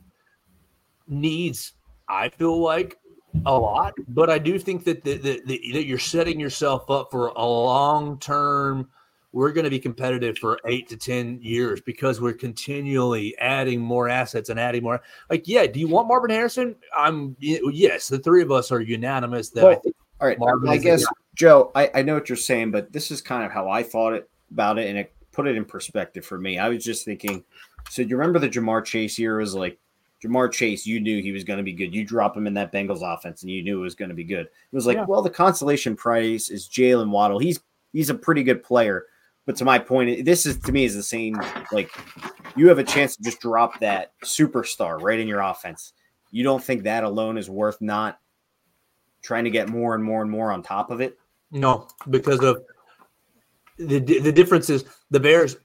needs. 1.09 1.73
I 2.07 2.29
feel 2.29 2.61
like 2.61 2.97
a 3.45 3.59
lot, 3.59 3.93
but 4.07 4.29
I 4.29 4.37
do 4.37 4.57
think 4.57 4.85
that 4.85 5.03
the, 5.03 5.17
the, 5.17 5.41
the, 5.45 5.71
that 5.73 5.85
you're 5.85 5.99
setting 5.99 6.39
yourself 6.39 6.89
up 6.89 7.11
for 7.11 7.27
a 7.27 7.45
long 7.45 8.19
term 8.19 8.87
we're 9.31 9.51
going 9.51 9.63
to 9.63 9.69
be 9.69 9.79
competitive 9.79 10.37
for 10.37 10.59
eight 10.65 10.89
to 10.89 10.97
10 10.97 11.39
years 11.41 11.81
because 11.81 12.19
we're 12.19 12.33
continually 12.33 13.37
adding 13.37 13.79
more 13.79 14.09
assets 14.09 14.49
and 14.49 14.59
adding 14.59 14.83
more. 14.83 15.01
Like, 15.29 15.47
yeah, 15.47 15.67
do 15.67 15.79
you 15.79 15.87
want 15.87 16.07
Marvin 16.07 16.31
Harrison? 16.31 16.75
I'm, 16.97 17.35
yes, 17.39 18.07
the 18.07 18.17
three 18.19 18.41
of 18.41 18.51
us 18.51 18.71
are 18.71 18.81
unanimous 18.81 19.49
that 19.51 19.65
I 19.65 19.73
All 20.19 20.27
right, 20.27 20.39
Marvin 20.39 20.69
I 20.69 20.77
guess. 20.77 21.05
Joe, 21.35 21.71
I, 21.75 21.91
I 21.93 22.01
know 22.01 22.15
what 22.15 22.27
you're 22.27 22.35
saying, 22.35 22.71
but 22.71 22.91
this 22.91 23.11
is 23.11 23.21
kind 23.21 23.43
of 23.43 23.51
how 23.51 23.69
I 23.69 23.83
thought 23.83 24.13
it 24.13 24.29
about 24.51 24.79
it, 24.79 24.89
and 24.89 24.97
it 24.97 25.13
put 25.31 25.47
it 25.47 25.55
in 25.55 25.63
perspective 25.63 26.25
for 26.25 26.37
me. 26.37 26.57
I 26.57 26.67
was 26.69 26.83
just 26.83 27.05
thinking. 27.05 27.43
So 27.89 28.01
you 28.01 28.17
remember 28.17 28.39
the 28.39 28.49
Ja'Marr 28.49 28.83
Chase 28.83 29.17
year 29.17 29.37
was 29.37 29.55
like 29.55 29.77
Ja'Marr 30.23 30.51
Chase. 30.51 30.85
You 30.85 30.99
knew 30.99 31.21
he 31.21 31.31
was 31.31 31.43
going 31.43 31.57
to 31.57 31.63
be 31.63 31.71
good. 31.71 31.95
You 31.95 32.03
drop 32.03 32.35
him 32.35 32.45
in 32.47 32.53
that 32.55 32.73
Bengals 32.73 33.01
offense, 33.03 33.43
and 33.43 33.51
you 33.51 33.63
knew 33.63 33.79
it 33.79 33.83
was 33.83 33.95
going 33.95 34.09
to 34.09 34.15
be 34.15 34.23
good. 34.25 34.47
It 34.47 34.75
was 34.75 34.85
like, 34.85 34.97
Yeah. 34.97 35.05
well, 35.07 35.21
the 35.21 35.29
consolation 35.29 35.95
price 35.95 36.49
is 36.49 36.67
Jaylen 36.67 37.09
Waddle. 37.09 37.39
He's 37.39 37.59
he's 37.93 38.09
a 38.09 38.15
pretty 38.15 38.43
good 38.43 38.63
player. 38.63 39.05
But 39.49 39.55
to 39.55 39.65
my 39.65 39.79
point, 39.79 40.25
this 40.25 40.45
is 40.45 40.59
to 40.59 40.71
me 40.71 40.83
is 40.85 40.93
the 40.93 41.01
same. 41.01 41.35
Like 41.71 41.89
you 42.55 42.67
have 42.67 42.77
a 42.77 42.83
chance 42.83 43.15
to 43.15 43.23
just 43.23 43.41
drop 43.41 43.79
that 43.79 44.11
superstar 44.23 45.01
right 45.01 45.19
in 45.19 45.27
your 45.27 45.41
offense. 45.41 45.93
You 46.29 46.43
don't 46.43 46.63
think 46.63 46.83
that 46.83 47.03
alone 47.03 47.35
is 47.35 47.49
worth 47.49 47.81
not 47.81 48.19
trying 49.23 49.45
to 49.45 49.49
get 49.49 49.67
more 49.67 49.95
and 49.95 50.03
more 50.03 50.21
and 50.21 50.29
more 50.29 50.51
on 50.51 50.61
top 50.61 50.91
of 50.91 51.01
it? 51.01 51.17
no, 51.49 51.87
because 52.11 52.43
of 52.43 52.61
the 53.77 53.97
the 53.97 54.31
difference 54.31 54.69
is 54.69 54.85
the 55.09 55.19
Bears. 55.19 55.57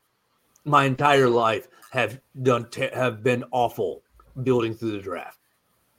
My 0.64 0.86
entire 0.86 1.28
life 1.28 1.68
have 1.90 2.22
done 2.42 2.66
have 2.94 3.22
been 3.22 3.44
awful 3.50 4.02
building 4.44 4.72
through 4.72 4.92
the 4.92 5.00
draft. 5.00 5.40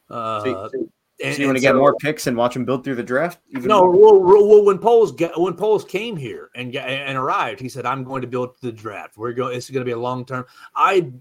Uh, 0.10 0.41
So, 0.43 0.69
so 0.74 0.89
and- 1.23 1.38
you 1.38 1.45
want 1.47 1.56
to 1.56 1.60
and 1.60 1.62
get 1.62 1.71
so- 1.73 1.78
more 1.80 1.95
picks 1.95 2.28
and 2.28 2.36
watch 2.38 2.54
them 2.54 2.65
build 2.65 2.84
through 2.84 2.95
the 2.95 3.04
draft? 3.04 3.39
Even 3.49 3.67
No, 3.67 3.89
well, 3.89 4.19
well, 4.19 4.63
when 4.65 4.78
Poles 4.78 5.12
got, 5.12 5.39
when 5.39 5.54
Poles 5.54 5.86
came 5.86 6.15
here 6.17 6.49
and 6.56 6.75
and 6.75 7.17
arrived, 7.17 7.60
he 7.60 7.69
said, 7.69 7.85
"I'm 7.85 8.04
going 8.04 8.21
to 8.21 8.27
build 8.27 8.56
the 8.62 8.71
draft. 8.71 9.17
We're 9.17 9.33
going. 9.33 9.56
Is 9.56 9.69
going 9.69 9.81
to 9.81 9.85
be 9.85 9.92
a 9.94 10.00
long 10.00 10.25
term. 10.25 10.46
I 10.75 11.12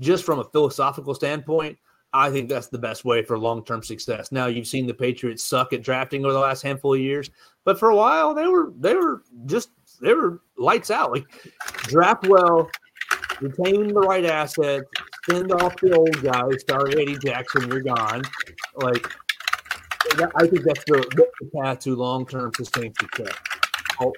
just 0.00 0.24
from 0.24 0.38
a 0.38 0.44
philosophical 0.44 1.14
standpoint, 1.14 1.78
I 2.12 2.30
think 2.30 2.48
that's 2.48 2.66
the 2.66 2.78
best 2.78 3.04
way 3.04 3.22
for 3.22 3.38
long 3.38 3.64
term 3.64 3.82
success. 3.82 4.32
Now 4.32 4.46
you've 4.46 4.66
seen 4.66 4.86
the 4.86 4.94
Patriots 4.94 5.44
suck 5.44 5.72
at 5.72 5.82
drafting 5.82 6.24
over 6.24 6.34
the 6.34 6.40
last 6.40 6.62
handful 6.62 6.94
of 6.94 7.00
years, 7.00 7.30
but 7.64 7.78
for 7.78 7.90
a 7.90 7.96
while 7.96 8.34
they 8.34 8.46
were 8.46 8.72
they 8.78 8.94
were 8.94 9.22
just 9.46 9.70
they 10.00 10.12
were 10.12 10.42
lights 10.58 10.90
out. 10.90 11.12
Like 11.12 11.24
draft 11.84 12.26
well, 12.26 12.68
retain 13.40 13.88
the 13.88 14.00
right 14.00 14.24
assets, 14.24 14.84
send 15.30 15.52
off 15.52 15.76
the 15.76 15.96
old 15.96 16.22
guys. 16.22 16.64
Sorry, 16.68 17.00
Eddie 17.00 17.16
Jackson, 17.18 17.68
you're 17.68 17.80
gone. 17.80 18.22
Like 18.76 19.06
that- 20.16 20.32
I 20.34 20.46
think 20.46 20.64
that's 20.64 20.84
the, 20.84 21.04
the 21.40 21.50
path 21.60 21.80
to 21.80 21.96
long 21.96 22.26
term 22.26 22.52
sustained 22.56 22.96
success. 22.98 23.34
Oh, 24.00 24.12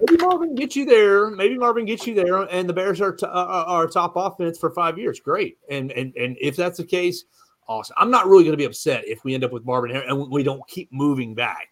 maybe 0.00 0.22
Marvin 0.22 0.54
gets 0.54 0.76
you 0.76 0.84
there. 0.84 1.30
Maybe 1.30 1.56
Marvin 1.58 1.84
gets 1.84 2.06
you 2.06 2.14
there, 2.14 2.42
and 2.42 2.68
the 2.68 2.72
Bears 2.72 3.00
are 3.00 3.12
t- 3.12 3.26
uh, 3.26 3.64
are 3.66 3.86
top 3.86 4.12
offense 4.16 4.58
for 4.58 4.70
five 4.70 4.98
years. 4.98 5.20
Great, 5.20 5.58
and 5.70 5.90
and 5.92 6.14
and 6.16 6.36
if 6.40 6.56
that's 6.56 6.78
the 6.78 6.84
case, 6.84 7.24
awesome. 7.68 7.94
I'm 7.98 8.10
not 8.10 8.26
really 8.26 8.44
going 8.44 8.52
to 8.52 8.58
be 8.58 8.64
upset 8.64 9.06
if 9.06 9.24
we 9.24 9.34
end 9.34 9.44
up 9.44 9.52
with 9.52 9.64
Marvin 9.64 9.90
Harris 9.90 10.10
and 10.10 10.30
we 10.30 10.42
don't 10.42 10.66
keep 10.68 10.92
moving 10.92 11.34
back. 11.34 11.68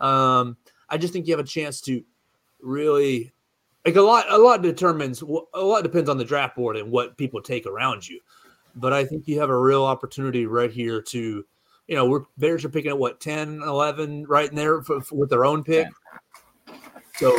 Um, 0.00 0.56
I 0.88 0.98
just 0.98 1.12
think 1.12 1.26
you 1.26 1.32
have 1.32 1.44
a 1.44 1.48
chance 1.48 1.80
to 1.82 2.02
really 2.60 3.32
like 3.84 3.96
a 3.96 4.00
lot 4.00 4.24
a 4.30 4.38
lot 4.38 4.62
determines 4.62 5.22
a 5.22 5.60
lot 5.60 5.82
depends 5.82 6.08
on 6.08 6.16
the 6.16 6.24
draft 6.24 6.56
board 6.56 6.76
and 6.76 6.90
what 6.90 7.16
people 7.16 7.42
take 7.42 7.66
around 7.66 8.08
you 8.08 8.18
but 8.76 8.92
i 8.92 9.04
think 9.04 9.28
you 9.28 9.38
have 9.38 9.50
a 9.50 9.58
real 9.58 9.84
opportunity 9.84 10.46
right 10.46 10.70
here 10.72 11.02
to 11.02 11.44
you 11.86 11.94
know 11.94 12.06
we're 12.06 12.24
bears 12.38 12.64
are 12.64 12.68
picking 12.68 12.90
at 12.90 12.98
what 12.98 13.20
10 13.20 13.62
11 13.62 14.26
right 14.26 14.48
in 14.48 14.56
there 14.56 14.82
for, 14.82 15.00
for- 15.00 15.16
with 15.16 15.30
their 15.30 15.44
own 15.44 15.62
pick 15.62 15.86
so 17.16 17.36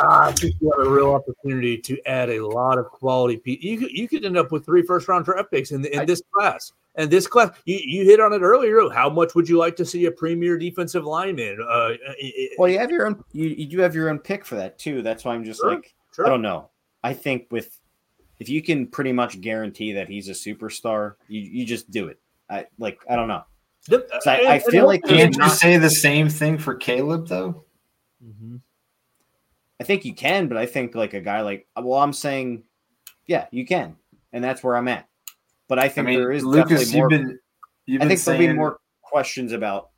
uh, 0.00 0.06
i 0.08 0.32
think 0.32 0.54
you 0.60 0.72
have 0.76 0.86
a 0.86 0.90
real 0.90 1.12
opportunity 1.12 1.76
to 1.76 2.00
add 2.06 2.30
a 2.30 2.46
lot 2.46 2.78
of 2.78 2.86
quality 2.86 3.36
people 3.36 3.68
you 3.68 3.78
could, 3.78 3.90
you 3.90 4.08
could 4.08 4.24
end 4.24 4.36
up 4.36 4.50
with 4.52 4.64
three 4.64 4.82
first 4.82 5.08
round 5.08 5.24
draft 5.24 5.50
picks 5.50 5.72
in, 5.72 5.82
the, 5.82 5.92
in 5.92 6.00
I- 6.00 6.04
this 6.04 6.22
class 6.34 6.72
and 6.96 7.10
this 7.10 7.26
class 7.26 7.50
you, 7.66 7.78
you 7.84 8.04
hit 8.04 8.20
on 8.20 8.32
it 8.32 8.40
earlier 8.42 8.88
how 8.90 9.08
much 9.10 9.34
would 9.34 9.48
you 9.48 9.58
like 9.58 9.76
to 9.76 9.84
see 9.84 10.06
a 10.06 10.10
premier 10.10 10.56
defensive 10.58 11.04
lineman 11.04 11.58
uh, 11.68 11.90
Well, 12.58 12.68
you 12.68 12.78
have 12.78 12.90
your 12.90 13.06
own. 13.06 13.22
You, 13.32 13.46
you 13.46 13.66
do 13.66 13.78
have 13.78 13.94
your 13.94 14.10
own 14.10 14.18
pick 14.18 14.44
for 14.44 14.56
that 14.56 14.76
too. 14.78 15.00
That's 15.00 15.24
why 15.24 15.34
I'm 15.34 15.44
just 15.44 15.60
Sure, 15.60 15.74
like 15.74 15.94
sure. 16.14 16.26
I 16.26 16.28
don't 16.28 16.42
know. 16.42 16.68
I 17.04 17.12
think 17.14 17.46
with 17.50 17.78
if 18.40 18.48
you 18.48 18.60
can 18.60 18.86
pretty 18.88 19.12
much 19.12 19.40
guarantee 19.40 19.92
that 19.92 20.08
he's 20.08 20.28
a 20.28 20.32
superstar, 20.32 21.14
you, 21.28 21.40
you 21.40 21.64
just 21.64 21.90
do 21.92 22.08
it. 22.08 22.18
I 22.50 22.66
like 22.78 22.98
I 23.08 23.14
don't 23.14 23.28
know. 23.28 23.44
The- 23.88 24.06
I- 24.26 24.36
and- 24.38 24.48
I 24.48 24.58
feel 24.58 24.86
like 24.86 25.02
also- 25.04 25.16
Can't 25.16 25.34
you 25.34 25.40
not- 25.40 25.52
say 25.52 25.76
the 25.78 25.90
same 25.90 26.28
thing 26.28 26.58
for 26.58 26.74
Caleb 26.74 27.28
though? 27.28 27.64
Mhm. 28.22 28.60
I 29.80 29.84
think 29.84 30.04
you 30.04 30.14
can, 30.14 30.46
but 30.48 30.58
I 30.58 30.66
think 30.66 30.94
like 30.94 31.14
a 31.14 31.20
guy 31.20 31.40
like 31.40 31.66
well, 31.76 31.98
I'm 32.00 32.12
saying, 32.12 32.64
yeah, 33.26 33.46
you 33.50 33.64
can, 33.66 33.96
and 34.32 34.44
that's 34.44 34.62
where 34.62 34.76
I'm 34.76 34.88
at. 34.88 35.08
But 35.68 35.78
I 35.78 35.84
I 35.84 35.88
think 35.88 36.08
mean, 36.08 36.18
there 36.20 36.32
is 36.32 36.44
Lucas, 36.44 36.90
definitely 36.90 37.00
more. 37.00 37.10
you've 37.10 37.20
been 37.28 37.38
you've 37.86 38.02
I 38.02 38.04
been 38.04 38.08
think 38.16 38.20
there'll 38.24 38.38
be 38.40 38.52
more 38.52 38.80
questions 39.02 39.52
about 39.52 39.90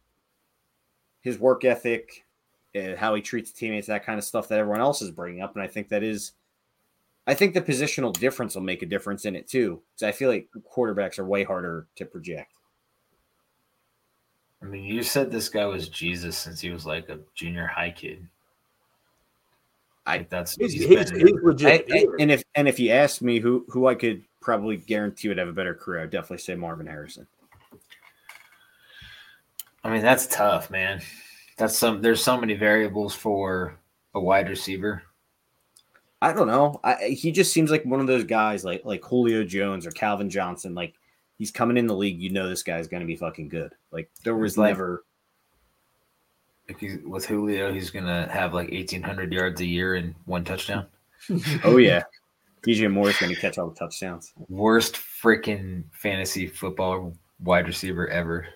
his 1.22 1.38
work 1.38 1.64
ethic, 1.64 2.24
uh, 2.76 2.94
how 2.96 3.14
he 3.14 3.22
treats 3.22 3.50
teammates, 3.52 3.86
that 3.88 4.04
kind 4.04 4.18
of 4.18 4.24
stuff 4.24 4.48
that 4.48 4.58
everyone 4.58 4.80
else 4.80 5.02
is 5.02 5.10
bringing 5.10 5.42
up, 5.42 5.54
and 5.54 5.62
I 5.62 5.66
think 5.66 5.88
that 5.88 6.02
is, 6.02 6.32
I 7.26 7.34
think 7.34 7.54
the 7.54 7.60
positional 7.62 8.12
difference 8.12 8.54
will 8.54 8.62
make 8.62 8.82
a 8.82 8.86
difference 8.86 9.24
in 9.24 9.34
it 9.36 9.48
too. 9.48 9.82
Because 9.94 10.08
I 10.08 10.12
feel 10.12 10.30
like 10.30 10.48
quarterbacks 10.74 11.18
are 11.18 11.24
way 11.24 11.42
harder 11.44 11.88
to 11.96 12.04
project. 12.06 12.52
I 14.62 14.66
mean, 14.66 14.84
you 14.84 15.02
said 15.02 15.30
this 15.30 15.48
guy 15.48 15.66
was 15.66 15.88
Jesus 15.88 16.36
since 16.38 16.60
he 16.60 16.70
was 16.70 16.86
like 16.86 17.08
a 17.08 17.18
junior 17.34 17.66
high 17.66 17.90
kid. 17.90 18.26
I- 20.06 20.18
Like 20.18 20.30
that's 20.30 20.54
He's, 20.56 20.72
he's 20.72 20.84
he's, 20.84 21.10
been- 21.12 21.26
he's 21.26 21.36
legit. 21.42 21.86
I- 21.92 21.98
I- 21.98 22.06
and 22.20 22.30
if 22.30 22.44
and 22.54 22.68
if 22.68 22.78
you 22.78 22.90
ask 22.90 23.22
me 23.22 23.40
who 23.40 23.64
who 23.68 23.86
I 23.86 23.94
could 23.94 24.22
probably 24.40 24.76
guarantee 24.76 25.28
would 25.28 25.38
have 25.38 25.48
a 25.48 25.52
better 25.52 25.74
career, 25.74 26.02
I'd 26.02 26.10
definitely 26.10 26.38
say 26.38 26.54
Marvin 26.54 26.86
Harrison. 26.86 27.26
I 29.84 29.90
mean, 29.90 30.02
that's 30.02 30.26
tough, 30.28 30.70
man. 30.70 31.00
That's 31.56 31.76
some. 31.76 32.00
There's 32.00 32.22
so 32.22 32.36
many 32.40 32.54
variables 32.54 33.14
for 33.14 33.78
a 34.14 34.20
wide 34.20 34.48
receiver. 34.48 35.02
I 36.20 36.32
don't 36.32 36.46
know. 36.46 36.80
I, 36.84 37.08
he 37.08 37.32
just 37.32 37.52
seems 37.52 37.70
like 37.70 37.84
one 37.84 38.00
of 38.00 38.06
those 38.06 38.22
guys, 38.24 38.64
like 38.64 38.84
like 38.84 39.02
Julio 39.04 39.42
Jones 39.44 39.86
or 39.86 39.90
Calvin 39.90 40.30
Johnson. 40.30 40.72
Like 40.74 40.94
he's 41.42 41.50
coming 41.50 41.76
in 41.76 41.88
the 41.88 41.96
league, 41.96 42.20
you 42.20 42.30
know 42.30 42.48
this 42.48 42.62
guy's 42.62 42.86
going 42.86 43.00
to 43.00 43.06
be 43.06 43.16
fucking 43.16 43.48
good. 43.48 43.72
Like 43.90 44.08
there 44.22 44.36
was 44.36 44.56
like- 44.56 44.68
never. 44.68 45.02
If 46.68 46.78
he, 46.78 46.98
with 46.98 47.26
Julio, 47.26 47.72
he's 47.72 47.90
gonna 47.90 48.28
have 48.30 48.54
like 48.54 48.70
1,800 48.70 49.32
yards 49.32 49.60
a 49.60 49.66
year 49.66 49.96
and 49.96 50.14
one 50.26 50.44
touchdown. 50.44 50.86
Oh 51.64 51.78
yeah, 51.78 52.04
DJ 52.64 52.88
Moore's 52.90 53.18
going 53.18 53.34
to 53.34 53.40
catch 53.40 53.58
all 53.58 53.68
the 53.70 53.74
touchdowns. 53.74 54.32
Worst 54.48 54.94
freaking 54.94 55.82
fantasy 55.90 56.46
football 56.46 57.16
wide 57.40 57.66
receiver 57.66 58.06
ever. 58.08 58.46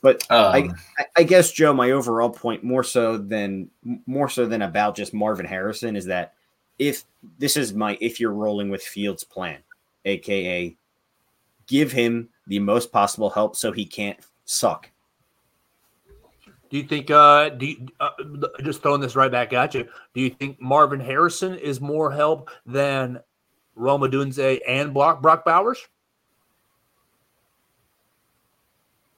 But 0.00 0.26
Um, 0.30 0.74
I, 0.98 1.04
I 1.18 1.22
guess 1.24 1.52
Joe, 1.52 1.74
my 1.74 1.90
overall 1.90 2.30
point 2.30 2.64
more 2.64 2.82
so 2.82 3.18
than 3.18 3.70
more 4.06 4.30
so 4.30 4.46
than 4.46 4.62
about 4.62 4.96
just 4.96 5.12
Marvin 5.12 5.44
Harrison 5.46 5.96
is 5.96 6.06
that 6.06 6.32
if 6.78 7.04
this 7.38 7.58
is 7.58 7.74
my 7.74 7.98
if 8.00 8.18
you're 8.18 8.32
rolling 8.32 8.70
with 8.70 8.82
Fields 8.82 9.24
plan, 9.24 9.58
aka 10.06 10.74
give 11.66 11.92
him 11.92 12.28
the 12.46 12.58
most 12.58 12.92
possible 12.92 13.30
help 13.30 13.56
so 13.56 13.72
he 13.72 13.84
can't 13.84 14.18
suck. 14.44 14.90
Do 16.70 16.78
you 16.78 16.84
think? 16.84 17.10
Uh, 17.10 17.50
do 17.50 17.66
you, 17.66 17.86
uh, 18.00 18.10
just 18.62 18.80
throwing 18.82 19.02
this 19.02 19.14
right 19.14 19.30
back 19.30 19.52
at 19.52 19.74
you? 19.74 19.86
Do 20.14 20.22
you 20.22 20.30
think 20.30 20.58
Marvin 20.58 21.00
Harrison 21.00 21.54
is 21.54 21.82
more 21.82 22.10
help 22.10 22.48
than 22.64 23.20
Rome 23.74 24.00
Odunze 24.00 24.60
and 24.66 24.94
Brock, 24.94 25.20
Brock 25.20 25.44
Bowers? 25.44 25.86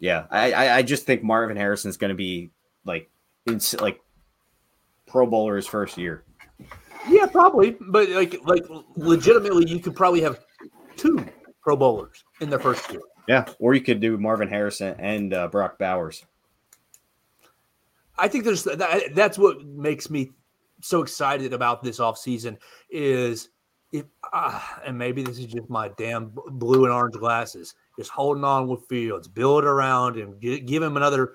Yeah, 0.00 0.26
I 0.32 0.78
I, 0.78 0.82
just 0.82 1.06
think 1.06 1.22
Marvin 1.22 1.56
Harrison's 1.56 1.96
going 1.96 2.08
to 2.08 2.16
be 2.16 2.50
like 2.84 3.08
ins- 3.46 3.80
like 3.80 4.00
Pro 5.06 5.24
Bowler 5.24 5.54
his 5.54 5.66
first 5.66 5.96
year. 5.96 6.24
Yeah, 7.08 7.26
probably. 7.26 7.76
But 7.80 8.08
like, 8.10 8.36
like 8.44 8.64
legitimately, 8.96 9.68
you 9.68 9.78
could 9.78 9.94
probably 9.94 10.20
have 10.22 10.40
two 10.96 11.24
Pro 11.64 11.76
Bowlers 11.76 12.22
in 12.40 12.50
their 12.50 12.60
first 12.60 12.90
year. 12.92 13.00
Yeah, 13.26 13.46
or 13.58 13.74
you 13.74 13.80
could 13.80 14.00
do 14.00 14.18
Marvin 14.18 14.48
Harrison 14.48 14.94
and 14.98 15.32
uh, 15.32 15.48
Brock 15.48 15.78
Bowers. 15.78 16.24
I 18.16 18.28
think 18.28 18.44
there's 18.44 18.64
that, 18.64 19.14
that's 19.14 19.38
what 19.38 19.64
makes 19.64 20.08
me 20.10 20.30
so 20.80 21.02
excited 21.02 21.52
about 21.52 21.82
this 21.82 21.98
offseason 21.98 22.58
is 22.90 23.48
if 23.92 24.04
ah, 24.32 24.80
and 24.84 24.98
maybe 24.98 25.22
this 25.22 25.38
is 25.38 25.46
just 25.46 25.70
my 25.70 25.88
damn 25.96 26.32
blue 26.50 26.84
and 26.84 26.92
orange 26.92 27.14
glasses 27.14 27.74
just 27.98 28.10
holding 28.10 28.44
on 28.44 28.68
with 28.68 28.86
fields 28.86 29.26
build 29.26 29.64
around 29.64 30.16
him 30.16 30.36
gi- 30.40 30.60
give 30.60 30.82
him 30.82 30.96
another 30.96 31.34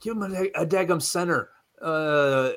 give 0.00 0.16
him 0.16 0.22
a, 0.22 0.62
a 0.62 0.66
daggum 0.66 1.00
center 1.00 1.50
uh 1.80 2.50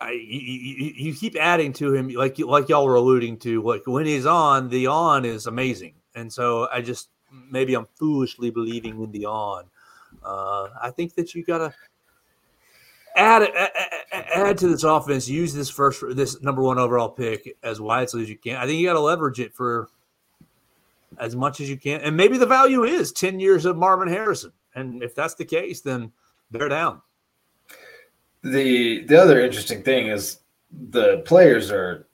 I, 0.00 0.12
you, 0.12 0.92
you, 0.96 1.14
keep 1.14 1.36
adding 1.36 1.74
to 1.74 1.94
him 1.94 2.08
like 2.08 2.38
like 2.38 2.70
y'all 2.70 2.86
were 2.86 2.94
alluding 2.94 3.38
to 3.40 3.62
like 3.62 3.82
when 3.86 4.06
he's 4.06 4.24
on 4.24 4.70
the 4.70 4.86
on 4.86 5.26
is 5.26 5.46
amazing 5.46 5.92
and 6.14 6.32
so 6.32 6.68
I 6.72 6.80
just 6.80 7.10
maybe 7.50 7.74
I'm 7.74 7.86
foolishly 7.96 8.50
believing 8.50 9.02
in 9.02 9.10
the 9.10 9.26
on 9.26 9.64
uh, 10.24 10.68
I 10.80 10.90
think 10.90 11.14
that 11.14 11.34
you 11.34 11.44
gotta 11.44 11.74
add, 13.16 13.42
add 13.42 13.70
add 14.12 14.58
to 14.58 14.68
this 14.68 14.84
offense. 14.84 15.28
Use 15.28 15.54
this 15.54 15.70
first, 15.70 16.02
this 16.10 16.40
number 16.42 16.62
one 16.62 16.78
overall 16.78 17.08
pick 17.08 17.56
as 17.62 17.80
wisely 17.80 18.22
as 18.22 18.30
you 18.30 18.36
can. 18.36 18.56
I 18.56 18.66
think 18.66 18.80
you 18.80 18.86
got 18.86 18.94
to 18.94 19.00
leverage 19.00 19.40
it 19.40 19.54
for 19.54 19.88
as 21.18 21.36
much 21.36 21.60
as 21.60 21.68
you 21.68 21.76
can, 21.76 22.00
and 22.00 22.16
maybe 22.16 22.38
the 22.38 22.46
value 22.46 22.84
is 22.84 23.12
ten 23.12 23.40
years 23.40 23.64
of 23.64 23.76
Marvin 23.76 24.08
Harrison. 24.08 24.52
And 24.74 25.02
if 25.02 25.14
that's 25.14 25.34
the 25.34 25.44
case, 25.44 25.80
then 25.80 26.12
bear 26.50 26.68
down. 26.68 27.02
The 28.42 29.04
the 29.04 29.20
other 29.20 29.40
interesting 29.40 29.82
thing 29.82 30.08
is 30.08 30.38
the 30.90 31.18
players 31.26 31.70
are 31.70 32.06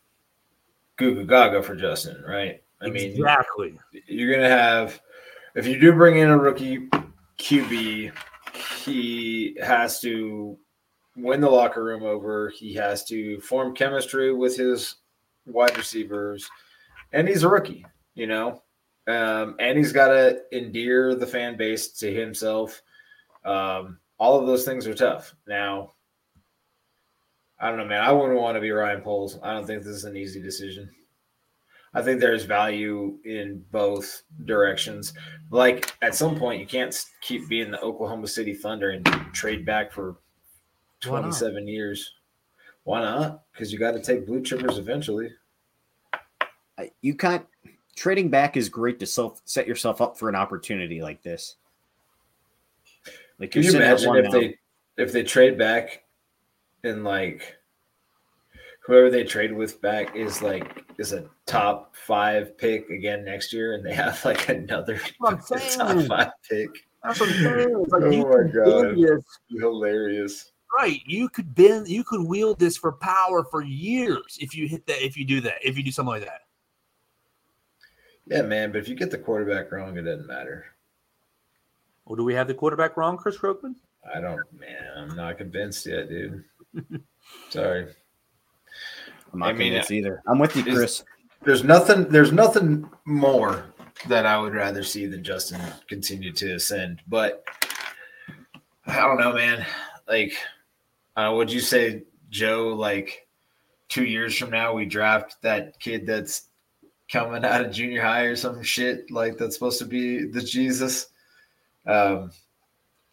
goo 0.97 1.15
goo 1.15 1.27
gaga 1.27 1.63
for 1.63 1.77
Justin, 1.77 2.23
right? 2.27 2.63
I 2.81 2.91
mean, 2.91 3.13
exactly. 3.13 3.79
you're 4.07 4.35
gonna 4.35 4.49
have 4.49 5.01
if 5.55 5.67
you 5.67 5.79
do 5.81 5.93
bring 5.93 6.19
in 6.19 6.29
a 6.29 6.37
rookie 6.37 6.89
QB, 7.39 8.13
he 8.85 9.57
has 9.63 10.01
to 10.01 10.59
win 11.17 11.41
the 11.41 11.51
locker 11.51 11.83
room 11.83 12.03
over. 12.03 12.51
He 12.51 12.75
has 12.75 13.05
to 13.05 13.41
form 13.41 13.75
chemistry 13.75 14.35
with 14.35 14.57
his 14.57 14.97
wide 15.47 15.77
receivers, 15.77 16.49
and 17.13 17.27
he's 17.27 17.43
a 17.43 17.49
rookie, 17.49 17.87
you 18.15 18.27
know. 18.27 18.63
Um, 19.09 19.55
and 19.61 19.79
he's 19.79 19.93
got 19.93 20.09
to 20.09 20.43
endear 20.53 21.15
the 21.15 21.27
fan 21.27 21.57
base 21.57 21.89
to 21.99 22.13
himself. 22.13 22.83
Um, 23.45 23.99
all 24.19 24.41
of 24.41 24.47
those 24.47 24.65
things 24.65 24.87
are 24.87 24.95
tough. 24.95 25.35
Now, 25.47 25.93
I 27.59 27.69
don't 27.69 27.79
know, 27.79 27.87
man. 27.87 28.03
I 28.03 28.13
wouldn't 28.13 28.39
want 28.41 28.57
to 28.57 28.61
be 28.61 28.71
Ryan 28.71 29.01
Poles. 29.01 29.39
I 29.43 29.55
don't 29.55 29.67
think 29.67 29.83
this 29.83 29.95
is 29.95 30.05
an 30.05 30.17
easy 30.17 30.43
decision. 30.43 30.91
I 31.95 32.03
think 32.03 32.21
there's 32.21 32.45
value 32.45 33.19
in 33.25 33.65
both 33.71 34.23
directions. 34.45 35.15
Like 35.51 35.95
at 36.03 36.15
some 36.15 36.37
point, 36.39 36.61
you 36.61 36.67
can't 36.67 36.95
keep 37.23 37.49
being 37.49 37.71
the 37.71 37.81
Oklahoma 37.81 38.29
City 38.29 38.53
Thunder 38.53 38.91
and 38.91 39.07
trade 39.33 39.65
back 39.65 39.91
for 39.91 40.19
Why 41.07 41.21
27 41.23 41.67
years. 41.67 42.13
Why 42.85 43.01
not? 43.01 43.45
Because 43.53 43.73
you 43.73 43.79
got 43.79 43.93
to 43.93 44.03
take 44.03 44.27
blue 44.27 44.41
chippers 44.41 44.79
eventually. 44.79 45.31
You 47.01 47.15
can't 47.15 47.47
trading 47.97 48.29
back 48.29 48.57
is 48.57 48.69
great 48.69 49.01
to 49.01 49.07
self 49.07 49.41
set 49.47 49.67
yourself 49.67 50.03
up 50.03 50.19
for 50.19 50.29
an 50.29 50.35
opportunity 50.35 51.01
like 51.01 51.23
this. 51.23 51.57
Like 53.39 53.51
Can 53.51 53.63
you're 53.63 53.73
you 53.73 53.79
imagine 53.79 54.15
if 54.17 54.25
now. 54.25 54.31
they 54.31 54.59
if 54.99 55.13
they 55.13 55.23
trade 55.23 55.59
back 55.59 56.05
and 56.87 57.05
like 57.05 57.57
whoever 58.85 59.11
they 59.11 59.25
trade 59.25 59.53
with 59.53 59.81
back 59.83 60.15
is 60.17 60.43
like 60.43 60.85
is 60.99 61.13
a 61.13 61.29
top 61.45 61.95
five 61.97 62.57
pick 62.57 62.89
again 62.91 63.25
next 63.25 63.53
year 63.53 63.75
and 63.75 63.85
they 63.85 63.93
have 63.95 64.25
like 64.25 64.49
another 64.49 65.01
what 65.19 65.47
top 65.49 65.61
five 66.07 66.31
pick. 66.49 66.69
That's 67.05 67.21
what 67.21 67.29
I'm 67.29 67.43
saying. 67.43 67.83
It's 67.83 67.93
like 67.93 68.03
Oh 68.03 68.45
my 68.45 68.51
God. 68.51 68.83
bend 68.95 69.03
this, 69.05 69.25
Hilarious. 69.51 70.53
right? 70.79 71.01
You 71.07 71.29
could 71.29 71.55
bend. 71.55 71.89
You 71.89 72.03
could 72.05 72.23
wield 72.27 72.59
this 72.59 72.77
for 72.77 72.93
power 72.93 73.45
for 73.45 73.63
years 73.63 74.39
if 74.41 74.55
you 74.57 74.67
hit 74.69 74.87
that. 74.87 75.05
If 75.05 75.17
you 75.17 75.25
do 75.25 75.41
that. 75.43 75.57
If 75.63 75.77
you 75.77 75.83
do 75.85 75.91
something 75.93 76.11
like 76.15 76.25
that. 76.25 76.43
Yeah, 78.27 78.43
man. 78.43 78.73
But 78.73 78.79
if 78.79 78.89
you 78.89 78.97
get 78.97 79.11
the 79.13 79.19
quarterback 79.19 79.71
wrong, 79.71 79.97
it 79.97 80.03
doesn't 80.03 80.27
matter. 80.27 80.65
Well, 82.07 82.17
do 82.17 82.25
we 82.25 82.35
have 82.35 82.49
the 82.49 82.55
quarterback 82.55 82.97
wrong, 82.97 83.17
Chris 83.17 83.37
Krogman? 83.37 83.75
I 84.15 84.21
don't, 84.21 84.41
man. 84.53 84.85
I'm 84.97 85.15
not 85.17 85.39
convinced 85.39 85.87
yet, 85.87 86.09
dude. 86.09 86.45
Sorry. 87.51 87.87
I'm 89.33 89.39
not 89.41 89.49
I 89.49 89.53
mean, 89.53 89.69
convinced 89.73 89.91
either. 89.91 90.23
I'm 90.27 90.39
with 90.39 90.57
you, 90.57 90.65
is- 90.67 90.75
Chris. 90.79 91.05
There's 91.43 91.63
nothing. 91.63 92.09
There's 92.09 92.33
nothing 92.33 92.89
more 93.05 93.67
that 94.09 94.27
I 94.27 94.39
would 94.39 94.55
rather 94.55 94.83
see 94.83 95.07
than 95.07 95.23
Justin 95.23 95.61
continue 95.89 96.33
to 96.33 96.55
ascend. 96.55 97.03
But 97.07 97.45
I 98.87 99.01
don't 99.01 99.19
know, 99.21 99.33
man. 99.33 99.65
Like, 100.09 100.33
uh, 101.17 101.33
would 101.37 101.53
you 101.53 101.61
say, 101.61 102.03
Joe? 102.31 102.69
Like, 102.69 103.29
two 103.89 104.05
years 104.05 104.37
from 104.37 104.51
now, 104.51 104.73
we 104.73 104.87
draft 104.87 105.37
that 105.43 105.79
kid 105.79 106.07
that's 106.07 106.49
coming 107.11 107.45
out 107.45 107.65
of 107.65 107.71
junior 107.73 108.03
high 108.03 108.23
or 108.23 108.35
some 108.35 108.63
shit 108.63 109.11
like 109.11 109.39
that's 109.39 109.55
supposed 109.55 109.79
to 109.79 109.85
be 109.85 110.27
the 110.27 110.41
Jesus. 110.41 111.09
Um, 111.87 112.33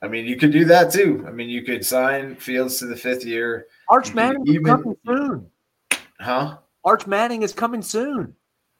I 0.03 0.07
mean, 0.09 0.25
you 0.25 0.35
could 0.35 0.51
do 0.51 0.65
that 0.65 0.91
too. 0.91 1.23
I 1.25 1.31
mean, 1.31 1.49
you 1.49 1.63
could 1.63 1.85
sign 1.85 2.35
Fields 2.35 2.77
to 2.79 2.87
the 2.87 2.95
fifth 2.95 3.25
year, 3.25 3.67
Arch 3.87 4.13
Manning 4.13 4.43
is 4.45 4.59
coming 4.65 4.97
soon. 5.05 5.49
huh? 6.19 6.57
Arch 6.83 7.07
Manning 7.07 7.41
is 7.41 7.53
coming 7.53 7.81
soon. 7.81 8.35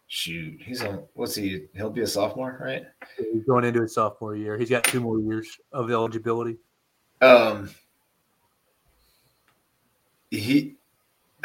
Shoot, 0.08 0.60
he's 0.62 0.84
on. 0.84 1.04
What's 1.14 1.34
he? 1.34 1.68
He'll 1.76 1.90
be 1.90 2.02
a 2.02 2.08
sophomore, 2.08 2.60
right? 2.62 2.84
He's 3.18 3.46
going 3.46 3.64
into 3.64 3.82
his 3.82 3.96
sophomore 3.96 4.36
year. 4.36 4.58
He's 4.58 4.70
got 4.70 4.84
two 4.84 5.00
more 5.00 5.18
years 5.18 5.48
of 5.72 5.90
eligibility. 5.90 6.58
Um, 7.22 7.70
he, 10.30 10.76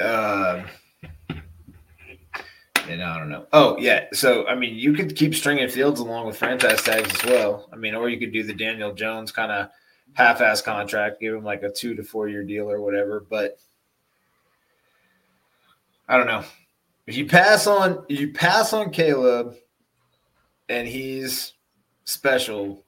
uh, 0.01 0.65
and 2.89 3.03
I 3.03 3.19
don't 3.19 3.29
know. 3.29 3.47
Oh 3.53 3.77
yeah, 3.79 4.07
so 4.13 4.47
I 4.47 4.55
mean, 4.55 4.75
you 4.77 4.93
could 4.93 5.17
keep 5.17 5.35
stringing 5.35 5.69
Fields 5.69 6.01
along 6.01 6.27
with 6.27 6.37
franchise 6.37 6.83
tags 6.83 7.13
as 7.15 7.25
well. 7.25 7.69
I 7.73 7.77
mean, 7.77 7.95
or 7.95 8.09
you 8.09 8.19
could 8.19 8.33
do 8.33 8.43
the 8.43 8.55
Daniel 8.55 8.93
Jones 8.93 9.33
kind 9.33 9.53
of 9.53 9.69
half-ass 10.15 10.63
contract, 10.63 11.21
give 11.21 11.35
him 11.35 11.45
like 11.45 11.63
a 11.63 11.71
two 11.71 11.95
to 11.95 12.03
four-year 12.03 12.45
deal 12.45 12.71
or 12.71 12.81
whatever. 12.81 13.25
But 13.29 13.59
I 16.09 16.17
don't 16.17 16.27
know. 16.27 16.45
If 17.07 17.17
you 17.17 17.27
pass 17.27 17.67
on, 17.67 18.05
you 18.09 18.33
pass 18.33 18.73
on 18.73 18.91
Caleb, 18.91 19.57
and 20.69 20.87
he's 20.87 21.55
special, 22.05 22.85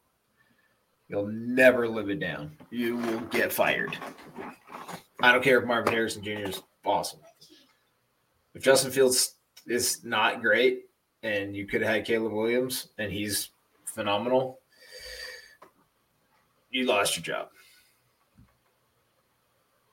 You'll 1.11 1.26
never 1.26 1.88
live 1.88 2.09
it 2.09 2.20
down. 2.20 2.53
You 2.70 2.96
will 2.96 3.20
get 3.32 3.53
fired. 3.53 3.98
I 5.20 5.32
don't 5.32 5.42
care 5.42 5.59
if 5.59 5.66
Marvin 5.66 5.92
Harrison 5.92 6.22
Jr. 6.22 6.48
is 6.48 6.62
awesome. 6.86 7.18
If 8.55 8.62
Justin 8.62 8.92
Fields 8.92 9.34
is 9.66 10.04
not 10.04 10.42
great 10.42 10.86
and 11.22 11.54
you 11.54 11.66
could 11.66 11.82
have 11.82 11.90
had 11.94 12.04
Caleb 12.04 12.32
Williams 12.32 12.88
and 12.98 13.12
he's 13.12 13.50
phenomenal, 13.84 14.58
you 16.70 16.86
lost 16.86 17.16
your 17.16 17.24
job. 17.24 17.48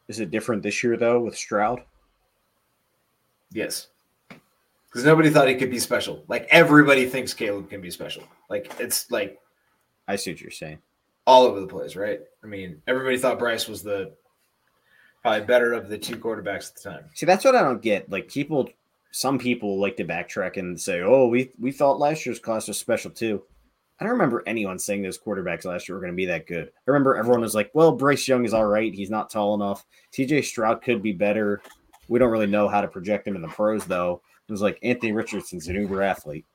Is 0.07 0.19
it 0.19 0.31
different 0.31 0.63
this 0.63 0.83
year 0.83 0.95
though 0.95 1.19
with 1.19 1.35
Stroud? 1.37 1.81
Yes. 3.51 3.87
Because 4.29 5.03
nobody 5.03 5.29
thought 5.29 5.49
he 5.49 5.55
could 5.55 5.69
be 5.71 5.79
special. 5.79 6.23
Like 6.27 6.47
everybody 6.49 7.05
thinks 7.05 7.33
Caleb 7.33 7.69
can 7.69 7.81
be 7.81 7.91
special. 7.91 8.23
Like 8.49 8.71
it's 8.79 9.11
like 9.11 9.39
I 10.07 10.15
see 10.15 10.31
what 10.31 10.41
you're 10.41 10.51
saying. 10.51 10.79
all 11.27 11.43
over 11.43 11.59
the 11.59 11.67
place, 11.67 11.95
right? 11.95 12.21
I 12.43 12.47
mean, 12.47 12.81
everybody 12.87 13.17
thought 13.17 13.37
Bryce 13.37 13.67
was 13.67 13.83
the 13.83 14.13
probably 15.21 15.45
better 15.45 15.73
of 15.73 15.89
the 15.89 15.97
two 15.97 16.15
quarterbacks 16.15 16.69
at 16.69 16.75
the 16.75 16.89
time. 16.89 17.05
See, 17.13 17.25
that's 17.25 17.43
what 17.43 17.55
I 17.55 17.61
don't 17.61 17.81
get. 17.81 18.09
Like 18.09 18.29
people, 18.29 18.69
some 19.11 19.39
people 19.39 19.79
like 19.79 19.97
to 19.97 20.05
backtrack 20.05 20.57
and 20.57 20.79
say, 20.79 21.01
"Oh, 21.01 21.27
we 21.27 21.51
we 21.59 21.71
thought 21.71 21.99
last 21.99 22.25
year's 22.25 22.39
class 22.39 22.67
was 22.67 22.79
special 22.79 23.11
too." 23.11 23.43
I 23.99 24.03
don't 24.03 24.13
remember 24.13 24.43
anyone 24.45 24.77
saying 24.77 25.01
those 25.01 25.17
quarterbacks 25.17 25.65
last 25.65 25.89
year 25.89 25.95
were 25.95 26.01
going 26.01 26.13
to 26.13 26.17
be 26.17 26.27
that 26.27 26.45
good. 26.45 26.67
I 26.67 26.91
remember 26.91 27.15
everyone 27.15 27.41
was 27.41 27.55
like, 27.55 27.71
"Well, 27.73 27.93
Bryce 27.93 28.27
Young 28.27 28.45
is 28.45 28.53
all 28.53 28.65
right. 28.65 28.93
He's 28.93 29.09
not 29.09 29.29
tall 29.29 29.55
enough. 29.55 29.85
C.J. 30.11 30.43
Stroud 30.43 30.81
could 30.83 31.01
be 31.01 31.13
better. 31.13 31.61
We 32.07 32.19
don't 32.19 32.31
really 32.31 32.47
know 32.47 32.67
how 32.67 32.81
to 32.81 32.87
project 32.87 33.27
him 33.27 33.35
in 33.35 33.41
the 33.41 33.47
pros, 33.47 33.85
though." 33.85 34.21
It 34.47 34.51
was 34.51 34.61
like 34.61 34.79
Anthony 34.83 35.11
Richardson's 35.11 35.67
an 35.67 35.75
uber 35.75 36.01
athlete. 36.01 36.45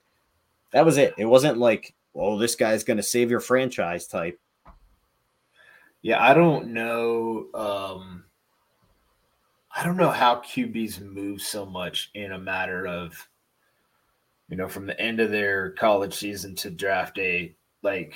That 0.72 0.86
was 0.86 0.96
it. 0.98 1.14
It 1.18 1.26
wasn't 1.26 1.58
like, 1.58 1.94
"Oh, 2.14 2.38
this 2.38 2.54
guy's 2.54 2.84
going 2.84 2.96
to 2.98 3.02
save 3.02 3.30
your 3.30 3.40
franchise" 3.40 4.06
type. 4.06 4.38
Yeah, 6.02 6.22
I 6.22 6.34
don't 6.34 6.68
know. 6.68 7.46
Um, 7.54 8.24
I 9.74 9.84
don't 9.84 9.96
know 9.96 10.10
how 10.10 10.36
QBs 10.36 11.00
move 11.00 11.40
so 11.40 11.64
much 11.64 12.10
in 12.14 12.32
a 12.32 12.38
matter 12.38 12.86
of, 12.86 13.28
you 14.48 14.56
know, 14.56 14.68
from 14.68 14.86
the 14.86 15.00
end 15.00 15.18
of 15.18 15.30
their 15.30 15.70
college 15.70 16.14
season 16.14 16.54
to 16.56 16.70
draft 16.70 17.14
day. 17.14 17.54
Like, 17.82 18.14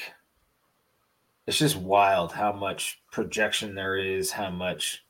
it's 1.47 1.59
just 1.59 1.77
wild 1.77 2.33
how 2.33 2.53
much 2.53 3.01
projection 3.11 3.75
there 3.75 3.97
is, 3.97 4.31
how 4.31 4.51
much, 4.51 5.05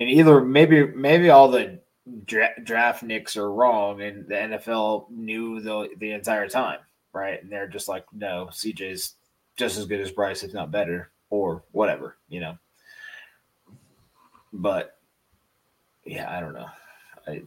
and 0.00 0.08
either 0.08 0.40
maybe 0.40 0.86
maybe 0.86 1.28
all 1.28 1.50
the 1.50 1.80
dra- 2.24 2.60
draft 2.62 3.02
nicks 3.02 3.36
are 3.36 3.52
wrong, 3.52 4.00
and 4.00 4.26
the 4.26 4.34
NFL 4.34 5.10
knew 5.10 5.60
the 5.60 5.90
the 5.98 6.12
entire 6.12 6.48
time, 6.48 6.80
right? 7.12 7.42
And 7.42 7.52
they're 7.52 7.68
just 7.68 7.88
like, 7.88 8.06
no, 8.12 8.48
CJ's 8.50 9.16
just 9.56 9.76
as 9.76 9.86
good 9.86 10.00
as 10.00 10.10
Bryce, 10.10 10.42
if 10.42 10.54
not 10.54 10.70
better 10.70 11.10
or 11.30 11.64
whatever, 11.72 12.16
you 12.28 12.40
know. 12.40 12.56
But 14.52 14.93
yeah, 16.04 16.30
I 16.36 16.40
don't 16.40 16.54
know. 16.54 16.66
I 17.26 17.42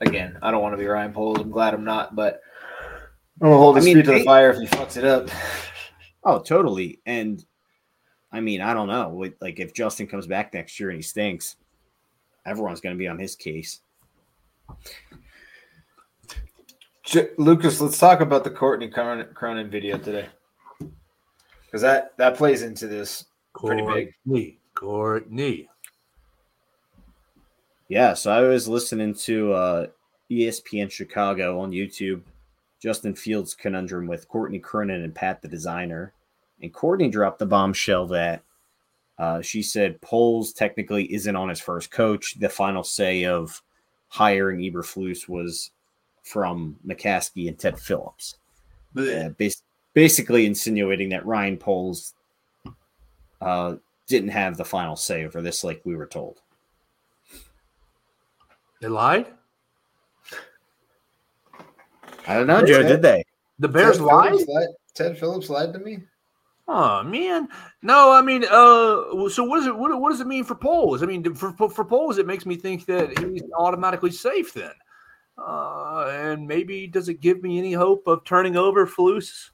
again, 0.00 0.38
I 0.42 0.50
don't 0.50 0.62
want 0.62 0.72
to 0.74 0.78
be 0.78 0.86
Ryan 0.86 1.12
Poles. 1.12 1.38
I'm 1.40 1.50
glad 1.50 1.74
I'm 1.74 1.84
not, 1.84 2.14
but 2.14 2.40
I'm 3.40 3.48
gonna 3.48 3.56
hold 3.56 3.76
I 3.76 3.78
his 3.78 3.84
mean, 3.86 3.96
feet 3.96 4.04
to 4.06 4.12
the 4.12 4.24
fire 4.24 4.50
if 4.50 4.58
he 4.58 4.66
fucks 4.66 4.96
it 4.96 5.04
up. 5.04 5.28
Oh, 6.28 6.40
totally. 6.40 6.98
And 7.06 7.44
I 8.32 8.40
mean, 8.40 8.60
I 8.60 8.74
don't 8.74 8.88
know. 8.88 9.10
Like- 9.16 9.36
Like 9.40 9.60
if 9.60 9.72
Justin 9.72 10.08
comes 10.08 10.26
back 10.26 10.52
next 10.52 10.80
year 10.80 10.90
and 10.90 10.96
he 10.96 11.02
stinks, 11.02 11.54
everyone's 12.44 12.80
going 12.80 12.96
to 12.96 12.98
be 12.98 13.06
on 13.06 13.16
his 13.16 13.36
case. 13.36 13.80
J- 17.04 17.28
Lucas, 17.38 17.80
let's 17.80 17.98
talk 17.98 18.20
about 18.20 18.42
the 18.42 18.50
Courtney 18.50 18.88
Cronin, 18.88 19.28
Cronin 19.34 19.70
video 19.70 19.98
today, 19.98 20.26
because 21.64 21.80
that 21.82 22.16
that 22.18 22.36
plays 22.36 22.62
into 22.62 22.88
this 22.88 23.26
pretty 23.54 23.82
big. 23.86 24.56
Courtney. 24.74 25.68
Yeah, 27.88 28.14
so 28.14 28.32
I 28.32 28.40
was 28.40 28.66
listening 28.66 29.14
to 29.14 29.52
uh, 29.52 29.86
ESPN 30.30 30.90
Chicago 30.90 31.60
on 31.60 31.70
YouTube, 31.70 32.22
Justin 32.82 33.14
Fields 33.14 33.54
conundrum 33.54 34.08
with 34.08 34.28
Courtney 34.28 34.58
Cronin 34.58 35.02
and 35.02 35.14
Pat 35.14 35.40
the 35.40 35.48
designer, 35.48 36.12
and 36.60 36.72
Courtney 36.72 37.08
dropped 37.08 37.38
the 37.38 37.46
bombshell 37.46 38.06
that 38.08 38.42
uh, 39.18 39.40
she 39.40 39.62
said 39.62 40.00
Poles 40.00 40.52
technically 40.52 41.12
isn't 41.14 41.36
on 41.36 41.48
his 41.48 41.60
first 41.60 41.90
coach. 41.90 42.34
The 42.38 42.48
final 42.48 42.82
say 42.82 43.24
of 43.24 43.62
hiring 44.08 44.60
Eberflus 44.60 45.28
was 45.28 45.70
from 46.24 46.76
McCaskey 46.86 47.48
and 47.48 47.58
Ted 47.58 47.78
Phillips, 47.78 48.36
uh, 48.96 49.28
bas- 49.30 49.62
basically 49.94 50.44
insinuating 50.44 51.10
that 51.10 51.24
Ryan 51.24 51.56
Poles 51.56 52.14
uh, 53.40 53.76
didn't 54.08 54.30
have 54.30 54.56
the 54.56 54.64
final 54.64 54.96
say 54.96 55.24
over 55.24 55.40
this, 55.40 55.62
like 55.62 55.80
we 55.84 55.94
were 55.94 56.06
told. 56.06 56.40
They 58.86 58.90
lied? 58.90 59.26
I 62.28 62.34
don't 62.34 62.46
know, 62.46 62.64
Joe. 62.64 62.84
Did 62.84 63.02
they? 63.02 63.24
The 63.58 63.66
Bears 63.66 64.00
lied? 64.00 64.34
Lied. 64.34 64.68
Ted 64.94 65.18
Phillips 65.18 65.50
lied 65.50 65.72
to 65.72 65.80
me. 65.80 66.04
Oh 66.68 67.02
man, 67.02 67.48
no. 67.82 68.12
I 68.12 68.22
mean, 68.22 68.44
uh, 68.44 69.28
so 69.28 69.42
what 69.42 69.58
is 69.58 69.66
it? 69.66 69.76
What, 69.76 70.00
what 70.00 70.10
does 70.10 70.20
it 70.20 70.28
mean 70.28 70.44
for 70.44 70.54
Poles? 70.54 71.02
I 71.02 71.06
mean, 71.06 71.34
for 71.34 71.52
for 71.68 71.84
Poles, 71.84 72.18
it 72.18 72.28
makes 72.28 72.46
me 72.46 72.54
think 72.54 72.86
that 72.86 73.18
he's 73.18 73.42
automatically 73.58 74.12
safe 74.12 74.54
then. 74.54 74.70
Uh, 75.36 76.08
and 76.08 76.46
maybe 76.46 76.86
does 76.86 77.08
it 77.08 77.20
give 77.20 77.42
me 77.42 77.58
any 77.58 77.72
hope 77.72 78.06
of 78.06 78.22
turning 78.22 78.56
over 78.56 78.86
Flus? 78.86 79.50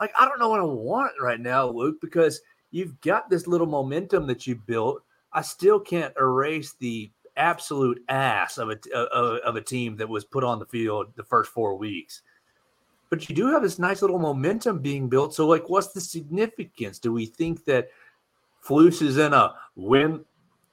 Like 0.00 0.12
I 0.18 0.24
don't 0.24 0.38
know 0.38 0.48
what 0.48 0.60
I 0.60 0.64
want 0.64 1.12
right 1.20 1.38
now, 1.38 1.68
Luke, 1.68 1.96
because 2.00 2.40
you've 2.70 2.98
got 3.02 3.28
this 3.28 3.46
little 3.46 3.66
momentum 3.66 4.26
that 4.26 4.46
you 4.46 4.54
built. 4.54 5.02
I 5.34 5.42
still 5.42 5.78
can't 5.78 6.14
erase 6.18 6.74
the 6.80 7.10
absolute 7.38 8.02
ass 8.08 8.58
of 8.58 8.70
a 8.70 8.94
of, 8.94 9.56
a 9.56 9.60
team 9.60 9.96
that 9.96 10.08
was 10.08 10.24
put 10.24 10.44
on 10.44 10.58
the 10.58 10.66
field 10.66 11.06
the 11.16 11.24
first 11.24 11.50
four 11.52 11.76
weeks 11.76 12.22
but 13.10 13.28
you 13.28 13.34
do 13.34 13.46
have 13.48 13.62
this 13.62 13.78
nice 13.78 14.02
little 14.02 14.18
momentum 14.18 14.80
being 14.80 15.08
built. 15.08 15.34
So, 15.34 15.46
like, 15.46 15.68
what's 15.68 15.88
the 15.88 16.00
significance? 16.00 16.98
Do 16.98 17.12
we 17.12 17.26
think 17.26 17.64
that 17.64 17.88
Flus 18.64 19.00
is 19.00 19.18
in 19.18 19.32
a 19.32 19.54
win, 19.76 20.24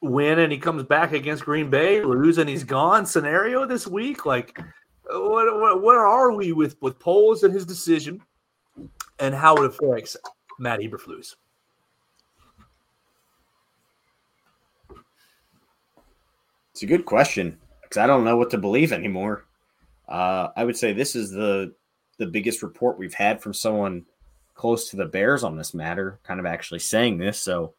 win, 0.02 0.40
and 0.40 0.52
he 0.52 0.58
comes 0.58 0.84
back 0.84 1.14
against 1.14 1.46
Green 1.46 1.70
Bay, 1.70 2.04
lose, 2.04 2.38
and 2.38 2.50
he's 2.50 2.64
gone 2.64 3.06
scenario 3.06 3.66
this 3.66 3.88
week? 3.88 4.26
Like, 4.26 4.60
what, 5.10 5.82
what, 5.82 5.96
are 5.96 6.32
we 6.34 6.52
with 6.52 6.76
with 6.82 7.00
Poles 7.00 7.44
and 7.44 7.54
his 7.54 7.66
decision, 7.66 8.22
and 9.20 9.34
how 9.34 9.56
it 9.58 9.66
affects 9.66 10.18
Matt 10.60 10.80
Eberflus? 10.82 11.36
It's 16.76 16.84
a 16.84 16.88
good 16.88 17.06
question 17.06 17.58
because 17.82 17.96
I 17.96 18.06
don't 18.06 18.26
know 18.26 18.36
what 18.36 18.50
to 18.50 18.58
believe 18.58 18.92
anymore. 18.92 19.46
Uh, 20.10 20.50
I 20.58 20.66
would 20.66 20.76
say 20.76 20.92
this 20.92 21.16
is 21.16 21.32
the 21.32 21.74
the 22.18 22.26
biggest 22.26 22.62
report 22.62 23.00
we've 23.00 23.14
had 23.14 23.42
from 23.42 23.54
someone 23.54 24.06
close 24.56 24.90
to 24.90 24.98
the 24.98 25.06
Bears 25.06 25.46
on 25.46 25.56
this 25.56 25.74
matter, 25.74 26.20
kind 26.24 26.38
of 26.38 26.46
actually 26.46 26.80
saying 26.80 27.18
this. 27.18 27.40
So 27.40 27.76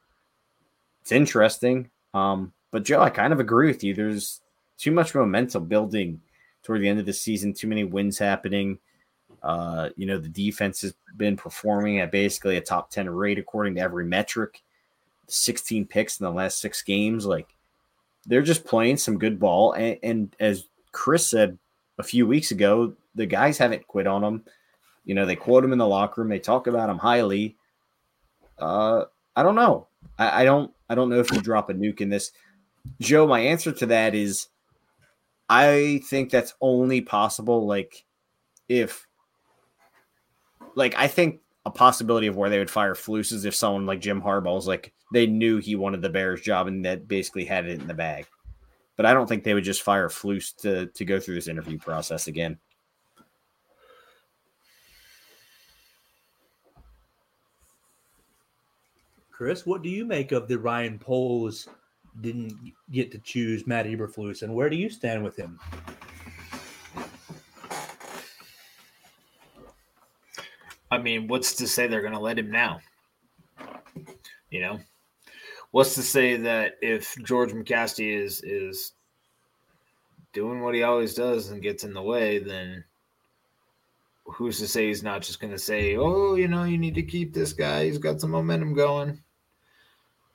it's 1.03 1.13
interesting. 1.13 1.91
Um, 2.15 2.55
but 2.71 2.85
Joe, 2.85 3.03
I 3.03 3.11
kind 3.11 3.35
of 3.35 3.39
agree 3.39 3.67
with 3.67 3.85
you. 3.85 3.93
There's 3.93 4.41
too 4.79 4.93
much 4.93 5.15
momentum 5.15 5.67
building 5.67 6.23
toward 6.63 6.81
the 6.81 6.89
end 6.89 6.99
of 6.99 7.05
the 7.05 7.13
season. 7.13 7.53
Too 7.53 7.69
many 7.69 7.85
wins 7.85 8.19
happening. 8.19 8.79
Uh, 9.43 9.91
you 9.97 10.07
know, 10.07 10.17
the 10.17 10.31
defense 10.31 10.81
has 10.81 10.95
been 11.19 11.37
performing 11.37 12.01
at 12.01 12.11
basically 12.11 12.57
a 12.57 12.63
top 12.63 12.89
10 12.89 13.11
rate 13.11 13.39
according 13.39 13.75
to 13.75 13.83
every 13.83 14.07
metric. 14.07 14.63
16 15.27 15.85
picks 15.87 16.19
in 16.19 16.25
the 16.25 16.33
last 16.33 16.63
six 16.63 16.81
games. 16.81 17.27
Like 17.27 17.56
they're 18.27 18.43
just 18.43 18.65
playing 18.65 18.97
some 18.97 19.19
good 19.19 19.39
ball. 19.39 19.73
And, 19.73 19.99
and 20.03 20.37
as 20.41 20.65
Chris 20.93 21.27
said 21.27 21.59
a 21.99 22.03
few 22.03 22.27
weeks 22.27 22.51
ago, 22.51 22.95
the 23.15 23.27
guys 23.27 23.59
haven't 23.59 23.87
quit 23.87 24.07
on 24.07 24.23
them. 24.23 24.45
You 25.05 25.15
know, 25.15 25.25
they 25.25 25.37
quote 25.37 25.65
him 25.65 25.73
in 25.73 25.79
the 25.79 25.87
locker 25.87 26.21
room. 26.21 26.31
They 26.31 26.39
talk 26.39 26.67
about 26.67 26.91
him 26.91 26.99
highly. 26.99 27.57
Uh, 28.59 29.05
I 29.35 29.43
don't 29.43 29.55
know. 29.55 29.87
I, 30.19 30.43
I 30.43 30.45
don't. 30.45 30.73
I 30.89 30.95
don't 30.95 31.11
know 31.11 31.21
if 31.21 31.33
you 31.33 31.41
drop 31.41 31.71
a 31.71 31.75
nuke 31.75 32.01
in 32.01 32.11
this. 32.11 32.33
Joe, 33.01 33.27
my 33.27 33.41
answer 33.41 33.73
to 33.73 33.87
that 33.87 34.15
is, 34.15 34.49
I 35.49 36.01
think 36.09 36.31
that's 36.31 36.55
only 36.61 37.01
possible. 37.01 37.67
Like, 37.67 38.05
if, 38.69 39.07
like, 40.75 40.95
I 40.97 41.09
think 41.09 41.41
a 41.67 41.71
possibility 41.71 42.29
of 42.29 42.37
where 42.37 42.49
they 42.49 42.61
would 42.61 42.71
fire 42.71 42.95
Flus 42.95 43.33
is 43.33 43.45
if 43.45 43.55
someone 43.55 43.87
like 43.87 44.01
Jim 44.01 44.23
Harbaugh 44.23 44.55
was 44.55 44.69
like 44.69 44.95
they 45.13 45.27
knew 45.27 45.59
he 45.59 45.75
wanted 45.75 46.01
the 46.01 46.09
Bears 46.09 46.41
job 46.41 46.69
and 46.69 46.85
that 46.85 47.09
basically 47.09 47.45
had 47.45 47.67
it 47.67 47.81
in 47.81 47.89
the 47.89 47.93
bag. 47.93 48.25
But 48.95 49.05
I 49.05 49.13
don't 49.13 49.27
think 49.27 49.43
they 49.43 49.53
would 49.53 49.65
just 49.65 49.83
fire 49.83 50.09
Flus 50.09 50.55
to 50.59 50.87
to 50.87 51.05
go 51.05 51.19
through 51.19 51.35
this 51.35 51.49
interview 51.49 51.77
process 51.77 52.29
again. 52.29 52.57
Chris, 59.33 59.67
what 59.67 59.83
do 59.83 59.91
you 59.91 60.05
make 60.05 60.31
of 60.31 60.47
the 60.47 60.59
Ryan 60.59 60.99
Poles 61.01 61.69
didn't 62.21 62.55
get 62.93 63.11
to 63.11 63.19
choose 63.19 63.67
Matt 63.67 63.87
Eberflus, 63.87 64.43
and 64.43 64.55
where 64.55 64.71
do 64.71 64.77
you 64.77 64.89
stand 64.89 65.23
with 65.23 65.37
him? 65.37 65.59
I 70.91 70.99
mean, 70.99 71.29
what's 71.29 71.55
to 71.57 71.67
say 71.67 71.87
they're 71.87 72.01
going 72.01 72.13
to 72.13 72.21
let 72.21 72.39
him 72.39 72.51
now? 72.51 72.81
You 74.51 74.61
know, 74.61 74.81
what's 75.73 75.95
to 75.95 76.03
say 76.03 76.37
that 76.37 76.75
if 76.81 77.17
George 77.25 77.53
McCaskey 77.53 78.17
is 78.17 78.43
is 78.43 78.93
doing 80.33 80.61
what 80.61 80.75
he 80.75 80.83
always 80.83 81.15
does 81.15 81.51
and 81.51 81.63
gets 81.63 81.83
in 81.83 81.95
the 81.95 82.03
way, 82.03 82.39
then 82.39 82.85
who's 84.25 84.59
to 84.59 84.69
say 84.69 84.89
he's 84.89 85.03
not 85.03 85.23
just 85.23 85.41
going 85.41 85.53
to 85.53 85.59
say, 85.59 85.97
"Oh, 85.97 86.35
you 86.35 86.49
know, 86.49 86.65
you 86.65 86.79
need 86.79 86.95
to 86.95 87.03
keep 87.03 87.33
this 87.33 87.53
guy. 87.53 87.85
He's 87.85 87.99
got 87.99 88.21
some 88.21 88.31
momentum 88.31 88.75
going." 88.75 89.21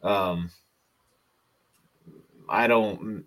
Um, 0.03 0.51
I 2.49 2.67
don't. 2.67 3.25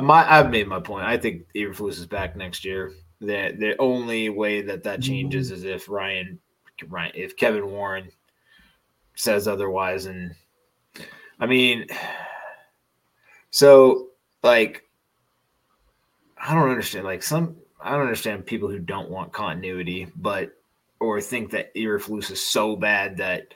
My, 0.00 0.30
I've 0.30 0.50
made 0.50 0.66
my 0.66 0.80
point. 0.80 1.04
I 1.04 1.18
think 1.18 1.42
Eberflus 1.54 1.98
is 1.98 2.06
back 2.06 2.36
next 2.36 2.64
year. 2.64 2.92
The 3.20 3.54
the 3.58 3.76
only 3.78 4.28
way 4.30 4.62
that 4.62 4.82
that 4.84 5.02
changes 5.02 5.48
mm-hmm. 5.48 5.56
is 5.56 5.64
if 5.64 5.88
Ryan, 5.88 6.38
Ryan, 6.88 7.12
if 7.14 7.36
Kevin 7.36 7.70
Warren 7.70 8.10
says 9.14 9.46
otherwise, 9.46 10.06
and 10.06 10.34
I 11.38 11.46
mean, 11.46 11.86
so 13.50 14.08
like, 14.42 14.84
I 16.38 16.54
don't 16.54 16.70
understand. 16.70 17.04
Like 17.04 17.22
some, 17.22 17.56
I 17.80 17.92
don't 17.92 18.02
understand 18.02 18.46
people 18.46 18.68
who 18.68 18.78
don't 18.78 19.10
want 19.10 19.32
continuity, 19.32 20.08
but 20.16 20.52
or 21.00 21.20
think 21.20 21.50
that 21.50 21.74
Eberflus 21.74 22.30
is 22.30 22.42
so 22.44 22.76
bad 22.76 23.16
that 23.18 23.54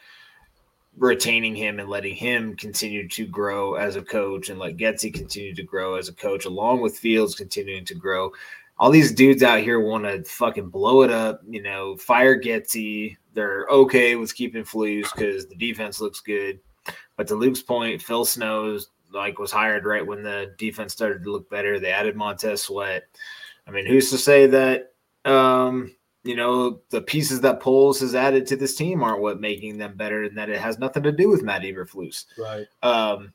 retaining 0.97 1.57
him 1.57 1.81
and 1.81 1.89
letting 1.89 2.15
him 2.15 2.57
continue 2.57 3.09
to 3.09 3.27
grow 3.27 3.75
as 3.75 3.97
a 3.97 4.03
coach 4.03 4.49
and 4.49 4.59
let 4.59 4.77
Getsy 4.77 5.13
continue 5.13 5.55
to 5.55 5.63
grow 5.63 5.97
as 5.97 6.09
a 6.09 6.15
coach, 6.15 6.45
along 6.45 6.81
with 6.81 6.99
Fields 6.99 7.35
continuing 7.35 7.85
to 7.87 7.95
grow. 7.95 8.33
All 8.79 8.91
these 8.91 9.13
dudes 9.13 9.43
out 9.43 9.61
here 9.61 9.81
want 9.81 10.05
to 10.05 10.25
fucking 10.25 10.69
blow 10.69 11.03
it 11.03 11.11
up, 11.11 11.41
you 11.49 11.63
know, 11.63 11.97
fire 11.97 12.41
Getsy. 12.41 13.17
They're 13.33 13.67
okay 13.71 14.17
with 14.17 14.35
keeping 14.35 14.65
Flus 14.65 15.15
because 15.15 15.47
the 15.47 15.55
defense 15.55 16.01
looks 16.01 16.21
good. 16.21 16.59
But 17.17 17.29
to 17.29 17.37
Luke's 17.37 17.63
point, 17.63 18.03
Phil 18.03 18.25
Snows 18.25 18.89
like 19.13 19.39
was 19.39 19.53
hired 19.53 19.85
right 19.85 20.05
when 20.05 20.23
the 20.23 20.55
defense 20.59 20.93
started 20.93 21.23
to 21.23 21.31
look 21.31 21.49
better. 21.49 21.79
They 21.79 21.93
added 21.93 22.17
Montez 22.17 22.63
Sweat. 22.63 23.05
I 23.67 23.71
mean, 23.71 23.87
who's 23.87 24.11
to 24.11 24.19
say 24.19 24.47
that 24.49 24.93
um, 25.25 25.95
you 26.25 26.37
know, 26.37 26.81
the 26.91 27.03
pieces 27.03 27.41
that 27.43 27.61
Poles 27.61 28.01
has 28.01 28.15
added 28.15 28.47
to 28.47 28.57
this 28.57 28.75
team 28.75 29.03
aren't 29.03 29.21
what 29.21 29.41
making 29.41 29.79
them 29.79 29.95
better, 29.97 30.25
and 30.25 30.37
that 30.37 30.51
it 30.51 30.59
has 30.59 30.79
nothing 30.79 31.03
to 31.03 31.13
do 31.13 31.29
with 31.29 31.43
Matt 31.43 31.63
Eberflus. 31.63 32.25
Right. 32.39 32.67
Um, 32.83 33.33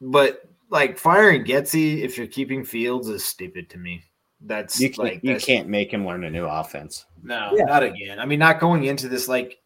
but 0.00 0.42
like 0.70 0.98
firing 0.98 1.44
Getsy 1.44 2.02
if 2.02 2.16
you're 2.16 2.26
keeping 2.26 2.64
Fields 2.64 3.08
is 3.08 3.24
stupid 3.24 3.70
to 3.70 3.78
me. 3.78 4.04
That's 4.42 4.80
You 4.80 4.88
can't, 4.90 4.98
like 4.98 5.20
you 5.22 5.36
can't 5.36 5.68
make 5.68 5.92
him 5.92 6.06
learn 6.06 6.24
a 6.24 6.30
new 6.30 6.46
offense. 6.46 7.04
no, 7.22 7.52
Yeah. 7.56 7.64
not 7.64 7.82
again. 7.82 8.18
I 8.18 8.24
mean, 8.26 8.38
not 8.38 8.58
going 8.60 8.84
into 8.84 9.08
this 9.08 9.28
like 9.28 9.58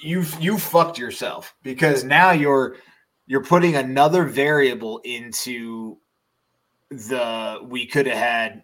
you 0.00 0.24
you 0.38 0.58
fucked 0.58 0.96
yourself 0.98 1.54
because 1.62 2.04
now 2.04 2.30
you're 2.30 2.76
you're 3.26 3.42
putting 3.42 3.74
another 3.74 4.24
variable 4.24 4.98
into 5.04 5.98
the 6.90 7.58
we 7.64 7.86
could 7.86 8.06
have 8.06 8.16
had 8.18 8.62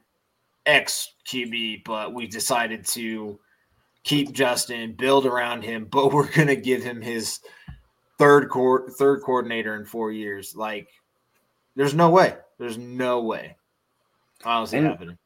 X 0.65 1.15
QB, 1.27 1.83
but 1.85 2.15
we 2.15 2.29
decided 2.29 2.87
to 2.89 3.41
keep 4.05 4.33
Justin, 4.33 4.93
build 4.95 5.27
around 5.27 5.63
him, 5.65 5.87
but 5.91 6.13
we're 6.13 6.31
gonna 6.31 6.55
give 6.57 6.85
him 6.85 7.01
his 7.01 7.41
third 8.19 8.49
court 8.49 8.93
third 8.97 9.23
coordinator 9.23 9.75
in 9.75 9.85
four 9.85 10.13
years. 10.13 10.55
Like, 10.55 10.89
there's 11.75 11.95
no 11.95 12.11
way. 12.11 12.37
There's 12.59 12.79
no 12.79 13.23
way. 13.23 13.57
I 14.45 14.57
don't 14.59 14.67
see 14.69 14.77
And- 14.77 14.87
happening. 14.87 15.19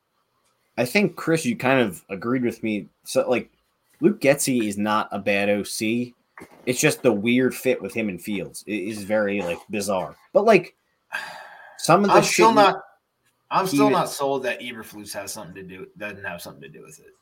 I 0.79 0.85
think 0.85 1.17
Chris, 1.17 1.45
you 1.47 1.57
kind 1.57 1.81
of 1.81 2.05
agreed 2.11 2.43
with 2.43 2.63
me. 2.63 2.89
So 3.05 3.29
like 3.29 3.51
Luke 4.01 4.21
Getsy 4.21 4.65
is 4.69 4.77
not 4.77 5.09
a 5.13 5.19
bad 5.19 5.49
OC. 5.49 6.13
It's 6.67 6.81
just 6.81 7.03
the 7.03 7.13
weird 7.13 7.55
fit 7.55 7.81
with 7.81 7.95
him 7.95 8.09
and 8.09 8.21
Fields. 8.21 8.63
It 8.67 8.75
is 8.75 9.03
very 9.03 9.41
like 9.41 9.59
bizarre. 9.71 10.17
But 10.33 10.45
like 10.45 10.77
some 11.79 12.05
of 12.05 12.11
the 12.11 12.17
I'm 12.17 12.23
still 12.25 12.53
not. 12.53 12.83
I'm 13.51 13.67
still 13.67 13.91
not 13.91 14.11
sold 14.11 14.43
that 14.43 14.61
Eberflus 14.61 15.13
has 15.15 15.33
something 15.33 15.55
to 15.55 15.63
do. 15.63 15.87
Doesn't 15.97 16.25
have 16.25 16.43
something 16.43 16.63
to 16.63 16.69
do 16.69 16.83
with 16.83 16.99
it. 16.99 17.15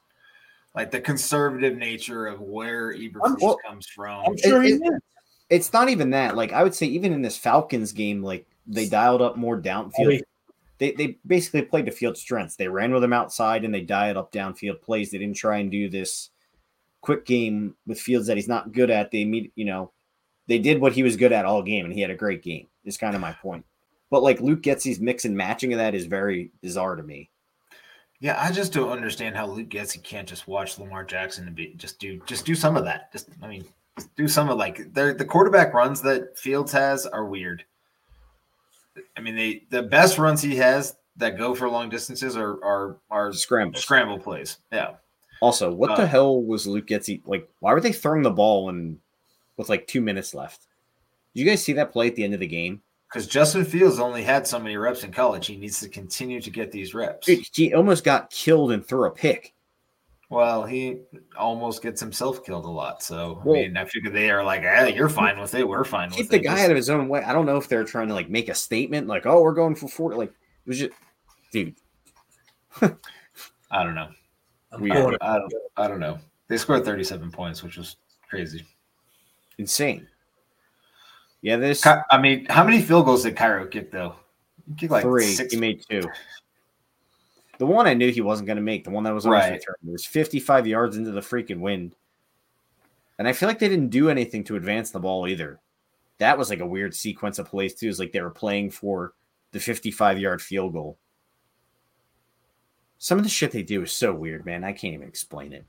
Like 0.75 0.91
the 0.91 1.01
conservative 1.01 1.77
nature 1.77 2.27
of 2.27 2.41
where 2.41 2.95
Eberflus 2.95 3.41
well, 3.41 3.59
comes 3.65 3.87
from. 3.87 4.25
I'm 4.27 4.37
sure 4.39 4.63
it- 4.63 4.67
he 4.67 4.73
it- 4.73 4.83
is. 4.83 5.01
it's 5.51 5.73
not 5.73 5.91
even 5.91 6.11
that. 6.11 6.35
Like 6.35 6.53
I 6.53 6.63
would 6.63 6.75
say, 6.75 6.87
even 6.87 7.13
in 7.13 7.23
this 7.23 7.37
Falcons 7.37 7.93
game, 7.93 8.23
like 8.23 8.47
they 8.67 8.89
dialed 8.89 9.23
up 9.23 9.37
more 9.37 9.61
downfield. 9.61 10.23
They 10.79 10.93
they 10.93 11.19
basically 11.27 11.63
played 11.63 11.87
to 11.87 11.93
field 11.93 12.17
strengths. 12.17 12.57
They 12.57 12.69
ran 12.69 12.93
with 12.93 13.05
him 13.05 13.13
outside 13.13 13.65
and 13.65 13.73
they 13.73 13.81
dialed 13.83 14.17
up 14.17 14.33
downfield 14.33 14.83
plays. 14.83 15.11
They 15.11 15.19
didn't 15.19 15.37
try 15.37 15.59
and 15.59 15.71
do 15.71 15.89
this 15.89 16.31
quick 17.01 17.27
game 17.27 17.77
with 17.87 18.01
fields 18.01 18.27
that 18.27 18.37
he's 18.37 18.49
not 18.49 18.73
good 18.73 18.91
at. 18.91 19.11
They 19.11 19.25
meet, 19.25 19.53
you 19.55 19.67
know, 19.67 19.93
they 20.49 20.59
did 20.59 20.81
what 20.81 20.93
he 20.93 21.03
was 21.03 21.17
good 21.17 21.33
at 21.33 21.45
all 21.45 21.63
game, 21.63 21.85
and 21.85 21.95
he 21.95 22.01
had 22.01 22.11
a 22.11 22.17
great 22.17 22.43
game. 22.43 22.67
Is 22.85 22.97
kind 22.97 23.15
of 23.15 23.21
my 23.21 23.33
point. 23.33 23.65
But 24.11 24.23
like 24.23 24.41
Luke 24.41 24.63
Getsy's 24.63 25.01
mix 25.01 25.25
and 25.25 25.37
matching 25.37 25.73
of 25.73 25.79
that 25.79 25.95
is 25.95 26.07
very 26.07 26.51
bizarre 26.61 26.97
to 26.97 27.03
me. 27.03 27.31
yeah, 28.21 28.37
I 28.41 28.51
just 28.53 28.73
don't 28.73 28.91
understand 28.91 29.37
how 29.37 29.47
Luke 29.47 29.69
Getsy 29.69 30.03
can't 30.03 30.29
just 30.29 30.47
watch 30.49 30.79
Lamar 30.79 31.05
Jackson 31.05 31.47
and 31.47 31.57
be 31.57 31.75
just 31.77 31.99
do 31.99 32.21
just 32.27 32.45
do 32.45 32.55
some 32.55 32.77
of 32.77 32.85
that. 32.85 33.13
Just 33.13 33.29
I 33.43 33.49
mean, 33.49 33.65
do 34.17 34.29
some 34.29 34.49
of 34.51 34.59
like 34.59 34.93
the 34.93 35.15
the 35.17 35.25
quarterback 35.25 35.73
runs 35.75 36.01
that 36.03 36.39
Fields 36.39 36.73
has 36.73 37.07
are 37.07 37.25
weird. 37.27 37.65
I 39.17 39.21
mean, 39.21 39.37
they 39.37 39.65
the 39.71 39.83
best 39.83 40.19
runs 40.19 40.43
he 40.43 40.57
has 40.57 40.97
that 41.17 41.39
go 41.39 41.55
for 41.55 41.69
long 41.69 41.89
distances 41.89 42.37
are 42.37 42.63
are 42.65 42.97
are 43.11 43.33
scramble 43.33 43.81
scramble 43.81 44.19
plays. 44.19 44.59
Yeah. 44.73 44.95
Also, 45.41 45.73
what 45.73 45.97
the 45.97 46.05
Uh, 46.05 46.07
hell 46.07 46.43
was 46.43 46.67
Luke 46.67 46.87
Getsy 46.87 47.23
like? 47.27 47.49
Why 47.61 47.73
were 47.73 47.81
they 47.81 47.93
throwing 47.93 48.23
the 48.23 48.31
ball 48.31 48.67
when 48.67 48.99
with 49.57 49.69
like 49.69 49.87
two 49.87 50.01
minutes 50.01 50.35
left? 50.35 50.67
Did 51.35 51.41
you 51.41 51.47
guys 51.47 51.63
see 51.63 51.73
that 51.75 51.93
play 51.93 52.09
at 52.09 52.15
the 52.17 52.25
end 52.25 52.35
of 52.35 52.41
the 52.41 52.47
game? 52.47 52.83
Because 53.09 53.27
Justin 53.29 53.65
Fields 53.65 54.01
only 54.01 54.23
had 54.25 54.47
so 54.47 54.59
many 54.59 54.77
reps 54.77 55.05
in 55.05 55.13
college. 55.13 55.47
He 55.47 55.57
needs 55.57 55.79
to 55.81 55.89
continue 55.89 56.41
to 56.41 56.51
get 56.51 56.73
these 56.73 56.95
reps. 56.95 57.27
Dude, 57.27 57.47
he 57.53 57.73
almost 57.73 58.03
got 58.03 58.31
killed 58.31 58.73
and 58.73 58.85
threw 58.85 59.07
a 59.07 59.11
pick. 59.11 59.54
Well, 60.31 60.65
he 60.65 60.99
almost 61.39 61.83
gets 61.83 62.01
himself 62.01 62.45
killed 62.45 62.65
a 62.65 62.71
lot. 62.71 63.03
So, 63.03 63.41
Well- 63.45 63.57
I 63.57 63.63
mean, 63.63 63.77
I 63.77 63.85
figure 63.85 64.11
they 64.11 64.31
are 64.31 64.43
like, 64.43 64.63
hey, 64.63 64.95
you're 64.95 65.09
fine 65.09 65.39
with 65.39 65.55
it. 65.55 65.69
We're 65.69 65.85
fine 65.85 66.09
with 66.09 66.19
it. 66.19 66.23
Keep 66.23 66.31
the 66.31 66.39
guy 66.39 66.53
Just- 66.55 66.65
out 66.65 66.71
of 66.71 66.77
his 66.77 66.91
own 66.91 67.09
way. 67.09 67.23
I 67.23 67.33
don't 67.33 67.47
know 67.47 67.57
if 67.57 67.69
they're 67.69 67.85
trying 67.85 68.09
to 68.09 68.15
like 68.15 68.31
make 68.31 68.49
a 68.49 68.55
statement, 68.55 69.07
like, 69.07 69.27
"Oh, 69.27 69.43
we're 69.43 69.53
going 69.53 69.75
for 69.75 69.87
40. 69.87 70.17
Like, 70.17 70.31
it 70.31 70.69
was 70.69 70.79
just, 70.79 70.93
dude, 71.53 71.75
I 72.81 73.83
don't 73.85 73.95
know. 73.95 74.09
I'm 74.73 74.81
Weird. 74.81 74.97
going- 74.97 75.17
I 75.21 75.39
don't, 75.39 75.53
I 75.77 75.89
don't 75.89 76.01
know. 76.01 76.19
They 76.49 76.57
scored 76.57 76.85
37 76.85 77.31
points, 77.31 77.63
which 77.63 77.77
was 77.77 77.97
crazy. 78.29 78.65
insane. 79.59 80.09
Yeah, 81.43 81.57
this 81.59 81.85
I 81.87 82.19
mean, 82.19 82.47
how 82.49 82.65
many 82.65 82.81
field 82.81 83.05
goals 83.05 83.23
did 83.25 83.37
Cairo 83.37 83.67
kick, 83.67 83.93
though? 83.93 84.17
He 84.67 84.75
kicked 84.75 84.91
like 84.93 85.03
three. 85.03 85.27
six. 85.27 85.53
He 85.53 85.61
made 85.61 85.85
two. 85.89 86.01
The 87.59 87.67
one 87.67 87.87
I 87.87 87.95
knew 87.95 88.11
he 88.11 88.21
wasn't 88.21 88.47
going 88.47 88.57
to 88.57 88.63
make, 88.63 88.85
the 88.85 88.91
one 88.91 89.05
that 89.05 89.15
was 89.15 89.27
almost 89.27 89.43
Right. 89.43 89.53
returned, 89.53 89.77
it 89.87 89.91
was 89.93 90.07
55 90.07 90.67
yards 90.67 90.97
into 90.97 91.11
the 91.11 91.21
freaking 91.21 91.61
wind. 91.61 91.95
And 93.19 93.29
I 93.29 93.33
feel 93.33 93.49
like 93.49 93.59
they 93.59 93.69
didn't 93.69 93.91
do 93.91 94.11
anything 94.11 94.43
to 94.45 94.57
advance 94.57 94.91
the 94.91 94.99
ball 95.01 95.29
either. 95.29 95.61
That 96.19 96.37
was 96.37 96.51
like 96.51 96.61
a 96.61 96.67
weird 96.67 96.95
sequence 96.95 97.39
of 97.39 97.47
plays 97.47 97.75
too. 97.75 97.89
Is 97.89 97.99
like 97.99 98.13
they 98.13 98.21
were 98.21 98.31
playing 98.31 98.71
for 98.71 99.15
the 99.53 99.61
55 99.61 100.19
yard 100.19 100.43
field 100.43 100.73
goal. 100.73 100.99
Some 102.99 103.19
of 103.19 103.25
the 103.25 103.31
shit 103.31 103.53
they 103.53 103.63
do 103.63 103.83
is 103.83 103.93
so 103.93 104.13
weird, 104.13 104.47
man. 104.47 104.65
I 104.65 104.73
can't 104.73 104.95
even 104.95 105.09
explain 105.09 105.53
it. 105.53 105.65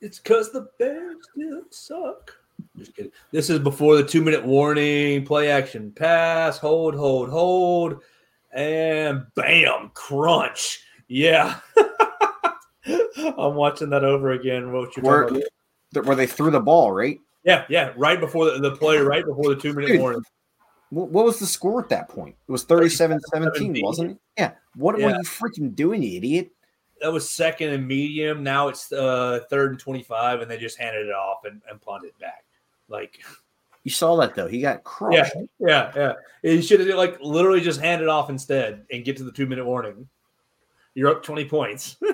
It's 0.00 0.18
because 0.18 0.52
the 0.52 0.68
Bears 0.78 1.16
still 1.32 1.62
suck. 1.70 2.36
Just 2.76 2.94
kidding. 2.94 3.12
This 3.32 3.50
is 3.50 3.58
before 3.58 3.96
the 3.96 4.04
two 4.04 4.22
minute 4.22 4.44
warning, 4.44 5.24
play 5.26 5.50
action 5.50 5.92
pass, 5.92 6.56
hold, 6.58 6.94
hold, 6.94 7.28
hold, 7.28 8.02
and 8.52 9.26
bam, 9.34 9.90
crunch. 9.94 10.80
Yeah. 11.08 11.58
I'm 12.86 13.54
watching 13.54 13.90
that 13.90 14.04
over 14.04 14.32
again. 14.32 14.72
What 14.72 14.96
you 14.96 15.02
Where, 15.02 15.28
where 16.02 16.16
they 16.16 16.26
threw 16.26 16.50
the 16.50 16.60
ball, 16.60 16.92
right? 16.92 17.18
Yeah, 17.44 17.64
yeah, 17.68 17.92
right 17.96 18.20
before 18.20 18.50
the, 18.50 18.58
the 18.58 18.76
play, 18.76 18.98
right 18.98 19.24
before 19.24 19.54
the 19.54 19.60
two 19.60 19.72
minute 19.72 19.98
warning. 20.00 20.22
What, 20.90 21.24
was 21.24 21.38
the 21.38 21.46
score 21.46 21.80
at 21.80 21.88
that 21.90 22.08
point? 22.08 22.34
It 22.48 22.52
was 22.52 22.64
37 22.64 23.20
17, 23.32 23.78
wasn't 23.82 24.10
it? 24.12 24.18
Yeah. 24.36 24.52
What 24.74 24.96
were 24.96 25.10
you 25.10 25.22
freaking 25.22 25.74
doing, 25.74 26.02
you 26.02 26.16
idiot? 26.18 26.50
That 27.00 27.12
was 27.12 27.30
second 27.30 27.70
and 27.70 27.86
medium. 27.86 28.42
Now 28.42 28.68
it's 28.68 28.92
uh, 28.92 29.40
third 29.48 29.70
and 29.70 29.80
25, 29.80 30.40
and 30.40 30.50
they 30.50 30.58
just 30.58 30.78
handed 30.78 31.06
it 31.06 31.14
off 31.14 31.44
and, 31.44 31.62
and 31.70 31.80
punted 31.80 32.10
it 32.10 32.18
back. 32.18 32.44
Like, 32.88 33.20
You 33.82 33.90
saw 33.90 34.16
that, 34.16 34.34
though. 34.34 34.48
He 34.48 34.60
got 34.60 34.76
yeah, 34.76 34.80
crushed. 34.84 35.36
yeah, 35.58 35.92
yeah. 35.96 36.12
He 36.42 36.62
should 36.62 36.80
have 36.80 36.98
like 36.98 37.18
literally 37.20 37.60
just 37.60 37.80
handed 37.80 38.08
off 38.08 38.28
instead 38.28 38.84
and 38.92 39.04
get 39.04 39.16
to 39.16 39.24
the 39.24 39.32
two 39.32 39.46
minute 39.46 39.64
warning. 39.64 40.08
You're 40.94 41.10
up 41.10 41.22
20 41.22 41.46
points. 41.46 41.96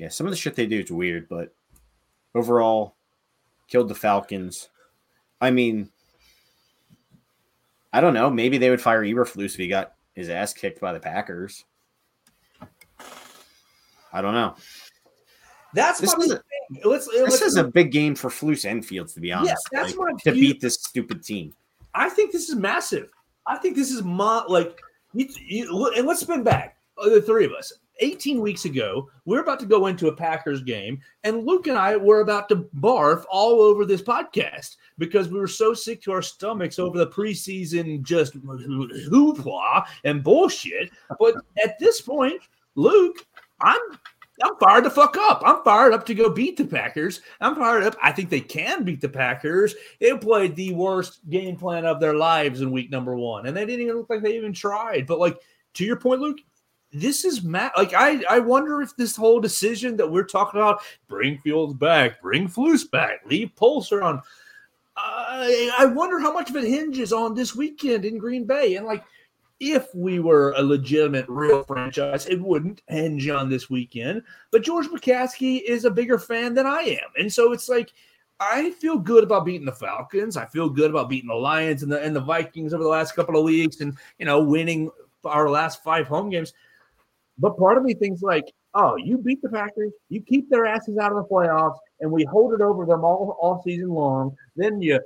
Yeah, 0.00 0.08
some 0.08 0.26
of 0.26 0.30
the 0.30 0.36
shit 0.38 0.56
they 0.56 0.64
do 0.64 0.80
is 0.80 0.90
weird, 0.90 1.28
but 1.28 1.52
overall, 2.34 2.94
killed 3.68 3.88
the 3.88 3.94
Falcons. 3.94 4.70
I 5.42 5.50
mean, 5.50 5.90
I 7.92 8.00
don't 8.00 8.14
know. 8.14 8.30
Maybe 8.30 8.56
they 8.56 8.70
would 8.70 8.80
fire 8.80 9.04
Eberflus 9.04 9.52
if 9.52 9.56
he 9.56 9.68
got 9.68 9.92
his 10.14 10.30
ass 10.30 10.54
kicked 10.54 10.80
by 10.80 10.94
the 10.94 11.00
Packers. 11.00 11.66
I 14.10 14.22
don't 14.22 14.32
know. 14.32 14.56
That's 15.74 16.00
This 16.00 16.16
my 16.16 16.24
is 16.24 16.30
a. 16.32 16.42
Let's, 16.84 17.06
this 17.08 17.22
let's 17.22 17.42
is 17.42 17.56
a 17.56 17.64
big 17.64 17.90
game 17.92 18.14
for 18.14 18.30
Flus 18.30 18.68
and 18.68 18.84
Fields, 18.84 19.12
to 19.14 19.20
be 19.20 19.32
honest. 19.32 19.68
that's 19.72 19.96
like, 19.96 20.10
I'm 20.10 20.18
to 20.18 20.32
beat 20.32 20.60
this 20.60 20.74
stupid 20.74 21.22
team. 21.22 21.52
I 21.94 22.08
think 22.08 22.32
this 22.32 22.48
is 22.48 22.54
massive. 22.54 23.08
I 23.46 23.56
think 23.56 23.76
this 23.76 23.90
is 23.90 24.02
my 24.02 24.44
like 24.48 24.80
you, 25.12 25.28
you 25.40 25.92
and 25.96 26.06
let's 26.06 26.20
spin 26.20 26.42
back 26.42 26.76
uh, 26.98 27.08
the 27.08 27.22
three 27.22 27.44
of 27.44 27.52
us. 27.52 27.72
18 28.02 28.40
weeks 28.40 28.64
ago, 28.64 29.10
we're 29.26 29.42
about 29.42 29.60
to 29.60 29.66
go 29.66 29.86
into 29.86 30.08
a 30.08 30.16
Packers 30.16 30.62
game, 30.62 31.00
and 31.24 31.44
Luke 31.44 31.66
and 31.66 31.76
I 31.76 31.96
were 31.96 32.20
about 32.20 32.48
to 32.48 32.68
barf 32.78 33.24
all 33.30 33.60
over 33.60 33.84
this 33.84 34.00
podcast 34.00 34.76
because 34.96 35.28
we 35.28 35.38
were 35.38 35.46
so 35.46 35.74
sick 35.74 36.00
to 36.02 36.12
our 36.12 36.22
stomachs 36.22 36.78
over 36.78 36.98
the 36.98 37.08
preseason 37.08 38.02
just 38.02 38.34
hoopla 38.40 39.84
and 40.04 40.24
bullshit. 40.24 40.90
But 41.18 41.34
at 41.62 41.78
this 41.78 42.00
point, 42.00 42.40
Luke, 42.74 43.26
I'm 43.60 43.80
I'm 44.42 44.56
fired 44.56 44.84
to 44.84 44.90
fuck 44.90 45.16
up. 45.16 45.42
I'm 45.44 45.62
fired 45.62 45.92
up 45.92 46.06
to 46.06 46.14
go 46.14 46.30
beat 46.30 46.56
the 46.56 46.64
Packers. 46.64 47.20
I'm 47.40 47.56
fired 47.56 47.84
up. 47.84 47.96
I 48.02 48.12
think 48.12 48.30
they 48.30 48.40
can 48.40 48.84
beat 48.84 49.00
the 49.00 49.08
Packers. 49.08 49.74
They 50.00 50.16
played 50.16 50.56
the 50.56 50.72
worst 50.72 51.28
game 51.28 51.56
plan 51.56 51.84
of 51.84 52.00
their 52.00 52.14
lives 52.14 52.60
in 52.60 52.70
week 52.70 52.90
number 52.90 53.16
one, 53.16 53.46
and 53.46 53.56
they 53.56 53.66
didn't 53.66 53.82
even 53.82 53.96
look 53.96 54.10
like 54.10 54.22
they 54.22 54.36
even 54.36 54.52
tried. 54.52 55.06
But 55.06 55.18
like 55.18 55.38
to 55.74 55.84
your 55.84 55.96
point, 55.96 56.20
Luke, 56.20 56.38
this 56.92 57.24
is 57.24 57.42
Matt. 57.42 57.72
Like 57.76 57.94
I, 57.94 58.22
I 58.28 58.38
wonder 58.40 58.82
if 58.82 58.96
this 58.96 59.16
whole 59.16 59.40
decision 59.40 59.96
that 59.96 60.10
we're 60.10 60.24
talking 60.24 60.60
about, 60.60 60.82
bring 61.08 61.38
Fields 61.38 61.74
back, 61.74 62.20
bring 62.20 62.48
Flus 62.48 62.90
back, 62.90 63.20
leave 63.26 63.52
Pulser 63.54 64.02
on. 64.02 64.22
I, 64.96 65.70
I 65.78 65.86
wonder 65.86 66.18
how 66.18 66.32
much 66.32 66.50
of 66.50 66.56
it 66.56 66.64
hinges 66.64 67.12
on 67.12 67.34
this 67.34 67.54
weekend 67.54 68.04
in 68.04 68.18
Green 68.18 68.44
Bay, 68.44 68.74
and 68.74 68.86
like 68.86 69.04
if 69.60 69.94
we 69.94 70.18
were 70.18 70.54
a 70.56 70.62
legitimate 70.62 71.26
real 71.28 71.62
franchise, 71.62 72.26
it 72.26 72.40
wouldn't 72.40 72.82
hinge 72.88 73.28
on 73.28 73.50
this 73.50 73.68
weekend. 73.68 74.22
But 74.50 74.62
George 74.62 74.86
McCaskey 74.86 75.62
is 75.62 75.84
a 75.84 75.90
bigger 75.90 76.18
fan 76.18 76.54
than 76.54 76.66
I 76.66 76.80
am. 76.80 77.10
And 77.18 77.32
so 77.32 77.52
it's 77.52 77.68
like 77.68 77.92
I 78.40 78.70
feel 78.70 78.98
good 78.98 79.22
about 79.22 79.44
beating 79.44 79.66
the 79.66 79.72
Falcons. 79.72 80.38
I 80.38 80.46
feel 80.46 80.70
good 80.70 80.90
about 80.90 81.10
beating 81.10 81.28
the 81.28 81.34
Lions 81.34 81.82
and 81.82 81.92
the 81.92 82.02
and 82.02 82.16
the 82.16 82.20
Vikings 82.20 82.72
over 82.72 82.82
the 82.82 82.88
last 82.88 83.14
couple 83.14 83.36
of 83.36 83.44
weeks 83.44 83.80
and 83.80 83.96
you 84.18 84.24
know 84.24 84.42
winning 84.42 84.90
our 85.24 85.50
last 85.50 85.84
five 85.84 86.08
home 86.08 86.30
games. 86.30 86.54
But 87.38 87.58
part 87.58 87.76
of 87.76 87.84
me 87.84 87.92
thinks 87.92 88.22
like, 88.22 88.44
oh, 88.74 88.96
you 88.96 89.18
beat 89.18 89.42
the 89.42 89.50
Packers, 89.50 89.92
you 90.08 90.22
keep 90.22 90.48
their 90.48 90.66
asses 90.66 90.96
out 90.96 91.12
of 91.12 91.18
the 91.18 91.24
playoffs, 91.24 91.76
and 92.00 92.10
we 92.10 92.24
hold 92.24 92.54
it 92.54 92.62
over 92.62 92.86
them 92.86 93.04
all 93.04 93.36
all 93.40 93.62
season 93.62 93.90
long. 93.90 94.34
Then 94.56 94.80
you 94.80 95.00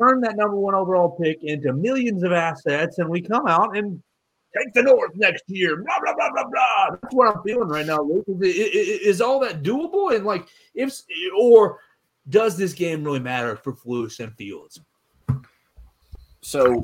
turn 0.00 0.20
that 0.22 0.36
number 0.36 0.56
one 0.56 0.74
overall 0.74 1.10
pick 1.20 1.42
into 1.42 1.72
millions 1.72 2.22
of 2.22 2.32
assets, 2.32 2.98
and 2.98 3.08
we 3.08 3.20
come 3.20 3.46
out 3.46 3.76
and 3.76 4.02
take 4.56 4.72
the 4.74 4.82
North 4.82 5.12
next 5.14 5.44
year. 5.48 5.82
Blah 5.82 6.00
blah 6.02 6.14
blah 6.14 6.30
blah 6.32 6.50
blah. 6.50 6.96
That's 7.02 7.14
what 7.14 7.34
I'm 7.34 7.42
feeling 7.42 7.68
right 7.68 7.86
now. 7.86 8.00
Luke. 8.00 8.24
Is, 8.28 8.56
is, 8.56 9.00
is 9.00 9.20
all 9.20 9.40
that 9.40 9.62
doable? 9.62 10.14
And 10.14 10.24
like, 10.24 10.46
if 10.74 11.00
or 11.38 11.80
does 12.28 12.56
this 12.56 12.72
game 12.72 13.04
really 13.04 13.20
matter 13.20 13.56
for 13.56 13.72
Flus 13.72 14.20
and 14.20 14.34
Fields? 14.36 14.80
So, 16.40 16.80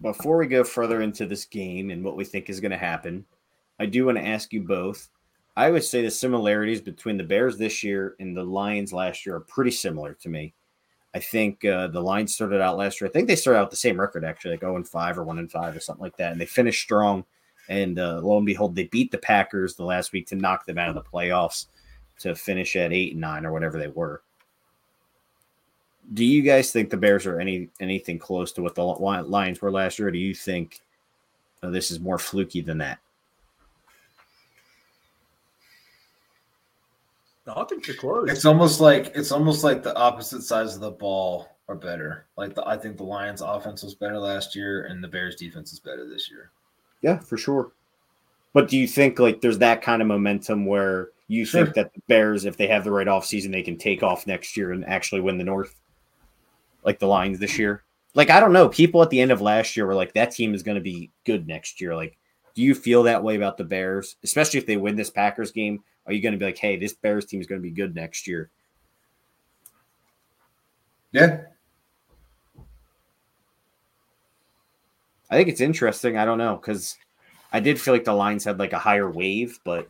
before 0.00 0.38
we 0.38 0.46
go 0.46 0.64
further 0.64 1.02
into 1.02 1.26
this 1.26 1.44
game 1.44 1.90
and 1.90 2.04
what 2.04 2.16
we 2.16 2.24
think 2.24 2.48
is 2.48 2.60
going 2.60 2.70
to 2.70 2.78
happen, 2.78 3.24
I 3.78 3.86
do 3.86 4.06
want 4.06 4.18
to 4.18 4.26
ask 4.26 4.52
you 4.52 4.62
both. 4.62 5.08
I 5.56 5.70
would 5.70 5.84
say 5.84 6.02
the 6.02 6.10
similarities 6.10 6.80
between 6.80 7.16
the 7.16 7.24
Bears 7.24 7.56
this 7.56 7.84
year 7.84 8.16
and 8.18 8.36
the 8.36 8.42
Lions 8.42 8.92
last 8.92 9.24
year 9.24 9.36
are 9.36 9.40
pretty 9.40 9.70
similar 9.70 10.14
to 10.14 10.28
me. 10.28 10.52
I 11.14 11.20
think 11.20 11.64
uh, 11.64 11.86
the 11.88 12.00
Lions 12.00 12.34
started 12.34 12.60
out 12.60 12.76
last 12.76 13.00
year. 13.00 13.08
I 13.08 13.12
think 13.12 13.28
they 13.28 13.36
started 13.36 13.60
out 13.60 13.70
the 13.70 13.76
same 13.76 14.00
record, 14.00 14.24
actually, 14.24 14.52
like 14.52 14.60
0 14.60 14.76
and 14.76 14.88
5 14.88 15.18
or 15.18 15.24
1 15.24 15.38
and 15.38 15.50
5 15.50 15.76
or 15.76 15.80
something 15.80 16.02
like 16.02 16.16
that. 16.16 16.32
And 16.32 16.40
they 16.40 16.46
finished 16.46 16.82
strong. 16.82 17.24
And 17.68 17.98
uh, 17.98 18.20
lo 18.20 18.36
and 18.36 18.44
behold, 18.44 18.74
they 18.74 18.84
beat 18.84 19.12
the 19.12 19.18
Packers 19.18 19.76
the 19.76 19.84
last 19.84 20.12
week 20.12 20.26
to 20.28 20.34
knock 20.34 20.66
them 20.66 20.76
out 20.76 20.88
of 20.88 20.96
the 20.96 21.02
playoffs 21.02 21.66
to 22.18 22.34
finish 22.34 22.74
at 22.74 22.92
8 22.92 23.12
and 23.12 23.20
9 23.20 23.46
or 23.46 23.52
whatever 23.52 23.78
they 23.78 23.88
were. 23.88 24.22
Do 26.12 26.24
you 26.24 26.42
guys 26.42 26.72
think 26.72 26.90
the 26.90 26.96
Bears 26.96 27.26
are 27.26 27.40
any 27.40 27.70
anything 27.80 28.18
close 28.18 28.52
to 28.52 28.62
what 28.62 28.74
the 28.74 28.82
Lions 28.82 29.62
were 29.62 29.70
last 29.70 29.98
year? 29.98 30.08
Or 30.08 30.10
do 30.10 30.18
you 30.18 30.34
think 30.34 30.82
uh, 31.62 31.70
this 31.70 31.90
is 31.90 32.00
more 32.00 32.18
fluky 32.18 32.60
than 32.60 32.78
that? 32.78 32.98
No, 37.46 37.54
I 37.56 37.64
think 37.64 37.84
they're 37.86 37.94
close. 37.94 38.30
It's 38.30 38.44
almost 38.44 38.80
like 38.80 39.12
it's 39.14 39.32
almost 39.32 39.64
like 39.64 39.82
the 39.82 39.94
opposite 39.96 40.42
sides 40.42 40.74
of 40.74 40.80
the 40.80 40.90
ball 40.90 41.48
are 41.68 41.74
better. 41.74 42.26
Like 42.36 42.54
the, 42.54 42.66
I 42.66 42.76
think 42.76 42.96
the 42.96 43.04
Lions' 43.04 43.42
offense 43.42 43.82
was 43.82 43.94
better 43.94 44.18
last 44.18 44.54
year, 44.56 44.84
and 44.84 45.02
the 45.02 45.08
Bears' 45.08 45.36
defense 45.36 45.72
is 45.72 45.80
better 45.80 46.08
this 46.08 46.30
year. 46.30 46.50
Yeah, 47.02 47.18
for 47.18 47.36
sure. 47.36 47.72
But 48.54 48.68
do 48.68 48.78
you 48.78 48.86
think 48.86 49.18
like 49.18 49.40
there's 49.40 49.58
that 49.58 49.82
kind 49.82 50.00
of 50.00 50.08
momentum 50.08 50.64
where 50.64 51.08
you 51.28 51.44
Sure. 51.44 51.64
think 51.64 51.74
that 51.74 51.92
the 51.92 52.02
Bears, 52.06 52.44
if 52.44 52.56
they 52.56 52.66
have 52.66 52.84
the 52.84 52.90
right 52.92 53.06
offseason, 53.06 53.50
they 53.50 53.62
can 53.62 53.76
take 53.76 54.02
off 54.02 54.26
next 54.26 54.56
year 54.56 54.72
and 54.72 54.84
actually 54.86 55.20
win 55.20 55.38
the 55.38 55.44
North? 55.44 55.74
Like 56.84 56.98
the 56.98 57.06
Lions 57.06 57.38
this 57.38 57.58
year? 57.58 57.82
Like, 58.14 58.30
I 58.30 58.40
don't 58.40 58.52
know. 58.52 58.68
People 58.68 59.02
at 59.02 59.10
the 59.10 59.20
end 59.20 59.32
of 59.32 59.40
last 59.40 59.76
year 59.76 59.86
were 59.86 59.94
like, 59.94 60.14
that 60.14 60.30
team 60.30 60.54
is 60.54 60.62
going 60.62 60.76
to 60.76 60.80
be 60.80 61.10
good 61.24 61.48
next 61.48 61.80
year. 61.80 61.96
Like, 61.96 62.16
do 62.54 62.62
you 62.62 62.74
feel 62.74 63.02
that 63.02 63.22
way 63.24 63.34
about 63.36 63.56
the 63.56 63.64
Bears? 63.64 64.16
Especially 64.22 64.58
if 64.58 64.66
they 64.66 64.76
win 64.76 64.94
this 64.94 65.10
Packers 65.10 65.50
game? 65.50 65.82
Are 66.06 66.12
you 66.12 66.20
going 66.20 66.32
to 66.32 66.38
be 66.38 66.44
like, 66.44 66.58
hey, 66.58 66.76
this 66.76 66.92
Bears 66.92 67.24
team 67.24 67.40
is 67.40 67.46
going 67.46 67.60
to 67.60 67.62
be 67.62 67.70
good 67.70 67.94
next 67.94 68.26
year? 68.26 68.50
Yeah, 71.12 71.42
I 75.30 75.36
think 75.36 75.48
it's 75.48 75.60
interesting. 75.60 76.16
I 76.16 76.24
don't 76.24 76.38
know 76.38 76.56
because 76.56 76.96
I 77.52 77.60
did 77.60 77.80
feel 77.80 77.94
like 77.94 78.04
the 78.04 78.12
Lions 78.12 78.44
had 78.44 78.58
like 78.58 78.72
a 78.72 78.78
higher 78.78 79.10
wave, 79.10 79.58
but 79.64 79.88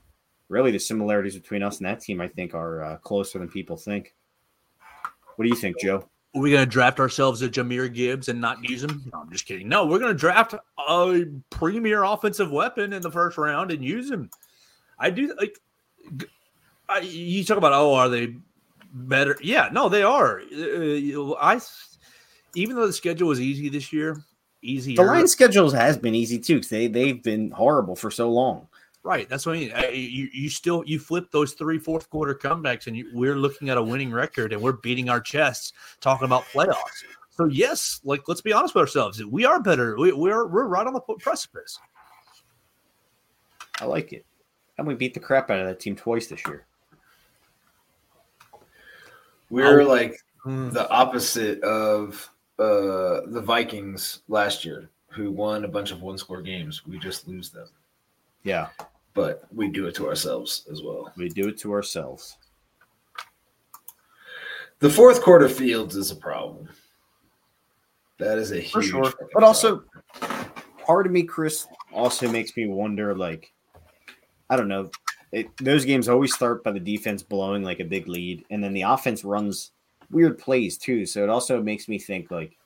really 0.49 0.71
the 0.71 0.79
similarities 0.79 1.35
between 1.35 1.63
us 1.63 1.79
and 1.79 1.87
that 1.87 2.01
team, 2.01 2.21
I 2.21 2.29
think, 2.29 2.55
are 2.55 2.83
uh, 2.83 2.97
closer 2.99 3.39
than 3.39 3.49
people 3.49 3.77
think. 3.77 4.15
What 5.37 5.45
do 5.45 5.49
you 5.51 5.57
think, 5.57 5.81
Joe? 5.81 6.09
Are 6.35 6.41
we 6.41 6.51
going 6.51 6.65
to 6.65 6.71
draft 6.71 6.99
ourselves 6.99 7.43
a 7.43 7.49
Jahmyr 7.49 7.93
Gibbs 7.93 8.29
and 8.29 8.41
not 8.41 8.69
use 8.69 8.83
him? 8.83 9.11
No, 9.13 9.21
I'm 9.21 9.31
just 9.31 9.47
kidding. 9.47 9.69
No, 9.69 9.87
we're 9.87 9.99
going 9.99 10.13
to 10.13 10.19
draft 10.19 10.55
a 10.89 11.25
premier 11.51 12.05
offensive 12.05 12.51
weapon 12.51 12.93
in 12.93 13.03
the 13.03 13.11
first 13.11 13.37
round 13.37 13.71
and 13.71 13.85
use 13.85 14.11
him. 14.11 14.31
I 14.99 15.11
do 15.11 15.35
like. 15.39 15.59
You 17.03 17.45
talk 17.45 17.57
about 17.57 17.73
oh, 17.73 17.95
are 17.95 18.09
they 18.09 18.35
better? 18.93 19.37
Yeah, 19.43 19.69
no, 19.73 19.89
they 19.89 20.03
are. 20.03 20.41
Uh, 20.41 21.35
I 21.35 21.61
even 22.55 22.77
though 22.77 22.87
the 22.87 22.93
schedule 22.93 23.29
was 23.29 23.41
easy 23.41 23.69
this 23.69 23.93
year, 23.93 24.23
easier. 24.63 24.97
The 24.97 25.03
line 25.03 25.29
schedules 25.29 25.73
has 25.73 25.97
been 25.97 26.15
easy 26.15 26.39
too 26.39 26.57
because 26.57 26.71
they 26.71 26.87
they've 26.87 27.23
been 27.23 27.51
horrible 27.51 27.97
for 27.97 28.11
so 28.11 28.31
long. 28.31 28.69
Right. 29.03 29.29
That's 29.29 29.45
what 29.45 29.57
I 29.57 29.59
mean. 29.59 29.73
I, 29.75 29.89
you, 29.89 30.31
you 30.33 30.49
still 30.49 30.83
you 30.87 30.99
flip 30.99 31.31
those 31.31 31.53
three 31.53 31.79
fourth 31.79 32.09
quarter 32.09 32.35
comebacks, 32.35 32.87
and 32.87 32.97
you, 32.97 33.11
we're 33.13 33.37
looking 33.37 33.69
at 33.69 33.77
a 33.77 33.83
winning 33.83 34.11
record, 34.11 34.55
and 34.55 34.63
we're 34.63 34.73
beating 34.73 35.11
our 35.11 35.21
chests 35.21 35.75
talking 36.01 36.25
about 36.25 36.45
playoffs. 36.45 37.05
So 37.31 37.45
yes, 37.45 38.01
like 38.05 38.23
let's 38.29 38.41
be 38.41 38.53
honest 38.53 38.75
with 38.75 38.81
ourselves, 38.81 39.23
we 39.25 39.45
are 39.45 39.61
better. 39.61 39.97
We, 39.99 40.13
we're 40.13 40.47
we're 40.47 40.67
right 40.67 40.87
on 40.87 40.95
the 40.95 41.01
precipice. 41.01 41.79
I 43.81 43.85
like 43.85 44.13
it. 44.13 44.25
And 44.79 44.87
we 44.87 44.95
beat 44.95 45.15
the 45.15 45.21
crap 45.21 45.51
out 45.51 45.61
of 45.61 45.67
that 45.67 45.81
team 45.81 45.97
twice 45.97 46.27
this 46.27 46.45
year. 46.47 46.67
we're 49.51 49.83
Oh. 49.83 49.85
like 49.85 50.19
Mm. 50.47 50.73
the 50.73 50.89
opposite 50.91 51.63
of 51.63 52.29
uh, 52.59 53.21
the 53.27 53.43
Vikings 53.45 54.23
last 54.29 54.65
year, 54.65 54.89
who 55.09 55.31
won 55.31 55.65
a 55.65 55.69
bunch 55.69 55.91
of 55.93 56.03
one 56.03 56.19
score 56.19 56.43
games. 56.43 56.85
We 56.87 56.99
just 56.99 57.27
lose 57.29 57.51
them, 57.51 57.69
Yeah, 58.43 58.69
but 59.15 59.45
we 59.55 59.69
do 59.69 59.87
it 59.87 59.95
to 59.97 60.09
ourselves 60.09 60.67
as 60.71 60.83
well. 60.83 61.13
we 61.17 61.29
do 61.29 61.49
it 61.49 61.59
to 61.59 61.73
ourselves. 61.73 62.37
The 64.81 64.91
fourth 64.91 65.23
quarter 65.23 65.49
fields 65.49 65.95
is 65.97 66.11
a 66.11 66.17
problem. 66.17 66.69
That 68.19 68.39
is 68.39 68.51
a 68.53 68.63
For 68.63 68.81
huge, 68.81 68.91
sure. 68.91 69.05
fucking 69.05 69.29
But 69.35 69.45
also, 69.45 69.85
part 70.85 71.07
of 71.07 71.13
me, 71.13 71.23
Chris, 71.23 71.67
also 71.93 72.29
makes 72.29 72.57
me 72.57 72.67
wonder 72.67 73.15
like, 73.15 73.53
I 74.51 74.57
don't 74.57 74.69
know. 74.69 74.91
It, 75.33 75.57
those 75.57 75.85
games 75.85 76.09
always 76.09 76.35
start 76.35 76.63
by 76.63 76.73
the 76.73 76.81
defense 76.81 77.23
blowing 77.23 77.63
like 77.63 77.81
a 77.81 77.85
big 77.85 78.07
lead, 78.07 78.45
and 78.51 78.63
then 78.63 78.73
the 78.73 78.83
offense 78.83 79.25
runs 79.25 79.73
weird 80.11 80.39
plays 80.39 80.79
too. 80.79 81.07
So 81.07 81.23
it 81.23 81.31
also 81.31 81.63
makes 81.63 81.89
me 81.89 81.99
think 81.99 82.31
like, 82.31 82.57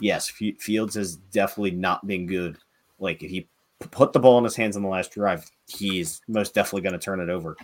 yes, 0.00 0.32
F- 0.40 0.58
Fields 0.58 0.94
has 0.96 1.16
definitely 1.16 1.72
not 1.72 2.06
been 2.06 2.26
good. 2.26 2.58
Like 2.98 3.22
if 3.22 3.30
he 3.30 3.46
put 3.90 4.12
the 4.12 4.18
ball 4.18 4.38
in 4.38 4.44
his 4.44 4.56
hands 4.56 4.76
on 4.76 4.82
the 4.82 4.88
last 4.88 5.12
drive, 5.12 5.50
he's 5.68 6.22
most 6.28 6.54
definitely 6.54 6.82
going 6.82 6.98
to 6.98 6.98
turn 6.98 7.20
it 7.20 7.28
over. 7.28 7.56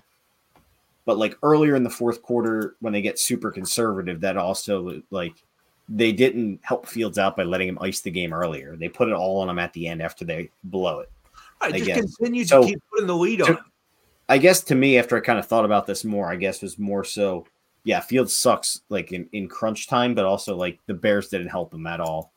But 1.04 1.18
like 1.18 1.36
earlier 1.42 1.74
in 1.74 1.82
the 1.82 1.90
fourth 1.90 2.22
quarter, 2.22 2.76
when 2.80 2.92
they 2.92 3.02
get 3.02 3.18
super 3.18 3.50
conservative, 3.50 4.20
that 4.20 4.36
also 4.36 5.02
like 5.10 5.34
they 5.88 6.12
didn't 6.12 6.60
help 6.62 6.86
Fields 6.86 7.18
out 7.18 7.36
by 7.36 7.42
letting 7.42 7.68
him 7.68 7.78
ice 7.80 8.00
the 8.00 8.10
game 8.10 8.32
earlier. 8.32 8.76
They 8.76 8.88
put 8.88 9.08
it 9.08 9.14
all 9.14 9.40
on 9.40 9.48
him 9.48 9.58
at 9.58 9.72
the 9.72 9.88
end 9.88 10.00
after 10.00 10.24
they 10.24 10.50
blow 10.64 11.00
it. 11.00 11.10
I 11.62 11.66
I 11.68 11.70
just 11.72 11.84
guess. 11.86 11.96
continue 12.16 12.42
to 12.44 12.48
So- 12.48 12.64
keep 12.64 12.78
putting 12.90 13.06
the 13.06 13.16
lead 13.16 13.42
on. 13.42 13.46
So- 13.48 13.58
I 14.28 14.38
guess 14.38 14.62
to 14.64 14.74
me, 14.74 14.98
after 14.98 15.16
I 15.16 15.20
kind 15.20 15.38
of 15.38 15.46
thought 15.46 15.64
about 15.64 15.86
this 15.86 16.04
more, 16.04 16.30
I 16.30 16.36
guess 16.36 16.62
was 16.62 16.78
more 16.78 17.04
so, 17.04 17.44
yeah, 17.84 18.00
Fields 18.00 18.34
sucks 18.34 18.80
like 18.88 19.12
in, 19.12 19.28
in 19.32 19.48
crunch 19.48 19.88
time, 19.88 20.14
but 20.14 20.24
also 20.24 20.56
like 20.56 20.78
the 20.86 20.94
Bears 20.94 21.28
didn't 21.28 21.48
help 21.48 21.74
him 21.74 21.86
at 21.86 22.00
all 22.00 22.32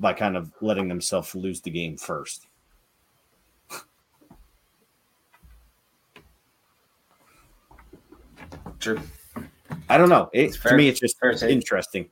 by 0.00 0.12
kind 0.12 0.36
of 0.36 0.52
letting 0.60 0.88
themselves 0.88 1.34
lose 1.34 1.60
the 1.60 1.70
game 1.70 1.96
first. 1.96 2.48
True. 8.78 9.00
I 9.88 9.96
don't 9.96 10.08
know. 10.08 10.28
It, 10.32 10.46
It's 10.46 10.58
to 10.60 10.74
me, 10.76 10.88
it's 10.88 11.00
just 11.00 11.18
Fair 11.18 11.32
interesting. 11.48 12.08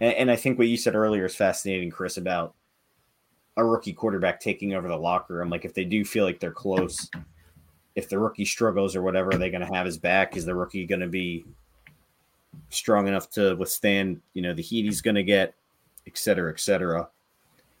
And, 0.00 0.14
and 0.14 0.30
I 0.30 0.36
think 0.36 0.58
what 0.58 0.68
you 0.68 0.76
said 0.76 0.94
earlier 0.94 1.24
is 1.24 1.34
fascinating, 1.34 1.90
Chris, 1.90 2.16
about 2.16 2.54
a 3.56 3.64
rookie 3.64 3.92
quarterback 3.92 4.40
taking 4.40 4.74
over 4.74 4.88
the 4.88 4.96
locker 4.96 5.34
room. 5.34 5.50
Like 5.50 5.64
if 5.64 5.74
they 5.74 5.84
do 5.84 6.04
feel 6.04 6.24
like 6.24 6.40
they're 6.40 6.50
close, 6.50 7.10
if 7.94 8.08
the 8.08 8.18
rookie 8.18 8.44
struggles 8.44 8.94
or 8.94 9.02
whatever, 9.02 9.30
are 9.30 9.38
they 9.38 9.50
going 9.50 9.66
to 9.66 9.74
have 9.74 9.86
his 9.86 9.98
back? 9.98 10.36
Is 10.36 10.44
the 10.44 10.54
rookie 10.54 10.86
going 10.86 11.00
to 11.00 11.08
be 11.08 11.44
strong 12.70 13.08
enough 13.08 13.28
to 13.30 13.54
withstand, 13.56 14.20
you 14.34 14.42
know, 14.42 14.54
the 14.54 14.62
heat 14.62 14.84
he's 14.84 15.02
going 15.02 15.16
to 15.16 15.22
get, 15.22 15.54
et 16.06 16.16
cetera, 16.16 16.50
et 16.52 16.60
cetera? 16.60 17.08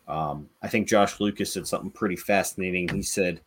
Um, 0.08 0.48
I 0.60 0.68
think 0.68 0.88
Josh 0.88 1.20
Lucas 1.20 1.52
said 1.52 1.66
something 1.66 1.90
pretty 1.90 2.16
fascinating. 2.16 2.88
He 2.88 3.02
said, 3.02 3.40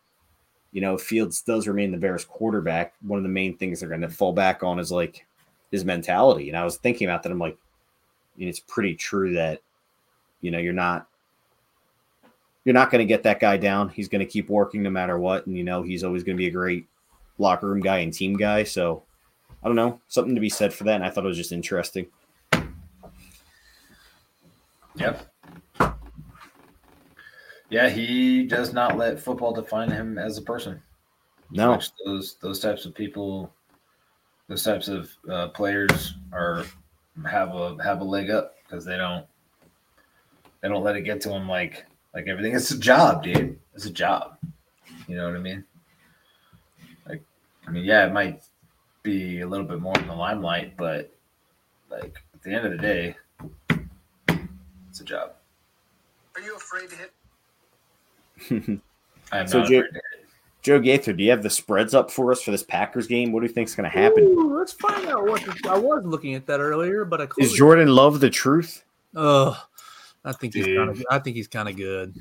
you 0.72 0.80
know, 0.80 0.96
Fields 0.96 1.42
does 1.42 1.68
remain 1.68 1.92
the 1.92 1.98
Bears 1.98 2.24
quarterback, 2.24 2.94
one 3.02 3.18
of 3.18 3.22
the 3.22 3.28
main 3.28 3.56
things 3.56 3.78
they're 3.78 3.88
going 3.88 4.00
to 4.00 4.08
fall 4.08 4.32
back 4.32 4.62
on 4.62 4.78
is 4.78 4.90
like 4.90 5.26
his 5.70 5.84
mentality. 5.84 6.48
And 6.48 6.56
I 6.56 6.64
was 6.64 6.78
thinking 6.78 7.06
about 7.06 7.22
that. 7.22 7.30
I'm 7.30 7.38
like, 7.38 7.58
I 8.34 8.40
mean, 8.40 8.48
it's 8.48 8.60
pretty 8.60 8.94
true 8.94 9.34
that, 9.34 9.60
you 10.40 10.50
know, 10.50 10.58
you're 10.58 10.72
not 10.72 11.06
you're 12.64 12.74
not 12.74 12.90
going 12.90 13.00
to 13.00 13.06
get 13.06 13.22
that 13.24 13.40
guy 13.40 13.56
down. 13.56 13.90
He's 13.90 14.08
going 14.08 14.20
to 14.20 14.30
keep 14.30 14.48
working 14.48 14.82
no 14.82 14.90
matter 14.90 15.18
what, 15.18 15.46
and 15.46 15.56
you 15.56 15.64
know 15.64 15.82
he's 15.82 16.04
always 16.04 16.24
going 16.24 16.36
to 16.36 16.40
be 16.40 16.48
a 16.48 16.52
great 16.52 16.86
locker 17.38 17.68
room 17.68 17.80
guy 17.80 17.98
and 17.98 18.12
team 18.12 18.34
guy. 18.34 18.64
So 18.64 19.02
I 19.62 19.66
don't 19.66 19.76
know, 19.76 20.00
something 20.08 20.34
to 20.34 20.40
be 20.40 20.50
said 20.50 20.72
for 20.72 20.84
that. 20.84 20.96
And 20.96 21.04
I 21.04 21.10
thought 21.10 21.24
it 21.24 21.28
was 21.28 21.36
just 21.36 21.52
interesting. 21.52 22.06
Yep. 24.96 25.26
Yeah, 27.70 27.88
he 27.88 28.44
does 28.44 28.72
not 28.72 28.96
let 28.96 29.18
football 29.18 29.52
define 29.52 29.90
him 29.90 30.18
as 30.18 30.38
a 30.38 30.42
person. 30.42 30.80
No, 31.50 31.72
Which 31.72 31.90
those 32.04 32.36
those 32.40 32.60
types 32.60 32.84
of 32.84 32.94
people, 32.94 33.52
those 34.48 34.62
types 34.62 34.88
of 34.88 35.10
uh, 35.30 35.48
players 35.48 36.14
are 36.32 36.64
have 37.28 37.54
a 37.54 37.76
have 37.82 38.00
a 38.00 38.04
leg 38.04 38.30
up 38.30 38.56
because 38.62 38.84
they 38.84 38.96
don't 38.96 39.26
they 40.60 40.68
don't 40.68 40.84
let 40.84 40.96
it 40.96 41.02
get 41.02 41.20
to 41.22 41.28
them 41.28 41.48
like 41.48 41.84
like 42.14 42.26
everything. 42.28 42.54
It's 42.54 42.70
a 42.70 42.78
job, 42.78 43.22
dude. 43.24 43.58
It's 43.74 43.86
a 43.86 43.90
job. 43.90 44.38
You 45.08 45.16
know 45.16 45.26
what 45.26 45.36
I 45.36 45.40
mean? 45.40 45.64
Like, 47.08 47.22
I 47.66 47.70
mean, 47.70 47.84
yeah, 47.84 48.06
it 48.06 48.12
might 48.12 48.42
be 49.02 49.40
a 49.40 49.46
little 49.46 49.66
bit 49.66 49.80
more 49.80 49.96
in 49.98 50.06
the 50.06 50.14
limelight, 50.14 50.76
but 50.76 51.12
like 51.90 52.16
at 52.34 52.42
the 52.42 52.52
end 52.54 52.66
of 52.66 52.72
the 52.72 52.78
day, 52.78 53.16
it's 54.88 55.00
a 55.00 55.04
job. 55.04 55.32
Are 56.36 56.40
you 56.40 56.56
afraid 56.56 56.88
to 56.90 56.96
hit? 56.96 58.80
I 59.32 59.38
am 59.38 59.46
So 59.46 59.58
not 59.60 59.68
Jay- 59.68 59.78
afraid 59.78 59.88
to 59.88 59.94
hit. 59.94 60.02
Joe 60.62 60.80
Gaither, 60.80 61.12
do 61.12 61.22
you 61.22 61.28
have 61.30 61.42
the 61.42 61.50
spreads 61.50 61.92
up 61.92 62.10
for 62.10 62.32
us 62.32 62.40
for 62.40 62.50
this 62.50 62.62
Packers 62.62 63.06
game? 63.06 63.32
What 63.32 63.40
do 63.40 63.46
you 63.46 63.52
think's 63.52 63.74
going 63.74 63.84
to 63.84 63.94
happen? 63.94 64.24
Ooh, 64.24 64.56
let's 64.56 64.72
find 64.72 65.06
out 65.08 65.26
what 65.26 65.42
the, 65.44 65.54
I 65.68 65.76
was 65.76 66.06
looking 66.06 66.34
at 66.36 66.46
that 66.46 66.58
earlier, 66.58 67.04
but 67.04 67.20
I 67.20 67.26
Is 67.36 67.52
Jordan 67.52 67.88
Love 67.88 68.18
the 68.20 68.30
truth? 68.30 68.82
Ugh, 69.14 69.54
I 70.24 70.32
think 70.32 70.54
he's 70.54 70.66
kind 70.66 70.90
of. 70.90 71.04
I 71.10 71.18
think 71.18 71.36
he's 71.36 71.48
kind 71.48 71.68
of 71.68 71.76
good. 71.76 72.16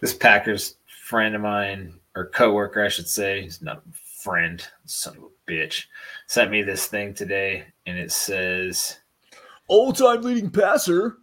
this 0.00 0.14
Packers 0.14 0.76
friend 0.86 1.34
of 1.34 1.40
mine 1.40 1.94
or 2.14 2.26
coworker, 2.26 2.84
I 2.84 2.88
should 2.88 3.08
say, 3.08 3.42
he's 3.42 3.62
not 3.62 3.78
a 3.78 4.22
friend, 4.22 4.62
son 4.84 5.16
of 5.16 5.22
a 5.24 5.50
bitch, 5.50 5.84
sent 6.26 6.50
me 6.50 6.62
this 6.62 6.86
thing 6.86 7.14
today, 7.14 7.64
and 7.86 7.96
it 7.98 8.12
says, 8.12 8.98
All-time 9.68 10.22
leading 10.22 10.50
passer. 10.50 11.16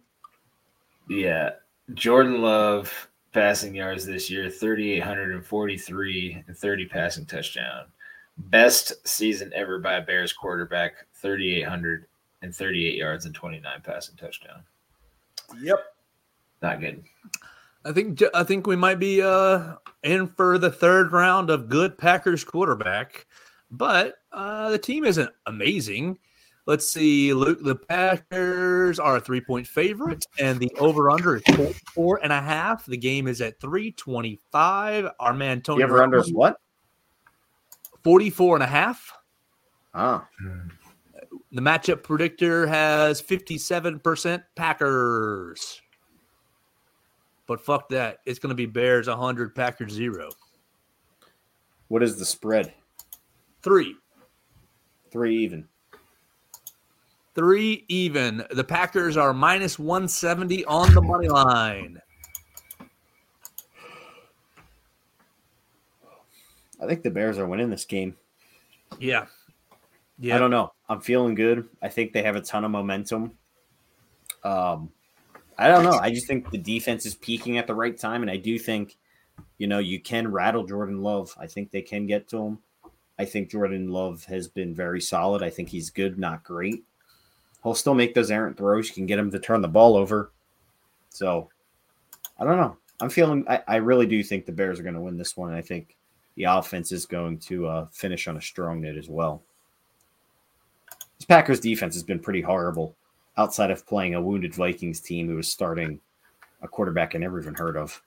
"Yeah, 1.08 1.50
Jordan 1.94 2.42
Love 2.42 3.08
passing 3.32 3.74
yards 3.74 4.04
this 4.06 4.30
year, 4.30 4.50
thirty 4.50 4.92
eight 4.92 5.02
hundred 5.04 5.32
and 5.32 5.44
forty 5.44 5.76
three 5.78 6.42
and 6.48 6.56
thirty 6.56 6.86
passing 6.86 7.26
touchdown, 7.26 7.84
best 8.38 9.06
season 9.06 9.52
ever 9.54 9.78
by 9.78 9.94
a 9.94 10.02
Bears 10.02 10.32
quarterback, 10.32 11.06
thirty 11.14 11.54
eight 11.54 11.66
hundred 11.68 12.06
and 12.42 12.54
thirty 12.54 12.86
eight 12.86 12.96
yards 12.96 13.26
and 13.26 13.34
twenty 13.34 13.60
nine 13.60 13.82
passing 13.84 14.16
touchdown. 14.16 14.64
Yep. 15.60 15.78
Not 16.62 16.80
good." 16.80 17.04
I 17.84 17.92
think 17.92 18.22
I 18.34 18.42
think 18.42 18.66
we 18.66 18.76
might 18.76 18.98
be 18.98 19.22
uh 19.22 19.74
in 20.02 20.26
for 20.26 20.58
the 20.58 20.70
third 20.70 21.12
round 21.12 21.50
of 21.50 21.68
good 21.68 21.96
Packers 21.96 22.42
quarterback, 22.42 23.26
but 23.70 24.16
uh 24.32 24.70
the 24.70 24.78
team 24.78 25.04
isn't 25.04 25.30
amazing. 25.46 26.18
Let's 26.66 26.88
see, 26.88 27.32
Luke. 27.32 27.60
The 27.62 27.76
Packers 27.76 28.98
are 28.98 29.16
a 29.16 29.20
three 29.20 29.40
point 29.40 29.68
favorite, 29.68 30.26
and 30.40 30.58
the 30.58 30.70
over 30.80 31.10
under 31.12 31.36
is 31.36 31.42
four, 31.54 31.72
four 31.94 32.20
and 32.24 32.32
a 32.32 32.40
half. 32.42 32.84
The 32.86 32.96
game 32.96 33.28
is 33.28 33.40
at 33.40 33.60
325. 33.60 35.08
Our 35.20 35.32
man 35.32 35.60
Tony 35.60 35.78
You 35.78 35.84
ever 35.84 36.02
under 36.02 36.22
Romo, 36.22 36.32
what? 36.32 36.60
44 38.02 38.56
and 38.56 38.64
a 38.64 38.66
half. 38.66 39.12
Ah, 39.94 40.26
The 41.52 41.62
matchup 41.62 42.02
predictor 42.02 42.66
has 42.66 43.22
57% 43.22 44.42
Packers. 44.54 45.80
But 47.46 47.60
fuck 47.60 47.88
that. 47.90 48.18
It's 48.26 48.38
going 48.38 48.50
to 48.50 48.56
be 48.56 48.66
Bears 48.66 49.08
100, 49.08 49.54
Packers 49.54 49.92
0. 49.92 50.30
what 51.88 52.02
is 52.02 52.18
the 52.18 52.24
spread? 52.24 52.74
Three. 53.62 53.94
Three 55.10 55.36
even. 55.38 55.66
Three 57.34 57.84
even. 57.88 58.44
The 58.50 58.64
Packers 58.64 59.16
are 59.16 59.32
minus 59.32 59.78
170 59.78 60.64
on 60.64 60.94
the 60.94 61.02
money 61.02 61.28
line. 61.28 62.00
I 66.80 66.86
think 66.86 67.02
the 67.02 67.10
Bears 67.10 67.38
are 67.38 67.46
winning 67.46 67.70
this 67.70 67.84
game. 67.84 68.16
Yeah. 68.98 69.26
Yeah. 70.18 70.36
I 70.36 70.38
don't 70.38 70.50
know. 70.50 70.72
I'm 70.88 71.00
feeling 71.00 71.34
good. 71.34 71.68
I 71.82 71.88
think 71.88 72.12
they 72.12 72.22
have 72.22 72.36
a 72.36 72.40
ton 72.40 72.64
of 72.64 72.70
momentum. 72.70 73.32
Um, 74.44 74.90
I 75.58 75.68
don't 75.68 75.84
know. 75.84 75.98
I 75.98 76.10
just 76.10 76.26
think 76.26 76.50
the 76.50 76.58
defense 76.58 77.06
is 77.06 77.14
peaking 77.14 77.58
at 77.58 77.66
the 77.66 77.74
right 77.74 77.96
time, 77.98 78.22
and 78.22 78.30
I 78.30 78.36
do 78.36 78.58
think, 78.58 78.96
you 79.58 79.66
know, 79.66 79.78
you 79.78 80.00
can 80.00 80.30
rattle 80.30 80.66
Jordan 80.66 81.02
Love. 81.02 81.34
I 81.38 81.46
think 81.46 81.70
they 81.70 81.82
can 81.82 82.06
get 82.06 82.28
to 82.28 82.38
him. 82.38 82.58
I 83.18 83.24
think 83.24 83.50
Jordan 83.50 83.88
Love 83.88 84.24
has 84.26 84.46
been 84.46 84.74
very 84.74 85.00
solid. 85.00 85.42
I 85.42 85.50
think 85.50 85.70
he's 85.70 85.90
good, 85.90 86.18
not 86.18 86.44
great. 86.44 86.84
He'll 87.62 87.74
still 87.74 87.94
make 87.94 88.14
those 88.14 88.30
errant 88.30 88.56
throws. 88.56 88.88
You 88.88 88.94
can 88.94 89.06
get 89.06 89.18
him 89.18 89.30
to 89.30 89.40
turn 89.40 89.62
the 89.62 89.68
ball 89.68 89.96
over. 89.96 90.30
So, 91.08 91.48
I 92.38 92.44
don't 92.44 92.58
know. 92.58 92.76
I'm 93.00 93.10
feeling. 93.10 93.44
I, 93.48 93.62
I 93.66 93.76
really 93.76 94.06
do 94.06 94.22
think 94.22 94.46
the 94.46 94.52
Bears 94.52 94.78
are 94.78 94.82
going 94.82 94.94
to 94.94 95.00
win 95.00 95.16
this 95.16 95.36
one. 95.36 95.52
I 95.52 95.62
think 95.62 95.96
the 96.36 96.44
offense 96.44 96.92
is 96.92 97.06
going 97.06 97.38
to 97.40 97.66
uh, 97.66 97.86
finish 97.86 98.28
on 98.28 98.36
a 98.36 98.42
strong 98.42 98.82
note 98.82 98.96
as 98.96 99.08
well. 99.08 99.42
Packers 101.28 101.60
defense 101.60 101.94
has 101.94 102.02
been 102.02 102.20
pretty 102.20 102.40
horrible 102.40 102.96
outside 103.36 103.70
of 103.70 103.86
playing 103.86 104.14
a 104.14 104.22
wounded 104.22 104.54
Vikings 104.54 105.00
team 105.00 105.28
who 105.28 105.36
was 105.36 105.48
starting 105.48 106.00
a 106.62 106.68
quarterback 106.68 107.14
I 107.14 107.18
never 107.18 107.40
even 107.40 107.54
heard 107.54 107.76
of. 107.76 108.00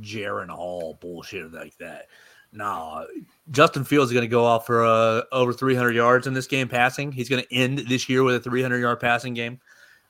Jaren 0.00 0.48
Hall 0.48 0.98
bullshit 1.00 1.52
like 1.52 1.76
that. 1.78 2.06
Nah, 2.52 3.04
Justin 3.50 3.84
Fields 3.84 4.10
is 4.10 4.14
going 4.14 4.24
to 4.24 4.28
go 4.28 4.44
off 4.44 4.66
for 4.66 4.84
uh, 4.84 5.22
over 5.32 5.52
300 5.52 5.94
yards 5.94 6.26
in 6.26 6.34
this 6.34 6.46
game 6.46 6.68
passing. 6.68 7.12
He's 7.12 7.28
going 7.28 7.42
to 7.42 7.54
end 7.54 7.78
this 7.80 8.08
year 8.08 8.22
with 8.22 8.36
a 8.36 8.40
300 8.40 8.78
yard 8.78 9.00
passing 9.00 9.34
game. 9.34 9.60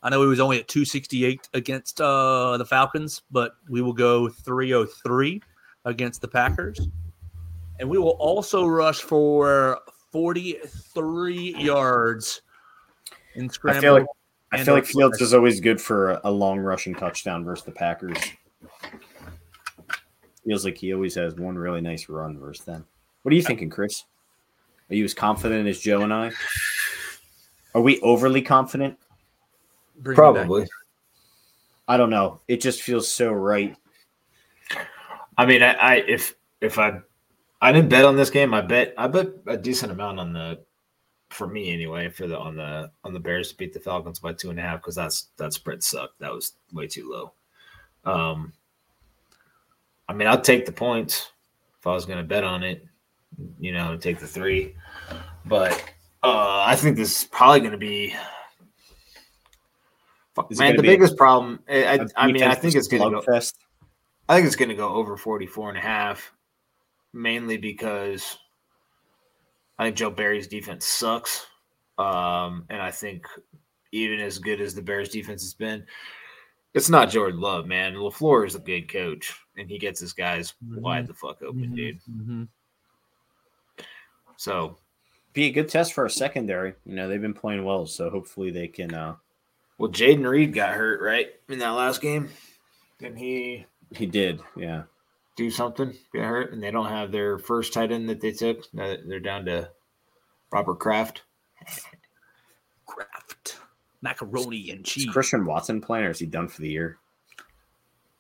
I 0.03 0.11
know 0.11 0.23
he 0.23 0.29
was 0.29 0.41
only 0.41 0.61
at 0.61 0.69
268 0.69 1.49
against 1.55 2.01
uh, 2.01 2.57
the 2.59 2.65
Falcons, 2.65 3.23
but 3.31 3.57
we 3.69 3.81
will 3.83 3.93
go 3.93 4.29
303 4.29 5.43
against 5.85 6.21
the 6.21 6.29
Packers. 6.29 6.89
And 7.81 7.89
we 7.89 7.99
will 7.99 8.11
also 8.11 8.67
rush 8.67 9.01
for 9.01 9.81
43 10.13 11.57
yards 11.59 12.43
in 13.37 13.51
I 13.67 13.81
feel 13.81 13.93
like 13.93 14.07
I 14.53 14.63
feel 14.63 14.75
like 14.75 14.87
Fields 14.87 15.21
is 15.21 15.35
always 15.35 15.61
good 15.61 15.81
for 15.81 16.13
a, 16.13 16.21
a 16.25 16.31
long 16.31 16.59
rushing 16.59 16.95
touchdown 16.95 17.45
versus 17.45 17.65
the 17.65 17.73
Packers. 17.73 18.19
Feels 20.47 20.65
like 20.65 20.79
he 20.79 20.95
always 20.95 21.15
has 21.17 21.35
one 21.35 21.57
really 21.57 21.81
nice 21.81 22.09
run 22.09 22.39
versus 22.39 22.65
them. 22.65 22.87
What 23.23 23.33
are 23.33 23.35
you 23.35 23.43
thinking, 23.43 23.69
Chris? 23.69 24.05
Are 24.89 24.95
you 24.95 25.05
as 25.05 25.15
confident 25.15 25.69
as 25.69 25.81
Joe 25.81 26.03
and 26.03 26.15
I? 26.15 26.31
Are 27.75 27.81
we 27.81 28.01
overly 28.01 28.41
confident? 28.41 28.97
Bring. 29.99 30.15
Probably. 30.15 30.67
I 31.89 31.97
don't 31.97 32.11
know. 32.11 32.41
It 32.49 32.61
just 32.61 32.83
feels 32.83 33.11
so 33.11 33.33
right. 33.33 33.77
I 35.37 35.47
mean, 35.47 35.63
I, 35.63 35.73
I 35.73 35.95
if 35.97 36.37
if 36.61 36.79
I 36.79 37.01
I 37.61 37.73
didn't 37.73 37.89
bet 37.89 38.05
on 38.05 38.17
this 38.17 38.31
game, 38.31 38.55
I 38.55 38.61
bet 38.61 38.95
I 38.97 39.09
bet 39.09 39.29
a 39.47 39.57
decent 39.57 39.93
amount 39.93 40.21
on 40.21 40.33
the 40.33 40.61
for 41.31 41.47
me 41.49 41.73
anyway 41.73 42.09
for 42.09 42.27
the 42.27 42.39
on 42.39 42.57
the 42.57 42.91
on 43.05 43.13
the 43.13 43.21
Bears 43.21 43.51
to 43.51 43.57
beat 43.57 43.73
the 43.73 43.81
Falcons 43.81 44.21
by 44.21 44.33
two 44.33 44.51
and 44.51 44.59
a 44.59 44.63
half 44.63 44.81
because 44.81 44.95
that's 44.95 45.29
that 45.37 45.53
spread 45.53 45.83
sucked. 45.83 46.19
That 46.21 46.33
was 46.33 46.55
way 46.73 46.87
too 46.87 47.11
low. 47.11 47.33
Um, 48.11 48.53
I 50.09 50.13
mean, 50.13 50.29
I'd 50.29 50.45
take 50.45 50.67
the 50.67 50.73
points 50.73 51.31
if 51.81 51.87
I 51.87 51.93
was 51.93 52.07
going 52.07 52.19
to 52.19 52.25
bet 52.25 52.45
on 52.45 52.63
it. 52.63 52.87
You 53.59 53.73
know, 53.73 53.97
take 53.97 54.19
the 54.21 54.27
three, 54.27 54.75
but 55.45 55.73
uh, 56.23 56.63
I 56.67 56.75
think 56.77 56.97
this 56.97 57.23
is 57.23 57.29
probably 57.29 57.61
going 57.61 57.73
to 57.73 57.79
be. 57.79 58.15
Is 60.51 60.59
man, 60.59 60.77
the 60.77 60.83
be 60.83 60.89
a- 60.89 60.93
biggest 60.93 61.17
problem. 61.17 61.61
I, 61.69 61.85
I, 61.85 61.95
A 61.95 62.07
I 62.17 62.33
mean, 62.33 62.43
I 62.43 62.55
think 62.55 62.75
it's 62.75 62.89
going 62.89 63.03
to 63.03 63.11
go. 63.11 63.21
slugfest. 63.23 63.55
I 64.29 64.37
think 64.37 64.47
it's 64.47 64.57
going 64.57 64.69
to 64.69 64.75
go 64.75 64.89
over 64.91 65.17
44 65.17 65.71
and 65.71 65.79
a 65.79 65.81
half, 65.81 66.33
mainly 67.13 67.57
because 67.57 68.39
I 69.79 69.85
think 69.85 69.97
Joe 69.97 70.11
Barry's 70.11 70.47
defense 70.49 70.87
sucks. 70.87 71.47
Um, 71.99 72.65
and 72.71 72.81
I 72.81 72.91
think 72.91 73.27
even 73.93 74.21
as 74.21 74.39
good 74.39 74.61
as 74.61 74.75
the 74.75 74.83
Bears 74.83 75.09
defense 75.09 75.43
has 75.43 75.55
been, 75.55 75.87
it's 76.75 76.91
not 76.91 77.09
Jordan 77.11 77.41
Love, 77.41 77.67
man. 77.67 77.95
LaFleur 77.95 78.47
is 78.47 78.55
a 78.55 78.59
good 78.59 78.91
coach, 78.91 79.33
and 79.57 79.69
he 79.71 79.79
gets 79.79 79.99
his 80.01 80.13
guys 80.13 80.53
wide 80.75 81.07
the 81.07 81.15
fuck 81.15 81.43
open, 81.43 81.75
dude. 81.75 81.99
Mhm. 82.11 82.49
So, 84.37 84.77
Be 85.33 85.47
a 85.47 85.51
good 85.53 85.69
test 85.69 85.93
for 85.93 86.03
our 86.05 86.09
secondary. 86.09 86.73
You 86.87 86.95
know, 86.95 87.09
they've 87.09 87.21
been 87.21 87.35
playing 87.35 87.63
well, 87.65 87.85
so 87.87 88.09
hopefully 88.09 88.51
they 88.51 88.69
can 88.69 88.95
uh 88.95 89.17
well, 89.79 89.91
Jayden 89.91 90.27
Reed 90.27 90.55
got 90.55 90.75
hurt, 90.75 91.03
right, 91.03 91.29
in 91.51 91.59
that 91.59 91.71
last 91.71 92.01
game. 92.01 92.31
Didn't 92.99 93.19
he 93.19 93.67
he 93.95 94.07
did, 94.07 94.41
yeah. 94.57 94.85
Do 95.37 95.51
something? 95.51 95.95
Get 96.13 96.25
hurt, 96.25 96.53
and 96.53 96.63
they 96.63 96.71
don't 96.71 96.89
have 96.89 97.13
their 97.13 97.39
first 97.39 97.73
tight 97.73 97.93
end 97.93 98.09
that 98.09 98.21
they 98.21 98.33
took. 98.33 98.65
Now 98.73 98.97
They're 99.07 99.21
down 99.21 99.45
to 99.47 99.71
Robert 100.51 100.79
Kraft. 100.79 101.23
Kraft, 102.87 103.59
macaroni 104.01 104.71
and 104.71 104.87
Is 104.87 104.93
cheese. 104.93 105.11
Christian 105.11 105.45
Watson 105.45 105.81
playing 105.81 106.07
or 106.07 106.11
is 106.11 106.19
he 106.19 106.27
done 106.27 106.49
for 106.49 106.63
the 106.63 106.71
year? 106.71 106.99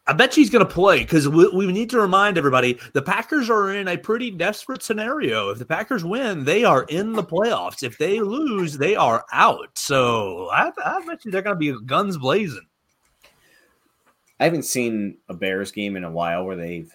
I 0.09 0.13
bet 0.13 0.33
she's 0.33 0.51
going 0.51 0.65
to 0.65 0.73
play 0.73 1.01
because 1.01 1.29
we, 1.29 1.49
we 1.49 1.73
need 1.73 1.91
to 1.91 2.01
remind 2.01 2.39
everybody 2.39 2.79
the 2.93 3.03
Packers 3.03 3.51
are 3.51 3.73
in 3.73 3.89
a 3.89 3.97
pretty 3.97 4.31
desperate 4.31 4.83
scenario. 4.83 5.51
If 5.51 5.59
the 5.59 5.67
Packers 5.67 6.05
win, 6.05 6.45
they 6.45 6.63
are 6.63 6.85
in 6.85 7.13
the 7.13 7.25
playoffs. 7.25 7.83
If 7.83 7.99
they 7.99 8.21
lose, 8.21 8.79
they 8.79 8.95
are 8.95 9.25
out. 9.33 9.77
So 9.77 10.49
I, 10.53 10.71
I 10.85 11.05
bet 11.07 11.25
you 11.25 11.33
they're 11.33 11.43
going 11.43 11.57
to 11.57 11.59
be 11.59 11.75
guns 11.87 12.19
blazing. 12.19 12.67
I 14.39 14.45
haven't 14.45 14.65
seen 14.65 15.17
a 15.29 15.35
Bears 15.35 15.73
game 15.73 15.97
in 15.97 16.05
a 16.05 16.11
while 16.11 16.45
where 16.45 16.57
they've, 16.57 16.95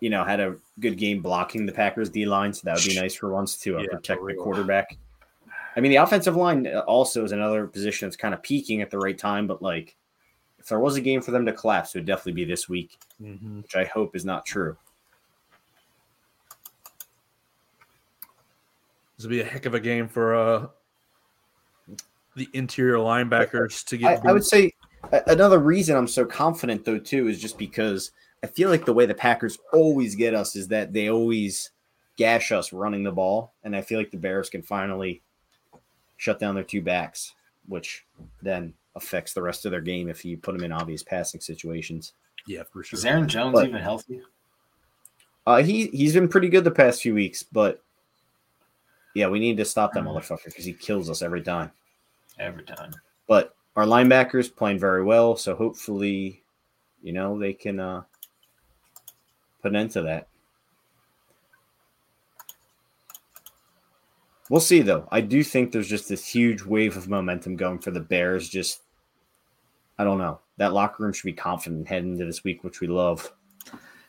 you 0.00 0.10
know, 0.10 0.24
had 0.24 0.40
a 0.40 0.56
good 0.80 0.96
game 0.96 1.20
blocking 1.22 1.66
the 1.66 1.72
Packers 1.72 2.10
D 2.10 2.26
line. 2.26 2.52
So 2.52 2.62
that 2.64 2.76
would 2.76 2.84
be 2.84 2.98
nice 2.98 3.14
for 3.14 3.30
once 3.30 3.56
to 3.58 3.78
uh, 3.78 3.82
Yeah, 3.82 3.88
protect 3.92 4.24
the 4.26 4.34
quarterback. 4.34 4.96
I 5.76 5.80
mean, 5.80 5.90
the 5.90 5.96
offensive 5.96 6.36
line 6.36 6.66
uh, 6.66 6.80
also 6.80 7.24
is 7.24 7.32
another 7.32 7.66
position 7.66 8.08
that's 8.08 8.16
kind 8.16 8.34
of 8.34 8.42
peaking 8.42 8.82
at 8.82 8.90
the 8.90 8.98
right 8.98 9.16
time. 9.16 9.46
But 9.46 9.62
like, 9.62 9.96
if 10.58 10.66
there 10.66 10.80
was 10.80 10.96
a 10.96 11.00
game 11.00 11.20
for 11.20 11.30
them 11.30 11.46
to 11.46 11.52
collapse, 11.52 11.94
it 11.94 11.98
would 11.98 12.06
definitely 12.06 12.32
be 12.32 12.44
this 12.44 12.68
week, 12.68 12.98
which 13.18 13.76
I 13.76 13.84
hope 13.84 14.16
is 14.16 14.24
not 14.24 14.44
true. 14.44 14.76
This 19.16 19.24
will 19.24 19.30
be 19.30 19.40
a 19.40 19.44
heck 19.44 19.66
of 19.66 19.74
a 19.74 19.80
game 19.80 20.08
for 20.08 20.34
uh, 20.34 20.66
the 22.36 22.48
interior 22.52 22.96
linebackers 22.96 23.84
to 23.86 23.96
get. 23.96 24.24
I, 24.24 24.30
I 24.30 24.32
would 24.32 24.44
say 24.44 24.72
another 25.26 25.58
reason 25.58 25.96
I'm 25.96 26.08
so 26.08 26.24
confident 26.24 26.84
though 26.84 26.98
too 26.98 27.28
is 27.28 27.40
just 27.40 27.58
because 27.58 28.12
I 28.42 28.46
feel 28.46 28.68
like 28.70 28.84
the 28.84 28.92
way 28.92 29.06
the 29.06 29.14
Packers 29.14 29.58
always 29.72 30.14
get 30.14 30.34
us 30.34 30.54
is 30.56 30.68
that 30.68 30.92
they 30.92 31.08
always 31.10 31.70
gash 32.16 32.52
us 32.52 32.72
running 32.72 33.02
the 33.04 33.12
ball, 33.12 33.52
and 33.64 33.74
I 33.76 33.80
feel 33.80 33.98
like 33.98 34.10
the 34.10 34.16
Bears 34.16 34.48
can 34.50 34.62
finally 34.62 35.22
shut 36.16 36.38
down 36.38 36.54
their 36.54 36.64
two 36.64 36.82
backs, 36.82 37.34
which 37.66 38.04
then 38.42 38.74
affects 38.96 39.32
the 39.32 39.42
rest 39.42 39.64
of 39.64 39.70
their 39.70 39.80
game 39.80 40.08
if 40.08 40.24
you 40.24 40.36
put 40.36 40.52
them 40.52 40.64
in 40.64 40.72
obvious 40.72 41.02
passing 41.02 41.40
situations. 41.40 42.14
yeah, 42.46 42.62
for 42.72 42.82
sure. 42.82 42.96
Is 42.98 43.04
Aaron 43.04 43.28
Jones 43.28 43.54
But- 43.54 43.68
even 43.68 43.80
healthy? 43.82 44.20
Uh, 45.46 45.62
he 45.62 45.86
he's 45.88 46.12
been 46.12 46.28
pretty 46.28 46.48
good 46.50 46.62
the 46.64 46.70
past 46.70 47.00
few 47.00 47.14
weeks, 47.14 47.42
but 47.42 47.82
yeah, 49.14 49.28
we 49.28 49.38
need 49.40 49.56
to 49.56 49.64
stop 49.64 49.94
that 49.94 50.04
motherfucker 50.04 50.44
because 50.44 50.64
he 50.66 50.74
kills 50.74 51.08
us 51.08 51.22
every 51.22 51.40
time. 51.42 51.70
Every 52.38 52.62
time. 52.64 52.92
But 53.26 53.54
our 53.78 53.84
linebackers 53.84 54.52
playing 54.54 54.80
very 54.80 55.04
well, 55.04 55.36
so 55.36 55.54
hopefully, 55.54 56.42
you 57.00 57.12
know, 57.12 57.38
they 57.38 57.52
can 57.52 57.78
uh, 57.78 58.02
put 59.62 59.70
an 59.70 59.76
end 59.76 59.92
to 59.92 60.02
that. 60.02 60.26
We'll 64.50 64.60
see, 64.60 64.80
though. 64.80 65.06
I 65.12 65.20
do 65.20 65.44
think 65.44 65.70
there's 65.70 65.88
just 65.88 66.08
this 66.08 66.26
huge 66.26 66.64
wave 66.64 66.96
of 66.96 67.06
momentum 67.08 67.54
going 67.54 67.78
for 67.78 67.92
the 67.92 68.00
Bears. 68.00 68.48
Just, 68.48 68.80
I 69.96 70.02
don't 70.02 70.18
know. 70.18 70.40
That 70.56 70.72
locker 70.72 71.04
room 71.04 71.12
should 71.12 71.26
be 71.26 71.32
confident 71.32 71.86
heading 71.86 72.14
into 72.14 72.24
this 72.24 72.42
week, 72.42 72.64
which 72.64 72.80
we 72.80 72.88
love. 72.88 73.32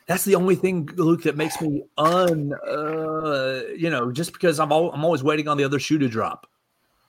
That's 0.06 0.24
the 0.24 0.34
only 0.34 0.56
thing, 0.56 0.88
Luke, 0.96 1.22
that 1.22 1.36
makes 1.36 1.60
me 1.60 1.84
un. 1.96 2.54
Uh, 2.68 3.60
you 3.76 3.88
know, 3.88 4.10
just 4.10 4.32
because 4.32 4.58
I'm 4.58 4.72
al- 4.72 4.90
I'm 4.90 5.04
always 5.04 5.22
waiting 5.22 5.46
on 5.46 5.58
the 5.58 5.62
other 5.62 5.78
shoe 5.78 5.98
to 5.98 6.08
drop. 6.08 6.48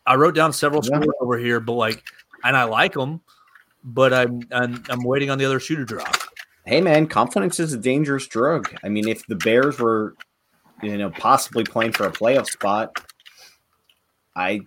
I 0.05 0.14
wrote 0.14 0.36
down 0.36 0.53
several 0.53 0.84
Yeah. 0.84 0.99
scores 0.99 1.16
over 1.20 1.39
here, 1.39 1.59
but 1.59 1.74
like, 1.74 2.03
and 2.43 2.55
I 2.55 2.63
like 2.63 2.93
them, 2.93 3.21
but 3.83 4.13
I'm 4.13 4.41
I'm, 4.51 4.83
I'm 4.89 5.03
waiting 5.03 5.29
on 5.29 5.37
the 5.37 5.45
other 5.45 5.59
shoe 5.59 5.75
to 5.77 5.85
drop. 5.85 6.15
Hey, 6.65 6.79
man, 6.81 7.07
confidence 7.07 7.59
is 7.59 7.73
a 7.73 7.77
dangerous 7.77 8.27
drug. 8.27 8.73
I 8.83 8.89
mean, 8.89 9.07
if 9.07 9.25
the 9.25 9.35
Bears 9.35 9.79
were, 9.79 10.15
you 10.83 10.97
know, 10.97 11.09
possibly 11.09 11.63
playing 11.63 11.93
for 11.93 12.05
a 12.05 12.11
playoff 12.11 12.47
spot, 12.47 13.03
I 14.35 14.61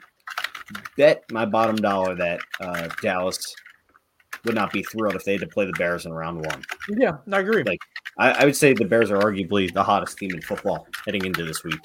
bet 0.96 1.24
my 1.30 1.44
bottom 1.46 1.76
dollar 1.76 2.16
that 2.16 2.40
uh, 2.60 2.88
Dallas 3.00 3.54
would 4.44 4.54
not 4.56 4.72
be 4.72 4.82
thrilled 4.82 5.14
if 5.14 5.24
they 5.24 5.32
had 5.32 5.40
to 5.42 5.46
play 5.46 5.66
the 5.66 5.72
Bears 5.72 6.04
in 6.04 6.12
round 6.12 6.44
one. 6.44 6.62
Yeah, 6.88 7.18
I 7.32 7.40
agree. 7.40 7.62
Like- 7.62 7.80
I, 8.18 8.30
I 8.30 8.44
would 8.44 8.54
say 8.56 8.72
the 8.74 8.84
Bears 8.84 9.10
are 9.10 9.18
arguably 9.18 9.72
the 9.72 9.82
hottest 9.82 10.18
team 10.18 10.30
in 10.32 10.40
football 10.40 10.86
heading 11.04 11.24
into 11.24 11.44
this 11.44 11.64
week. 11.64 11.84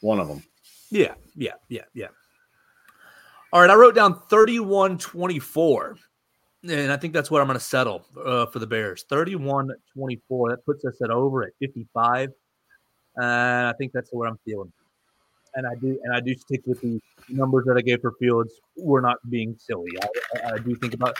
One 0.00 0.20
of 0.20 0.28
them. 0.28 0.42
Yeah, 0.90 1.14
yeah, 1.34 1.54
yeah, 1.68 1.82
yeah. 1.94 2.08
All 3.56 3.62
right, 3.62 3.70
I 3.70 3.74
wrote 3.74 3.94
down 3.94 4.20
31 4.28 4.98
24. 4.98 5.96
And 6.68 6.92
I 6.92 6.98
think 6.98 7.14
that's 7.14 7.30
what 7.30 7.40
I'm 7.40 7.46
going 7.46 7.58
to 7.58 7.64
settle 7.64 8.04
uh, 8.22 8.44
for 8.44 8.58
the 8.58 8.66
Bears. 8.66 9.06
31 9.08 9.70
24. 9.94 10.50
That 10.50 10.66
puts 10.66 10.84
us 10.84 11.00
at 11.02 11.08
over 11.08 11.42
at 11.42 11.52
55. 11.58 12.32
And 13.16 13.24
I 13.24 13.72
think 13.78 13.92
that's 13.92 14.10
what 14.12 14.28
I'm 14.28 14.38
feeling. 14.44 14.70
And 15.54 15.66
I 15.66 15.74
do, 15.74 15.98
and 16.04 16.14
I 16.14 16.20
do 16.20 16.34
stick 16.34 16.66
with 16.66 16.82
the 16.82 17.00
numbers 17.30 17.64
that 17.64 17.78
I 17.78 17.80
gave 17.80 18.02
for 18.02 18.12
Fields. 18.20 18.52
We're 18.76 19.00
not 19.00 19.16
being 19.30 19.56
silly. 19.58 19.88
I, 20.02 20.08
I, 20.36 20.52
I 20.56 20.58
do 20.58 20.76
think 20.76 20.92
about. 20.92 21.18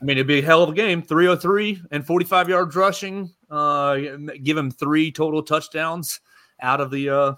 I 0.00 0.04
mean, 0.06 0.16
it'd 0.16 0.26
be 0.26 0.38
a 0.38 0.42
hell 0.42 0.62
of 0.62 0.70
a 0.70 0.74
game. 0.74 1.02
303 1.02 1.82
and 1.90 2.06
45 2.06 2.48
yards 2.48 2.74
rushing. 2.76 3.30
Uh, 3.50 3.96
give 4.42 4.56
him 4.56 4.70
three 4.70 5.12
total 5.12 5.42
touchdowns 5.42 6.20
out 6.62 6.80
of 6.80 6.90
the. 6.90 7.10
Uh, 7.10 7.34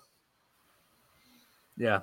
yeah, 1.77 2.03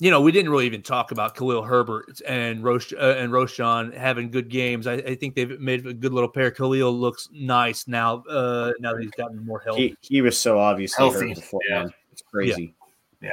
you 0.00 0.10
know, 0.10 0.22
we 0.22 0.32
didn't 0.32 0.50
really 0.50 0.64
even 0.64 0.80
talk 0.80 1.12
about 1.12 1.36
Khalil 1.36 1.62
Herbert 1.62 2.22
and 2.26 2.64
Rosh 2.64 2.92
uh, 2.94 3.16
and 3.18 3.30
Roschon 3.30 3.94
having 3.94 4.30
good 4.30 4.48
games. 4.48 4.86
I, 4.86 4.94
I 4.94 5.14
think 5.14 5.34
they've 5.34 5.60
made 5.60 5.86
a 5.86 5.92
good 5.92 6.14
little 6.14 6.28
pair. 6.28 6.50
Khalil 6.50 6.90
looks 6.92 7.28
nice 7.32 7.86
now. 7.86 8.22
Uh, 8.22 8.72
now 8.80 8.94
that 8.94 9.02
he's 9.02 9.10
gotten 9.10 9.44
more 9.44 9.60
healthy. 9.60 9.94
He, 10.00 10.16
he 10.16 10.22
was 10.22 10.38
so 10.38 10.58
obviously 10.58 11.04
Healthy, 11.04 11.28
hurt 11.28 11.34
before. 11.34 11.60
yeah. 11.68 11.82
man. 11.82 11.92
It's 12.12 12.22
crazy. 12.22 12.74
Yeah. 13.20 13.30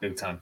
Big 0.00 0.16
time. 0.16 0.40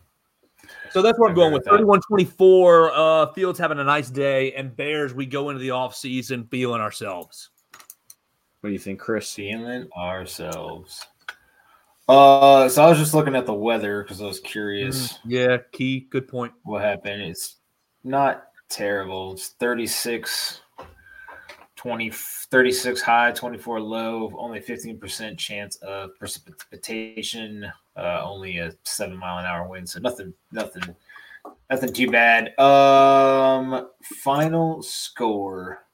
So 0.91 1.01
that's 1.01 1.19
what 1.19 1.31
I'm 1.31 1.35
going 1.35 1.53
with. 1.53 1.65
with 1.65 1.71
31 1.71 2.03
24. 2.03 2.93
Uh, 2.93 3.33
Fields 3.33 3.59
having 3.59 3.79
a 3.79 3.85
nice 3.85 4.11
day, 4.11 4.53
and 4.53 4.77
Bears, 4.77 5.15
we 5.15 5.25
go 5.25 5.49
into 5.49 5.61
the 5.61 5.69
offseason 5.69 6.49
feeling 6.51 6.83
ourselves. 6.83 7.51
What 8.61 8.69
do 8.69 8.73
you 8.73 8.79
think, 8.79 9.01
Chris? 9.01 9.33
Feeling 9.33 9.89
ourselves. 9.97 11.07
Uh, 12.09 12.69
so 12.69 12.85
I 12.85 12.89
was 12.89 12.99
just 12.99 13.15
looking 13.15 13.35
at 13.35 13.47
the 13.47 13.55
weather 13.55 14.03
because 14.03 14.21
I 14.21 14.27
was 14.27 14.41
curious 14.41 15.19
Yeah, 15.25 15.59
key. 15.73 16.01
Good 16.11 16.29
point. 16.29 16.53
what 16.65 16.83
happened. 16.83 17.23
It's 17.23 17.57
not 18.03 18.49
terrible. 18.69 19.33
It's 19.33 19.49
36, 19.61 20.61
20, 21.77 22.11
36 22.11 23.01
high, 23.01 23.33
24 23.33 23.81
low, 23.81 24.33
only 24.37 24.61
15% 24.61 25.39
chance 25.39 25.77
of 25.77 26.11
precipitation, 26.19 27.65
uh, 27.97 28.23
only 28.23 28.59
a 28.59 28.73
seven 28.85 29.17
mile 29.17 29.39
an 29.39 29.47
hour 29.47 29.67
wind. 29.69 29.89
So 29.89 30.01
nothing, 30.01 30.35
nothing, 30.53 30.83
nothing 31.71 31.93
too 31.93 32.11
bad. 32.11 32.59
Um, 32.59 33.89
final 34.23 34.83
score. 34.83 35.87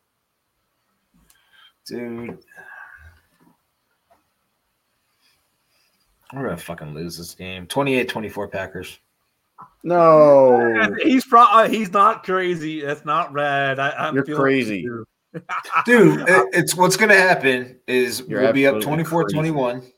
Dude. 1.87 2.39
We're 6.35 6.45
gonna 6.45 6.57
fucking 6.57 6.95
lose 6.95 7.17
this 7.19 7.35
game. 7.35 7.67
28-24 7.67 8.51
Packers. 8.53 8.99
No, 9.83 10.95
He's 11.03 11.25
probably 11.27 11.65
uh, 11.65 11.69
he's 11.69 11.93
not 11.93 12.23
crazy. 12.25 12.81
That's 12.83 13.05
not 13.05 13.33
red. 13.33 13.79
I, 13.79 13.91
I'm 13.91 14.15
You're 14.15 14.25
crazy. 14.25 14.81
you. 14.81 15.05
Dude, 15.85 16.21
it- 16.29 16.49
it's 16.53 16.75
what's 16.77 16.97
gonna 16.97 17.15
happen 17.17 17.79
is 17.87 18.25
You're 18.29 18.43
we'll 18.43 18.53
be 18.53 18.67
up 18.67 18.77
absolutely 18.77 19.05
24-21. 19.05 19.93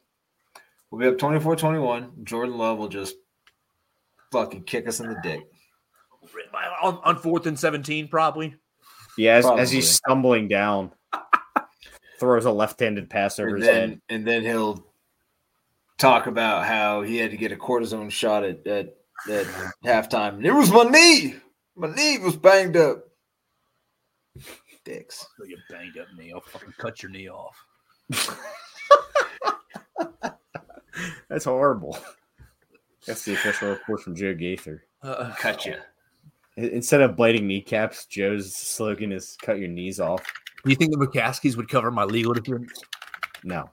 We'll 0.90 1.00
be 1.00 1.06
up 1.08 1.16
24-21. 1.16 2.24
Jordan 2.24 2.58
Love 2.58 2.78
will 2.78 2.88
just 2.88 3.16
fucking 4.30 4.64
kick 4.64 4.86
us 4.88 5.00
in 5.00 5.08
the 5.08 5.18
dick. 5.22 5.40
on, 6.82 6.98
on 7.04 7.16
fourth 7.18 7.46
and 7.46 7.58
seventeen, 7.58 8.08
probably. 8.08 8.54
yeah, 9.18 9.34
as, 9.36 9.46
as 9.46 9.70
he's 9.70 9.90
stumbling 9.90 10.48
down, 10.48 10.92
throws 12.18 12.44
a 12.44 12.50
left-handed 12.52 13.08
pass 13.10 13.38
over 13.38 13.48
And 13.50 13.58
his 13.58 13.66
then 13.66 13.88
head. 13.90 14.00
and 14.10 14.26
then 14.26 14.42
he'll 14.42 14.86
talk 16.02 16.26
about 16.26 16.64
how 16.66 17.02
he 17.02 17.16
had 17.16 17.30
to 17.30 17.36
get 17.36 17.52
a 17.52 17.56
cortisone 17.56 18.10
shot 18.10 18.44
at 18.44 18.66
at, 18.66 18.94
at 19.30 19.46
halftime. 19.84 20.34
And 20.34 20.46
it 20.46 20.52
was 20.52 20.70
my 20.70 20.82
knee. 20.84 21.36
My 21.76 21.94
knee 21.94 22.18
was 22.18 22.36
banged 22.36 22.76
up. 22.76 23.04
Dicks. 24.84 25.24
So 25.38 25.44
you 25.44 25.56
banged 25.70 25.96
up 25.98 26.08
knee. 26.18 26.32
I'll 26.34 26.40
fucking 26.40 26.74
cut 26.78 27.02
your 27.02 27.10
knee 27.12 27.28
off. 27.28 27.56
That's 31.28 31.44
horrible. 31.44 31.96
That's 33.06 33.24
the 33.24 33.34
official 33.34 33.70
report 33.70 34.02
from 34.02 34.14
Joe 34.14 34.34
Gaither. 34.34 34.84
Uh, 35.02 35.32
Cut 35.38 35.64
you. 35.66 35.76
Instead 36.56 37.00
of 37.00 37.16
blading 37.16 37.44
kneecaps, 37.44 38.06
Joe's 38.06 38.54
slogan 38.54 39.12
is 39.12 39.36
"cut 39.42 39.58
your 39.58 39.68
knees 39.68 39.98
off." 39.98 40.22
do 40.64 40.70
you 40.70 40.76
think 40.76 40.92
the 40.92 40.98
McCaskies 40.98 41.56
would 41.56 41.68
cover 41.68 41.90
my 41.90 42.04
legal 42.04 42.34
defense? 42.34 42.82
No. 43.42 43.70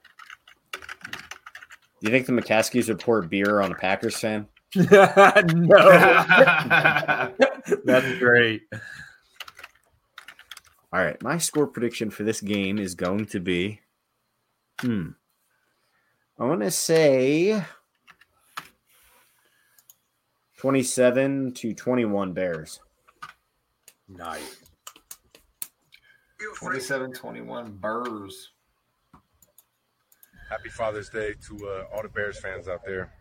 Do 2.01 2.09
you 2.09 2.11
think 2.11 2.25
the 2.25 2.31
McCaskies 2.31 2.87
would 2.87 2.99
pour 2.99 3.21
beer 3.21 3.61
on 3.61 3.71
a 3.71 3.75
Packers 3.75 4.17
fan? 4.17 4.47
no, 4.75 4.85
that's 7.85 8.19
great. 8.19 8.61
All 10.91 11.03
right, 11.03 11.21
my 11.21 11.37
score 11.37 11.67
prediction 11.67 12.09
for 12.09 12.23
this 12.23 12.41
game 12.41 12.79
is 12.79 12.95
going 12.95 13.27
to 13.27 13.39
be, 13.39 13.79
hmm, 14.81 15.09
I 16.39 16.45
want 16.45 16.61
to 16.61 16.71
say 16.71 17.63
twenty-seven 20.57 21.53
to 21.55 21.73
twenty-one 21.73 22.33
Bears. 22.33 22.79
Nice. 24.07 24.61
27-21 26.59 27.79
Burrs. 27.79 28.51
Happy 30.49 30.69
Father's 30.69 31.09
Day 31.09 31.35
to 31.47 31.67
uh, 31.67 31.83
all 31.95 32.01
the 32.01 32.09
Bears 32.09 32.39
fans 32.39 32.67
out 32.67 32.81
there. 32.85 33.11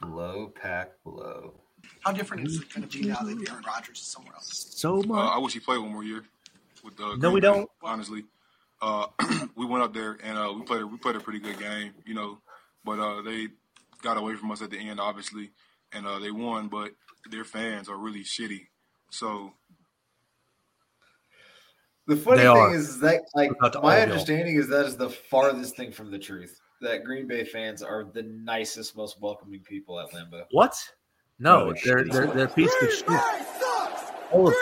Blow 0.00 0.52
pack 0.60 0.90
blow. 1.04 1.54
How 2.00 2.12
different 2.12 2.46
is 2.46 2.60
it 2.60 2.72
going 2.74 2.86
to 2.86 2.98
be 2.98 3.06
now 3.08 3.20
that 3.20 3.48
Aaron 3.50 3.64
Rodgers 3.66 3.98
is 3.98 4.06
somewhere 4.06 4.34
else? 4.34 4.74
So 4.76 5.00
Uh, 5.00 5.06
much. 5.06 5.32
I 5.34 5.38
wish 5.38 5.52
he 5.54 5.60
played 5.60 5.78
one 5.78 5.92
more 5.92 6.04
year. 6.04 6.24
With 6.84 6.98
uh, 7.00 7.16
No, 7.16 7.30
we 7.30 7.40
Bay, 7.40 7.46
don't. 7.46 7.70
Honestly, 7.82 8.24
uh, 8.82 9.06
we 9.56 9.66
went 9.66 9.84
up 9.84 9.94
there 9.94 10.18
and 10.22 10.36
uh, 10.38 10.52
we 10.54 10.62
played. 10.62 10.82
A, 10.82 10.86
we 10.86 10.96
played 10.98 11.16
a 11.16 11.20
pretty 11.20 11.38
good 11.40 11.58
game, 11.58 11.92
you 12.06 12.14
know. 12.14 12.38
But 12.84 12.98
uh, 12.98 13.22
they 13.22 13.48
got 14.02 14.16
away 14.16 14.34
from 14.36 14.50
us 14.50 14.62
at 14.62 14.70
the 14.70 14.78
end, 14.78 14.98
obviously, 14.98 15.50
and 15.92 16.06
uh, 16.06 16.18
they 16.18 16.30
won. 16.30 16.68
But 16.68 16.92
their 17.30 17.44
fans 17.44 17.88
are 17.88 17.96
really 17.98 18.24
shitty. 18.24 18.66
So 19.10 19.52
The 22.10 22.16
funny 22.16 22.38
They 22.38 22.42
thing 22.42 22.56
are. 22.56 22.74
is 22.74 22.98
that 22.98 23.22
like 23.36 23.52
About 23.52 23.72
to 23.74 23.80
my 23.82 23.98
all 23.98 24.02
understanding 24.02 24.56
is 24.56 24.66
that 24.66 24.84
is 24.84 24.96
the 24.96 25.08
farthest 25.10 25.76
thing 25.76 25.92
from 25.92 26.10
the 26.10 26.18
truth. 26.18 26.60
That 26.80 27.04
Green 27.04 27.28
Bay 27.28 27.44
fans 27.44 27.84
are 27.84 28.02
the 28.02 28.24
nicest, 28.24 28.96
most 28.96 29.20
welcoming 29.20 29.60
people 29.60 30.00
at 30.00 30.10
Lambeau. 30.10 30.42
What? 30.50 30.74
No, 31.38 31.66
No, 31.66 31.72
they're 31.84 31.98
shit. 32.04 32.12
they're 32.12 32.26
they're 32.26 32.46
a 32.46 32.48
piece 32.48 32.74
of 32.82 32.90
shit. 32.90 33.06
Bay 33.06 33.40
sucks! 33.60 34.10
Full 34.32 34.48
of 34.48 34.54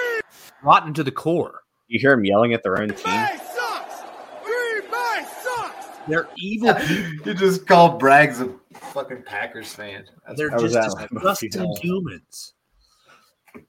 rotten 0.62 0.92
to 0.92 1.02
the 1.02 1.10
core. 1.10 1.60
You 1.86 1.98
hear 1.98 2.10
them 2.10 2.26
yelling 2.26 2.52
at 2.52 2.62
their 2.62 2.78
own 2.82 2.88
team. 2.90 3.04
Bay 3.04 3.38
sucks! 3.56 4.02
Green 4.44 4.90
Bay 4.90 5.24
sucks! 5.42 5.86
They're 6.06 6.28
evil. 6.36 6.74
You 7.24 7.32
just 7.32 7.66
called 7.66 7.98
Braggs 7.98 8.42
a 8.46 8.76
fucking 8.78 9.22
Packers 9.22 9.72
fan. 9.72 10.04
That's 10.26 10.38
They're 10.38 10.50
just 10.50 10.74
that? 10.74 11.08
disgusting 11.10 11.76
humans. 11.80 12.52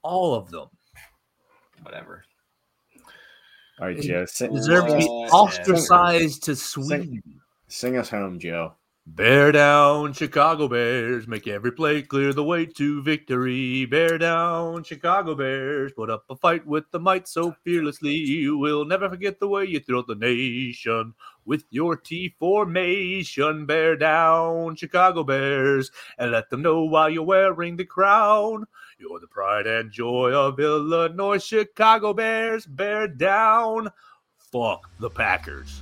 All 0.03 0.36
of 0.36 0.51
them 0.51 0.67
whatever. 1.84 2.25
All 3.80 3.88
right, 3.88 3.99
Joe, 3.99 4.25
sing, 4.25 4.53
deserve 4.53 4.88
to 4.88 4.97
be 4.97 5.05
ostracized 5.05 6.43
to 6.43 6.55
Sweden. 6.55 7.23
sing 7.67 7.97
us 7.97 8.09
home, 8.09 8.38
Joe. 8.38 8.73
Bear 9.15 9.51
down, 9.51 10.13
Chicago 10.13 10.67
Bears. 10.67 11.27
Make 11.27 11.47
every 11.47 11.71
play 11.71 12.03
clear 12.03 12.32
the 12.32 12.43
way 12.43 12.65
to 12.65 13.01
victory. 13.01 13.86
Bear 13.86 14.19
down, 14.19 14.84
Chicago 14.84 15.34
Bears. 15.34 15.93
Put 15.93 16.11
up 16.11 16.25
a 16.30 16.36
fight 16.36 16.67
with 16.67 16.84
the 16.91 16.99
might 16.99 17.27
so 17.27 17.55
fearlessly. 17.63 18.13
You 18.13 18.57
will 18.57 18.86
never 18.86 19.09
forget 19.09 19.39
the 19.39 19.47
way 19.47 19.65
you 19.65 19.80
thrilled 19.80 20.07
the 20.07 20.15
nation 20.15 21.15
with 21.45 21.63
your 21.71 21.95
T 21.95 22.36
formation. 22.38 23.65
Bear 23.65 23.95
down, 23.95 24.75
Chicago 24.75 25.23
Bears. 25.23 25.89
And 26.19 26.32
let 26.32 26.51
them 26.51 26.61
know 26.61 26.84
while 26.84 27.09
you're 27.09 27.23
wearing 27.23 27.77
the 27.77 27.86
crown. 27.86 28.65
You're 29.00 29.22
the 29.22 29.28
pride 29.28 29.66
and 29.66 29.89
joy 29.89 30.34
of 30.34 30.60
Illinois, 30.60 31.41
Chicago 31.41 32.14
Bears. 32.14 32.66
Bear 32.66 33.08
down. 33.08 33.89
Fuck 34.52 34.89
the 35.00 35.10
Packers. 35.10 35.82